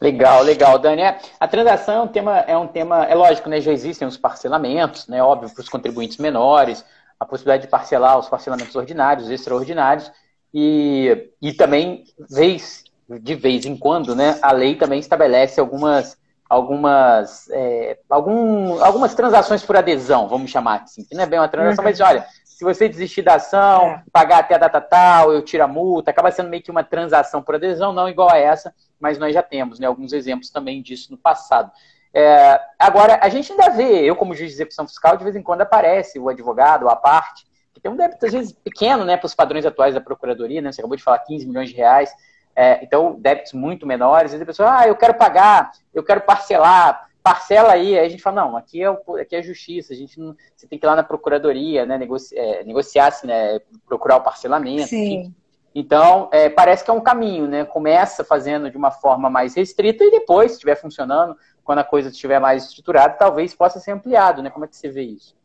Legal, 0.00 0.42
legal, 0.42 0.78
Dani. 0.78 1.02
É, 1.02 1.18
a 1.40 1.48
transação 1.48 1.94
é 1.94 2.02
um 2.02 2.08
tema, 2.08 2.38
é 2.40 2.56
um 2.56 2.66
tema, 2.66 3.04
é 3.04 3.14
lógico, 3.14 3.48
né? 3.48 3.60
Já 3.60 3.72
existem 3.72 4.06
os 4.06 4.16
parcelamentos, 4.16 5.08
né? 5.08 5.22
Óbvio, 5.22 5.50
para 5.50 5.62
os 5.62 5.68
contribuintes 5.68 6.18
menores, 6.18 6.84
a 7.18 7.24
possibilidade 7.24 7.64
de 7.64 7.68
parcelar 7.68 8.18
os 8.18 8.28
parcelamentos 8.28 8.76
ordinários, 8.76 9.30
extraordinários, 9.30 10.10
e, 10.52 11.30
e 11.42 11.52
também, 11.52 12.04
vez, 12.30 12.84
de 13.08 13.34
vez 13.34 13.66
em 13.66 13.76
quando, 13.76 14.14
né, 14.14 14.38
a 14.40 14.52
lei 14.52 14.76
também 14.76 15.00
estabelece 15.00 15.60
algumas, 15.60 16.16
algumas, 16.48 17.48
é, 17.50 17.98
algum, 18.08 18.82
algumas 18.82 19.14
transações 19.14 19.62
por 19.62 19.76
adesão, 19.76 20.28
vamos 20.28 20.50
chamar 20.50 20.82
assim, 20.82 21.04
que 21.04 21.14
não 21.14 21.24
é 21.24 21.26
bem 21.26 21.38
uma 21.38 21.48
transação, 21.48 21.84
uhum. 21.84 21.90
mas 21.90 22.00
olha, 22.00 22.24
se 22.58 22.64
você 22.64 22.88
desistir 22.88 23.22
da 23.22 23.36
ação, 23.36 23.90
é. 23.90 24.02
pagar 24.10 24.40
até 24.40 24.56
a 24.56 24.58
data 24.58 24.80
tal, 24.80 25.32
eu 25.32 25.40
tiro 25.42 25.62
a 25.62 25.68
multa, 25.68 26.10
acaba 26.10 26.28
sendo 26.32 26.48
meio 26.48 26.60
que 26.60 26.72
uma 26.72 26.82
transação 26.82 27.40
por 27.40 27.54
adesão, 27.54 27.92
não 27.92 28.08
igual 28.08 28.32
a 28.32 28.36
essa, 28.36 28.74
mas 28.98 29.16
nós 29.16 29.32
já 29.32 29.44
temos 29.44 29.78
né, 29.78 29.86
alguns 29.86 30.12
exemplos 30.12 30.50
também 30.50 30.82
disso 30.82 31.12
no 31.12 31.16
passado. 31.16 31.70
É, 32.12 32.60
agora, 32.76 33.20
a 33.22 33.28
gente 33.28 33.52
ainda 33.52 33.70
vê, 33.70 34.02
eu 34.02 34.16
como 34.16 34.34
juiz 34.34 34.50
de 34.50 34.56
execução 34.56 34.88
fiscal, 34.88 35.16
de 35.16 35.22
vez 35.22 35.36
em 35.36 35.42
quando 35.42 35.60
aparece 35.60 36.18
o 36.18 36.28
advogado, 36.28 36.88
a 36.88 36.96
parte, 36.96 37.46
que 37.72 37.80
tem 37.80 37.92
um 37.92 37.96
débito, 37.96 38.26
às 38.26 38.32
vezes, 38.32 38.50
pequeno, 38.50 39.04
né, 39.04 39.16
para 39.16 39.26
os 39.26 39.36
padrões 39.36 39.64
atuais 39.64 39.94
da 39.94 40.00
Procuradoria, 40.00 40.60
né, 40.60 40.72
você 40.72 40.80
acabou 40.80 40.96
de 40.96 41.02
falar 41.04 41.20
15 41.20 41.46
milhões 41.46 41.70
de 41.70 41.76
reais, 41.76 42.12
é, 42.56 42.82
então, 42.82 43.14
débitos 43.20 43.52
muito 43.52 43.86
menores, 43.86 44.32
e 44.32 44.42
a 44.42 44.44
pessoa, 44.44 44.80
ah, 44.80 44.88
eu 44.88 44.96
quero 44.96 45.14
pagar, 45.14 45.70
eu 45.94 46.02
quero 46.02 46.22
parcelar, 46.22 47.07
parcela 47.28 47.72
aí, 47.72 47.98
aí 47.98 48.06
a 48.06 48.08
gente 48.08 48.22
fala, 48.22 48.42
não, 48.42 48.56
aqui 48.56 48.82
é, 48.82 48.90
o, 48.90 49.16
aqui 49.20 49.36
é 49.36 49.38
a 49.38 49.42
justiça, 49.42 49.92
a 49.92 49.96
gente 49.96 50.18
não, 50.18 50.34
você 50.54 50.66
tem 50.66 50.78
que 50.78 50.84
ir 50.84 50.88
lá 50.88 50.96
na 50.96 51.02
Procuradoria, 51.02 51.84
né, 51.84 51.98
negociar, 51.98 52.40
é, 52.40 52.64
negociar 52.64 53.12
né, 53.24 53.60
procurar 53.86 54.16
o 54.16 54.22
parcelamento, 54.22 54.88
Sim. 54.88 55.34
Então, 55.74 56.28
é, 56.32 56.48
parece 56.48 56.82
que 56.82 56.90
é 56.90 56.92
um 56.92 57.00
caminho, 57.00 57.46
né? 57.46 57.64
Começa 57.64 58.24
fazendo 58.24 58.70
de 58.70 58.76
uma 58.76 58.90
forma 58.90 59.30
mais 59.30 59.54
restrita 59.54 60.02
e 60.02 60.10
depois, 60.10 60.50
se 60.50 60.56
estiver 60.56 60.74
funcionando, 60.74 61.36
quando 61.62 61.78
a 61.78 61.84
coisa 61.84 62.08
estiver 62.08 62.40
mais 62.40 62.64
estruturada, 62.64 63.14
talvez 63.14 63.54
possa 63.54 63.78
ser 63.78 63.92
ampliado, 63.92 64.42
né? 64.42 64.50
Como 64.50 64.64
é 64.64 64.68
que 64.68 64.76
você 64.76 64.88
vê 64.88 65.02
isso? 65.02 65.36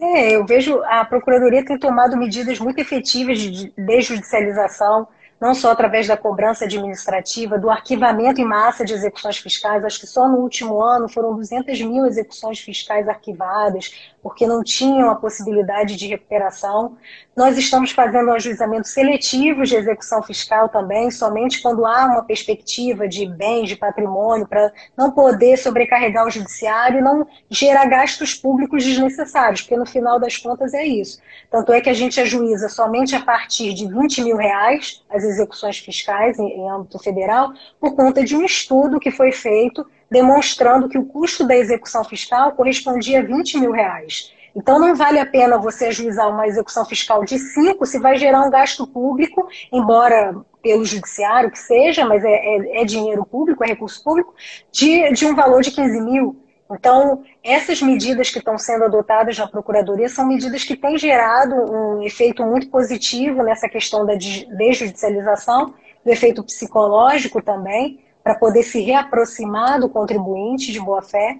É, 0.00 0.36
eu 0.36 0.46
vejo 0.46 0.80
a 0.84 1.04
Procuradoria 1.04 1.64
tem 1.64 1.78
tomado 1.78 2.16
medidas 2.16 2.60
muito 2.60 2.78
efetivas 2.78 3.38
de 3.38 3.70
desjudicialização, 3.76 5.08
não 5.40 5.54
só 5.54 5.70
através 5.70 6.06
da 6.06 6.16
cobrança 6.16 6.64
administrativa, 6.64 7.58
do 7.58 7.70
arquivamento 7.70 8.40
em 8.40 8.44
massa 8.44 8.84
de 8.84 8.92
execuções 8.92 9.38
fiscais. 9.38 9.84
Acho 9.84 10.00
que 10.00 10.06
só 10.06 10.28
no 10.28 10.38
último 10.38 10.82
ano 10.82 11.08
foram 11.08 11.34
200 11.34 11.80
mil 11.82 12.06
execuções 12.06 12.58
fiscais 12.58 13.08
arquivadas, 13.08 14.12
porque 14.22 14.46
não 14.46 14.62
tinham 14.62 15.10
a 15.10 15.14
possibilidade 15.14 15.96
de 15.96 16.06
recuperação. 16.06 16.96
Nós 17.36 17.56
estamos 17.56 17.92
fazendo 17.92 18.28
um 18.28 18.32
ajuizamento 18.32 18.88
seletivo 18.88 19.64
de 19.64 19.76
execução 19.76 20.22
fiscal 20.22 20.68
também, 20.68 21.10
somente 21.10 21.62
quando 21.62 21.86
há 21.86 22.06
uma 22.06 22.24
perspectiva 22.24 23.06
de 23.06 23.26
bens, 23.26 23.68
de 23.68 23.76
patrimônio, 23.76 24.46
para 24.46 24.72
não 24.96 25.10
poder 25.10 25.56
sobrecarregar 25.56 26.26
o 26.26 26.30
judiciário 26.30 26.98
e 26.98 27.02
não 27.02 27.26
gerar 27.48 27.86
gastos 27.86 28.34
públicos 28.34 28.84
desnecessários, 28.84 29.62
porque 29.62 29.76
no 29.76 29.86
final 29.86 30.18
das 30.18 30.36
contas 30.36 30.74
é 30.74 30.84
isso. 30.84 31.20
Tanto 31.50 31.72
é 31.72 31.80
que 31.80 31.90
a 31.90 31.94
gente 31.94 32.20
ajuiza 32.20 32.68
somente 32.68 33.14
a 33.14 33.20
partir 33.20 33.72
de 33.72 33.86
20 33.86 34.22
mil 34.22 34.36
reais 34.36 35.02
as 35.08 35.24
execuções 35.24 35.78
fiscais 35.78 36.38
em, 36.38 36.48
em 36.48 36.70
âmbito 36.70 36.98
federal, 36.98 37.52
por 37.80 37.94
conta 37.94 38.24
de 38.24 38.36
um 38.36 38.44
estudo 38.44 39.00
que 39.00 39.10
foi 39.10 39.32
feito 39.32 39.86
demonstrando 40.10 40.88
que 40.88 40.98
o 40.98 41.04
custo 41.04 41.46
da 41.46 41.56
execução 41.56 42.04
fiscal 42.04 42.52
correspondia 42.52 43.20
a 43.20 43.22
20 43.22 43.58
mil 43.58 43.72
reais. 43.72 44.32
Então, 44.54 44.78
não 44.78 44.94
vale 44.94 45.18
a 45.20 45.26
pena 45.26 45.58
você 45.58 45.86
ajuizar 45.86 46.28
uma 46.28 46.46
execução 46.46 46.84
fiscal 46.84 47.24
de 47.24 47.38
5 47.38 47.84
se 47.86 47.98
vai 47.98 48.16
gerar 48.16 48.42
um 48.42 48.50
gasto 48.50 48.86
público, 48.86 49.46
embora 49.72 50.34
pelo 50.62 50.84
judiciário 50.84 51.50
que 51.50 51.58
seja, 51.58 52.04
mas 52.04 52.24
é, 52.24 52.32
é, 52.32 52.82
é 52.82 52.84
dinheiro 52.84 53.24
público, 53.24 53.62
é 53.62 53.68
recurso 53.68 54.02
público, 54.02 54.34
de, 54.72 55.12
de 55.12 55.26
um 55.26 55.34
valor 55.34 55.62
de 55.62 55.70
15 55.70 56.00
mil. 56.00 56.42
Então, 56.70 57.22
essas 57.42 57.80
medidas 57.80 58.30
que 58.30 58.38
estão 58.38 58.58
sendo 58.58 58.84
adotadas 58.84 59.38
na 59.38 59.46
Procuradoria 59.46 60.08
são 60.08 60.26
medidas 60.26 60.64
que 60.64 60.76
têm 60.76 60.98
gerado 60.98 61.54
um 61.54 62.02
efeito 62.02 62.44
muito 62.44 62.68
positivo 62.68 63.42
nessa 63.42 63.68
questão 63.68 64.04
da 64.04 64.14
desjudicialização, 64.14 65.72
do 66.04 66.10
efeito 66.10 66.42
psicológico 66.42 67.40
também, 67.40 68.00
para 68.28 68.34
poder 68.34 68.62
se 68.62 68.82
reaproximar 68.82 69.80
do 69.80 69.88
contribuinte 69.88 70.70
de 70.70 70.78
boa 70.78 71.00
fé. 71.00 71.38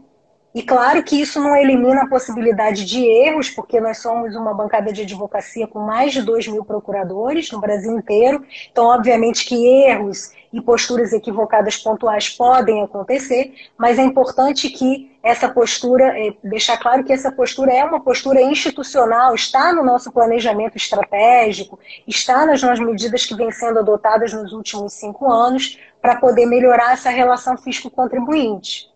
E 0.54 0.62
claro 0.62 1.02
que 1.02 1.20
isso 1.20 1.38
não 1.38 1.54
elimina 1.54 2.04
a 2.04 2.08
possibilidade 2.08 2.86
de 2.86 3.04
erros, 3.04 3.50
porque 3.50 3.78
nós 3.78 3.98
somos 3.98 4.34
uma 4.34 4.54
bancada 4.54 4.90
de 4.90 5.02
advocacia 5.02 5.66
com 5.66 5.80
mais 5.80 6.14
de 6.14 6.22
2 6.22 6.48
mil 6.48 6.64
procuradores 6.64 7.52
no 7.52 7.60
Brasil 7.60 7.92
inteiro. 7.92 8.42
Então, 8.72 8.86
obviamente 8.86 9.44
que 9.44 9.66
erros 9.66 10.32
e 10.50 10.62
posturas 10.62 11.12
equivocadas 11.12 11.76
pontuais 11.76 12.30
podem 12.30 12.82
acontecer, 12.82 13.52
mas 13.76 13.98
é 13.98 14.02
importante 14.02 14.70
que 14.70 15.14
essa 15.22 15.46
postura, 15.46 16.18
é, 16.18 16.34
deixar 16.42 16.78
claro 16.78 17.04
que 17.04 17.12
essa 17.12 17.30
postura 17.30 17.70
é 17.70 17.84
uma 17.84 18.00
postura 18.00 18.40
institucional, 18.40 19.34
está 19.34 19.74
no 19.74 19.84
nosso 19.84 20.10
planejamento 20.10 20.78
estratégico, 20.78 21.78
está 22.06 22.46
nas 22.46 22.62
medidas 22.80 23.26
que 23.26 23.34
vêm 23.34 23.50
sendo 23.50 23.80
adotadas 23.80 24.32
nos 24.32 24.54
últimos 24.54 24.94
cinco 24.94 25.30
anos 25.30 25.78
para 26.00 26.16
poder 26.16 26.46
melhorar 26.46 26.92
essa 26.92 27.10
relação 27.10 27.56
fisco-contribuinte. 27.56 28.88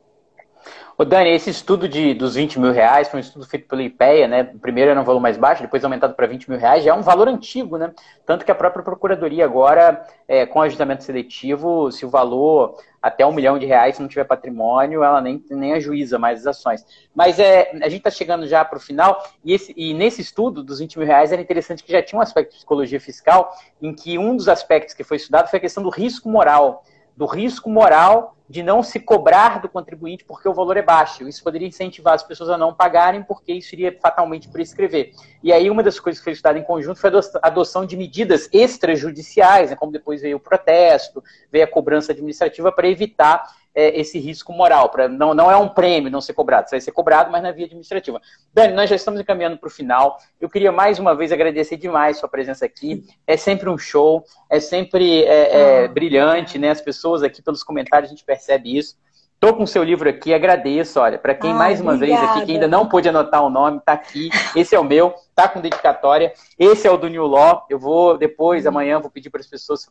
Ô 0.97 1.05
Dani, 1.05 1.31
esse 1.31 1.49
estudo 1.49 1.89
de, 1.89 2.13
dos 2.13 2.35
20 2.35 2.61
mil 2.61 2.71
reais 2.71 3.09
foi 3.09 3.19
um 3.19 3.21
estudo 3.21 3.47
feito 3.47 3.67
pela 3.67 3.83
IPEA, 3.83 4.29
né? 4.29 4.45
Primeiro 4.45 4.91
era 4.91 5.01
um 5.01 5.05
valor 5.05 5.21
mais 5.21 5.39
baixo, 5.39 5.63
depois 5.63 5.83
aumentado 5.83 6.15
para 6.15 6.27
20 6.27 6.51
mil 6.51 6.59
reais, 6.59 6.85
já 6.85 6.91
é 6.91 6.95
um 6.95 7.03
valor 7.03 7.29
antigo, 7.29 7.79
né? 7.79 7.93
Tanto 8.27 8.45
que 8.45 8.53
a 8.53 8.55
própria 8.55 8.85
Procuradoria 8.85 9.45
agora, 9.45 10.05
é, 10.29 10.45
com 10.45 10.61
ajustamento 10.61 11.03
seletivo, 11.03 11.91
se 11.91 12.05
o 12.05 12.11
valor 12.11 12.79
até 13.01 13.27
um 13.27 13.33
milhão 13.33 13.59
de 13.59 13.67
reais, 13.67 13.97
se 13.97 14.03
não 14.03 14.09
tiver 14.09 14.25
patrimônio, 14.25 15.03
ela 15.03 15.21
nem, 15.21 15.43
nem 15.51 15.73
ajuiza 15.73 16.19
mais 16.19 16.41
as 16.41 16.59
ações. 16.59 16.87
Mas 17.15 17.39
é, 17.39 17.71
a 17.83 17.89
gente 17.89 17.99
está 17.99 18.11
chegando 18.11 18.47
já 18.47 18.65
para 18.65 18.77
o 18.77 18.81
final, 18.81 19.25
e, 19.45 19.55
esse, 19.55 19.75
e 19.77 19.95
nesse 19.95 20.21
estudo 20.21 20.63
dos 20.63 20.79
20 20.79 20.99
mil 20.99 21.07
reais 21.07 21.33
era 21.33 21.43
interessante 21.43 21.83
que 21.83 21.91
já 21.91 22.03
tinha 22.03 22.19
um 22.19 22.23
aspecto 22.23 22.51
de 22.51 22.59
psicologia 22.59 23.01
fiscal, 23.01 23.53
em 23.81 23.93
que 23.95 24.19
um 24.19 24.37
dos 24.37 24.49
aspectos 24.49 24.95
que 24.95 25.03
foi 25.03 25.17
estudado 25.17 25.49
foi 25.49 25.57
a 25.57 25.61
questão 25.61 25.83
do 25.83 25.91
risco 25.91 26.29
moral 26.29 26.85
do 27.17 27.27
risco 27.27 27.69
moral 27.71 28.37
de 28.53 28.63
não 28.63 28.83
se 28.83 29.01
cobrar 29.01 29.61
do 29.61 29.69
contribuinte 29.69 30.25
porque 30.25 30.47
o 30.47 30.53
valor 30.53 30.77
é 30.77 30.83
baixo. 30.83 31.27
Isso 31.27 31.43
poderia 31.43 31.67
incentivar 31.67 32.13
as 32.13 32.23
pessoas 32.23 32.51
a 32.51 32.59
não 32.59 32.75
pagarem, 32.75 33.23
porque 33.23 33.51
isso 33.51 33.75
iria 33.75 33.97
fatalmente 33.99 34.47
prescrever. 34.49 35.13
E 35.43 35.51
aí, 35.51 35.71
uma 35.71 35.83
das 35.83 35.99
coisas 35.99 36.21
que 36.21 36.25
foi 36.25 36.35
estudada 36.35 36.59
em 36.59 36.63
conjunto 36.63 37.01
foi 37.01 37.11
a 37.11 37.47
adoção 37.47 37.87
de 37.87 37.97
medidas 37.97 38.51
extrajudiciais, 38.53 39.71
né, 39.71 39.77
como 39.77 39.91
depois 39.91 40.21
veio 40.21 40.37
o 40.37 40.41
protesto, 40.41 41.25
veio 41.51 41.65
a 41.65 41.69
cobrança 41.69 42.13
administrativa 42.13 42.71
para 42.71 42.89
evitar 42.89 43.43
é, 43.75 43.99
esse 44.01 44.19
risco 44.19 44.53
moral. 44.53 44.89
Pra, 44.89 45.09
não, 45.09 45.35
não 45.35 45.51
é 45.51 45.57
um 45.57 45.69
prêmio 45.69 46.11
não 46.11 46.21
ser 46.21 46.35
cobrado, 46.35 46.69
você 46.69 46.77
vai 46.77 46.81
ser 46.81 46.93
cobrado, 46.93 47.31
mas 47.31 47.43
na 47.43 47.51
via 47.51 47.67
administrativa. 47.67 48.21
Dani, 48.53 48.75
nós 48.75 48.89
já 48.89 48.97
estamos 48.97 49.21
encaminhando 49.21 49.57
para 49.59 49.67
o 49.67 49.71
final. 49.71 50.19
Eu 50.41 50.49
queria 50.49 50.73
mais 50.73 50.99
uma 50.99 51.15
vez 51.15 51.33
agradecer 51.33 51.77
demais 51.77 52.19
sua 52.19 52.29
presença 52.29 52.65
aqui. 52.65 53.05
É 53.27 53.37
sempre 53.37 53.69
um 53.69 53.79
show, 53.79 54.25
é 54.51 54.61
sempre 54.61 55.25
é, 55.25 55.85
é, 55.85 55.89
brilhante, 55.89 56.59
né? 56.59 56.71
As 56.71 56.81
pessoas 56.81 57.23
aqui 57.23 57.43
pelos 57.43 57.63
comentários 57.63 58.11
a 58.11 58.15
gente 58.15 58.25
percebe 58.25 58.77
isso. 58.77 58.97
Estou 59.43 59.57
com 59.57 59.65
o 59.65 59.67
seu 59.67 59.83
livro 59.83 60.09
aqui, 60.09 60.33
agradeço. 60.33 61.01
Olha, 61.01 61.19
para 61.19 61.35
quem 61.35 61.51
ah, 61.51 61.55
mais 61.55 61.81
uma 61.81 61.95
obrigada. 61.95 62.21
vez 62.21 62.37
aqui, 62.37 62.47
que 62.47 62.53
ainda 62.53 62.69
não 62.69 62.89
pôde 62.89 63.09
anotar 63.09 63.43
o 63.43 63.51
nome, 63.51 63.79
está 63.79 63.93
aqui. 63.95 64.31
Esse 64.55 64.77
é 64.77 64.79
o 64.79 64.85
meu. 64.85 65.13
Tá 65.35 65.49
com 65.49 65.61
dedicatória. 65.61 66.33
Esse 66.59 66.87
é 66.87 66.91
o 66.91 66.97
do 66.97 67.09
New 67.09 67.27
Law. 67.27 67.67
Eu 67.69 67.79
vou 67.79 68.19
depois, 68.19 68.67
amanhã, 68.67 69.01
vou 69.01 69.11
pedir 69.11 69.31
para 69.31 69.41
as 69.41 69.47
pessoas 69.47 69.89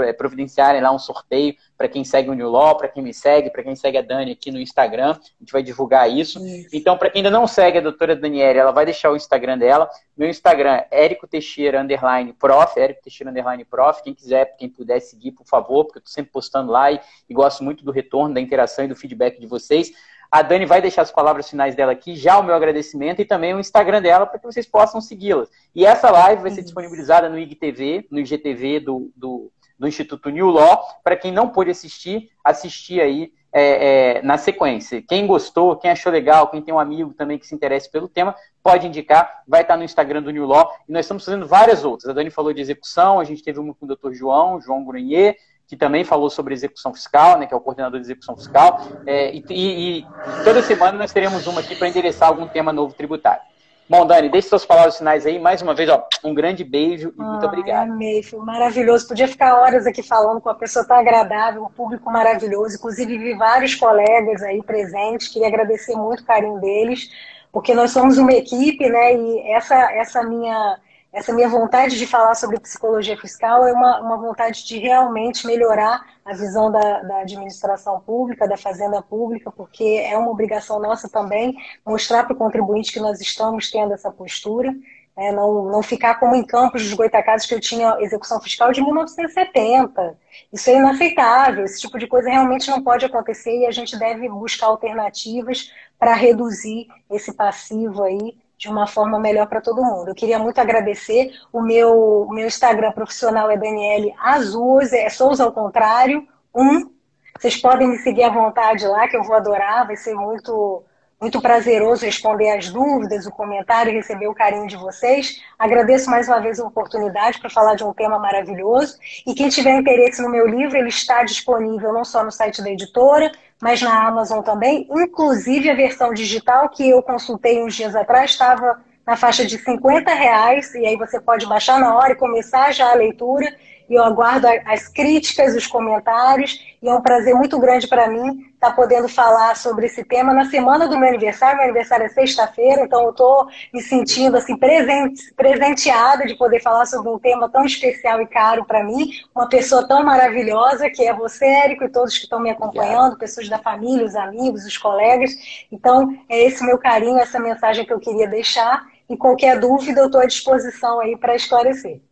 é, 0.00 0.12
providenciarem 0.12 0.80
lá 0.80 0.92
um 0.92 0.98
sorteio 0.98 1.54
para 1.76 1.88
quem 1.88 2.04
segue 2.04 2.30
o 2.30 2.34
New 2.34 2.48
Law, 2.48 2.76
para 2.76 2.88
quem 2.88 3.02
me 3.02 3.12
segue, 3.12 3.50
para 3.50 3.62
quem 3.62 3.74
segue 3.74 3.98
a 3.98 4.02
Dani 4.02 4.32
aqui 4.32 4.50
no 4.50 4.60
Instagram. 4.60 5.10
A 5.10 5.40
gente 5.40 5.52
vai 5.52 5.62
divulgar 5.62 6.10
isso. 6.10 6.44
isso. 6.46 6.68
Então, 6.72 6.96
para 6.96 7.10
quem 7.10 7.20
ainda 7.20 7.30
não 7.30 7.46
segue 7.46 7.78
a 7.78 7.80
doutora 7.80 8.14
Daniela, 8.14 8.58
ela 8.58 8.72
vai 8.72 8.84
deixar 8.84 9.10
o 9.10 9.16
Instagram 9.16 9.58
dela. 9.58 9.90
Meu 10.16 10.28
Instagram 10.28 10.82
é 10.90 11.04
Érico 11.04 11.26
Teixeira 11.26 11.80
underline 11.80 12.32
prof, 12.32 12.78
Érico 12.78 13.02
Teixeira 13.02 13.30
underline 13.30 13.64
prof. 13.64 14.02
Quem 14.02 14.14
quiser, 14.14 14.56
quem 14.56 14.68
puder 14.68 15.00
seguir, 15.00 15.32
por 15.32 15.46
favor, 15.46 15.84
porque 15.84 15.98
eu 15.98 16.02
estou 16.02 16.12
sempre 16.12 16.30
postando 16.30 16.70
lá 16.70 16.92
e, 16.92 17.00
e 17.28 17.34
gosto 17.34 17.64
muito 17.64 17.84
do 17.84 17.90
retorno, 17.90 18.34
da 18.34 18.40
interação 18.40 18.84
e 18.84 18.88
do 18.88 18.96
feedback 18.96 19.40
de 19.40 19.46
vocês. 19.46 19.92
A 20.34 20.42
Dani 20.42 20.66
vai 20.66 20.82
deixar 20.82 21.02
as 21.02 21.12
palavras 21.12 21.48
finais 21.48 21.76
dela 21.76 21.92
aqui, 21.92 22.16
já 22.16 22.36
o 22.40 22.42
meu 22.42 22.56
agradecimento 22.56 23.22
e 23.22 23.24
também 23.24 23.54
o 23.54 23.60
Instagram 23.60 24.02
dela 24.02 24.26
para 24.26 24.36
que 24.36 24.44
vocês 24.44 24.66
possam 24.66 25.00
segui-las. 25.00 25.48
E 25.72 25.86
essa 25.86 26.10
live 26.10 26.42
vai 26.42 26.50
ser 26.50 26.62
disponibilizada 26.62 27.28
no 27.28 27.38
IGTV, 27.38 28.08
no 28.10 28.18
IGTV 28.18 28.80
do, 28.80 29.12
do, 29.14 29.52
do 29.78 29.86
Instituto 29.86 30.30
New 30.30 30.48
Law, 30.48 30.84
para 31.04 31.14
quem 31.14 31.30
não 31.30 31.50
pôde 31.50 31.70
assistir, 31.70 32.30
assistir 32.42 33.00
aí 33.00 33.32
é, 33.52 34.16
é, 34.16 34.22
na 34.22 34.36
sequência. 34.36 35.00
Quem 35.00 35.24
gostou, 35.24 35.76
quem 35.76 35.92
achou 35.92 36.10
legal, 36.10 36.50
quem 36.50 36.60
tem 36.60 36.74
um 36.74 36.80
amigo 36.80 37.14
também 37.14 37.38
que 37.38 37.46
se 37.46 37.54
interesse 37.54 37.88
pelo 37.88 38.08
tema, 38.08 38.34
pode 38.60 38.88
indicar, 38.88 39.44
vai 39.46 39.62
estar 39.62 39.76
no 39.76 39.84
Instagram 39.84 40.20
do 40.20 40.32
New 40.32 40.46
Law. 40.46 40.68
E 40.88 40.92
nós 40.92 41.04
estamos 41.04 41.24
fazendo 41.24 41.46
várias 41.46 41.84
outras. 41.84 42.10
A 42.10 42.12
Dani 42.12 42.30
falou 42.30 42.52
de 42.52 42.60
execução, 42.60 43.20
a 43.20 43.24
gente 43.24 43.40
teve 43.40 43.60
uma 43.60 43.72
com 43.72 43.86
o 43.86 43.88
Dr. 43.88 44.12
João, 44.12 44.60
João 44.60 44.84
Grenier, 44.84 45.36
que 45.66 45.76
também 45.76 46.04
falou 46.04 46.28
sobre 46.28 46.54
execução 46.54 46.92
fiscal, 46.92 47.38
né, 47.38 47.46
que 47.46 47.54
é 47.54 47.56
o 47.56 47.60
coordenador 47.60 47.98
de 47.98 48.06
execução 48.06 48.36
fiscal, 48.36 48.80
é, 49.06 49.34
e, 49.34 49.42
e, 49.50 50.06
toda 50.44 50.62
semana 50.62 50.98
nós 50.98 51.12
teremos 51.12 51.46
uma 51.46 51.60
aqui 51.60 51.74
para 51.74 51.88
endereçar 51.88 52.28
algum 52.28 52.46
tema 52.46 52.72
novo 52.72 52.94
tributário. 52.94 53.42
Bom, 53.86 54.06
Dani, 54.06 54.30
deixe 54.30 54.48
suas 54.48 54.64
palavras 54.64 54.96
finais 54.96 55.26
aí. 55.26 55.38
Mais 55.38 55.60
uma 55.60 55.74
vez, 55.74 55.90
ó, 55.90 56.06
um 56.24 56.32
grande 56.32 56.64
beijo 56.64 57.12
e 57.18 57.22
muito 57.22 57.44
obrigado. 57.44 57.90
Amei, 57.90 58.22
foi 58.22 58.38
maravilhoso. 58.40 59.06
Podia 59.06 59.28
ficar 59.28 59.60
horas 59.60 59.86
aqui 59.86 60.02
falando 60.02 60.40
com 60.40 60.48
uma 60.48 60.54
pessoa 60.54 60.86
tão 60.86 60.96
agradável, 60.96 61.62
um 61.62 61.68
público 61.68 62.10
maravilhoso. 62.10 62.76
Inclusive, 62.76 63.18
vi 63.18 63.34
vários 63.34 63.74
colegas 63.74 64.42
aí 64.42 64.62
presentes. 64.62 65.28
Queria 65.28 65.48
agradecer 65.48 65.94
muito 65.96 66.20
o 66.20 66.24
carinho 66.24 66.58
deles, 66.60 67.10
porque 67.52 67.74
nós 67.74 67.90
somos 67.90 68.16
uma 68.16 68.32
equipe, 68.32 68.88
né? 68.88 69.16
E 69.16 69.52
essa, 69.52 69.74
essa 69.92 70.22
minha 70.22 70.78
essa 71.14 71.32
minha 71.32 71.48
vontade 71.48 71.96
de 71.96 72.06
falar 72.08 72.34
sobre 72.34 72.58
psicologia 72.58 73.16
fiscal 73.16 73.64
é 73.64 73.72
uma, 73.72 74.00
uma 74.00 74.16
vontade 74.16 74.66
de 74.66 74.78
realmente 74.78 75.46
melhorar 75.46 76.04
a 76.24 76.34
visão 76.34 76.72
da, 76.72 77.02
da, 77.02 77.20
administração 77.20 78.00
pública, 78.00 78.48
da 78.48 78.56
fazenda 78.56 79.00
pública, 79.00 79.48
porque 79.52 80.02
é 80.04 80.18
uma 80.18 80.30
obrigação 80.30 80.80
nossa 80.80 81.08
também 81.08 81.54
mostrar 81.86 82.24
para 82.24 82.34
o 82.34 82.36
contribuinte 82.36 82.92
que 82.92 82.98
nós 82.98 83.20
estamos 83.20 83.70
tendo 83.70 83.94
essa 83.94 84.10
postura, 84.10 84.74
né, 85.16 85.30
não, 85.30 85.66
não 85.66 85.84
ficar 85.84 86.16
como 86.16 86.34
em 86.34 86.44
Campos 86.44 86.82
dos 86.82 86.92
Goitacazes, 86.94 87.46
que 87.46 87.54
eu 87.54 87.60
tinha 87.60 87.96
execução 88.00 88.40
fiscal 88.40 88.72
de 88.72 88.82
1970. 88.82 90.18
Isso 90.52 90.68
é 90.68 90.78
inaceitável, 90.78 91.64
esse 91.64 91.80
tipo 91.80 91.96
de 91.96 92.08
coisa 92.08 92.28
realmente 92.28 92.68
não 92.68 92.82
pode 92.82 93.04
acontecer 93.06 93.56
e 93.60 93.66
a 93.66 93.70
gente 93.70 93.96
deve 93.96 94.28
buscar 94.28 94.66
alternativas 94.66 95.70
para 95.96 96.12
reduzir 96.12 96.88
esse 97.08 97.32
passivo 97.32 98.02
aí 98.02 98.36
de 98.56 98.68
uma 98.68 98.86
forma 98.86 99.18
melhor 99.18 99.46
para 99.46 99.60
todo 99.60 99.82
mundo. 99.82 100.08
Eu 100.08 100.14
queria 100.14 100.38
muito 100.38 100.58
agradecer. 100.58 101.32
O 101.52 101.60
meu, 101.60 102.26
meu 102.30 102.46
Instagram 102.46 102.92
profissional 102.92 103.50
é 103.50 103.56
Daniele 103.56 104.14
Azuz, 104.18 104.92
é 104.92 105.08
Souza 105.08 105.44
ao 105.44 105.52
contrário, 105.52 106.26
um. 106.54 106.90
Vocês 107.38 107.56
podem 107.56 107.88
me 107.88 107.98
seguir 107.98 108.22
à 108.22 108.30
vontade 108.30 108.86
lá, 108.86 109.08
que 109.08 109.16
eu 109.16 109.24
vou 109.24 109.34
adorar, 109.34 109.86
vai 109.86 109.96
ser 109.96 110.14
muito 110.14 110.84
muito 111.20 111.40
prazeroso 111.40 112.04
responder 112.04 112.50
as 112.50 112.70
dúvidas, 112.70 113.26
o 113.26 113.30
comentário 113.30 113.92
e 113.92 113.96
receber 113.96 114.26
o 114.26 114.34
carinho 114.34 114.66
de 114.66 114.76
vocês. 114.76 115.40
Agradeço 115.58 116.10
mais 116.10 116.28
uma 116.28 116.40
vez 116.40 116.60
a 116.60 116.66
oportunidade 116.66 117.38
para 117.38 117.48
falar 117.48 117.74
de 117.74 117.84
um 117.84 117.92
tema 117.92 118.18
maravilhoso. 118.18 118.98
E 119.26 119.34
quem 119.34 119.48
tiver 119.48 119.78
interesse 119.78 120.20
no 120.22 120.28
meu 120.28 120.46
livro, 120.46 120.76
ele 120.76 120.88
está 120.88 121.22
disponível 121.22 121.92
não 121.92 122.04
só 122.04 122.22
no 122.24 122.30
site 122.30 122.62
da 122.62 122.70
editora, 122.70 123.30
mas 123.62 123.80
na 123.80 124.06
Amazon 124.06 124.42
também. 124.42 124.88
Inclusive 124.90 125.70
a 125.70 125.74
versão 125.74 126.12
digital 126.12 126.68
que 126.68 126.88
eu 126.88 127.02
consultei 127.02 127.62
uns 127.62 127.74
dias 127.74 127.94
atrás 127.94 128.32
estava 128.32 128.82
na 129.06 129.16
faixa 129.16 129.44
de 129.44 129.58
50 129.58 130.12
reais, 130.14 130.74
e 130.74 130.86
aí 130.86 130.96
você 130.96 131.20
pode 131.20 131.46
baixar 131.46 131.78
na 131.78 131.94
hora 131.94 132.12
e 132.12 132.16
começar 132.16 132.72
já 132.72 132.90
a 132.90 132.94
leitura 132.94 133.54
e 133.88 133.94
eu 133.94 134.02
aguardo 134.02 134.46
as 134.66 134.88
críticas, 134.88 135.54
os 135.54 135.66
comentários, 135.66 136.58
e 136.84 136.88
é 136.88 136.94
um 136.94 137.00
prazer 137.00 137.34
muito 137.34 137.58
grande 137.58 137.88
para 137.88 138.08
mim 138.08 138.42
estar 138.52 138.68
tá 138.68 138.72
podendo 138.72 139.08
falar 139.08 139.56
sobre 139.56 139.86
esse 139.86 140.04
tema 140.04 140.34
na 140.34 140.50
semana 140.50 140.86
do 140.86 140.98
meu 140.98 141.08
aniversário. 141.08 141.56
Meu 141.56 141.64
aniversário 141.64 142.04
é 142.04 142.10
sexta-feira, 142.10 142.82
então 142.82 143.04
eu 143.04 143.10
estou 143.10 143.48
me 143.72 143.80
sentindo 143.80 144.36
assim 144.36 144.54
presente, 144.54 145.32
presenteada 145.32 146.26
de 146.26 146.34
poder 146.34 146.60
falar 146.60 146.84
sobre 146.84 147.10
um 147.10 147.18
tema 147.18 147.48
tão 147.48 147.64
especial 147.64 148.20
e 148.20 148.26
caro 148.26 148.66
para 148.66 148.84
mim, 148.84 149.12
uma 149.34 149.48
pessoa 149.48 149.88
tão 149.88 150.04
maravilhosa 150.04 150.90
que 150.90 151.02
é 151.02 151.14
você, 151.14 151.46
Érico, 151.46 151.84
e 151.84 151.88
todos 151.88 152.18
que 152.18 152.24
estão 152.24 152.38
me 152.38 152.50
acompanhando, 152.50 153.16
pessoas 153.16 153.48
da 153.48 153.58
família, 153.58 154.04
os 154.04 154.14
amigos, 154.14 154.66
os 154.66 154.76
colegas. 154.76 155.30
Então, 155.72 156.14
é 156.28 156.44
esse 156.44 156.62
meu 156.66 156.76
carinho, 156.76 157.18
essa 157.18 157.40
mensagem 157.40 157.86
que 157.86 157.94
eu 157.94 157.98
queria 157.98 158.28
deixar. 158.28 158.84
E 159.08 159.16
qualquer 159.16 159.58
dúvida, 159.58 160.02
eu 160.02 160.06
estou 160.06 160.20
à 160.20 160.26
disposição 160.26 161.00
aí 161.00 161.16
para 161.16 161.34
esclarecer. 161.34 162.02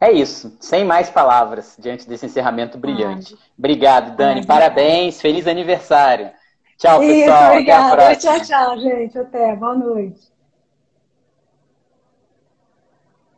É 0.00 0.12
isso, 0.12 0.56
sem 0.60 0.84
mais 0.84 1.08
palavras 1.08 1.74
diante 1.78 2.06
desse 2.08 2.26
encerramento 2.26 2.76
brilhante. 2.76 3.36
Obrigado, 3.58 4.14
Dani. 4.14 4.44
Parabéns, 4.44 5.20
feliz 5.20 5.46
aniversário. 5.46 6.30
Tchau, 6.76 7.02
isso, 7.02 7.24
pessoal. 7.24 7.50
Obrigada. 7.52 8.16
Tchau, 8.16 8.40
tchau, 8.40 8.78
gente. 8.78 9.18
Até. 9.18 9.56
Boa 9.56 9.74
noite. 9.74 10.35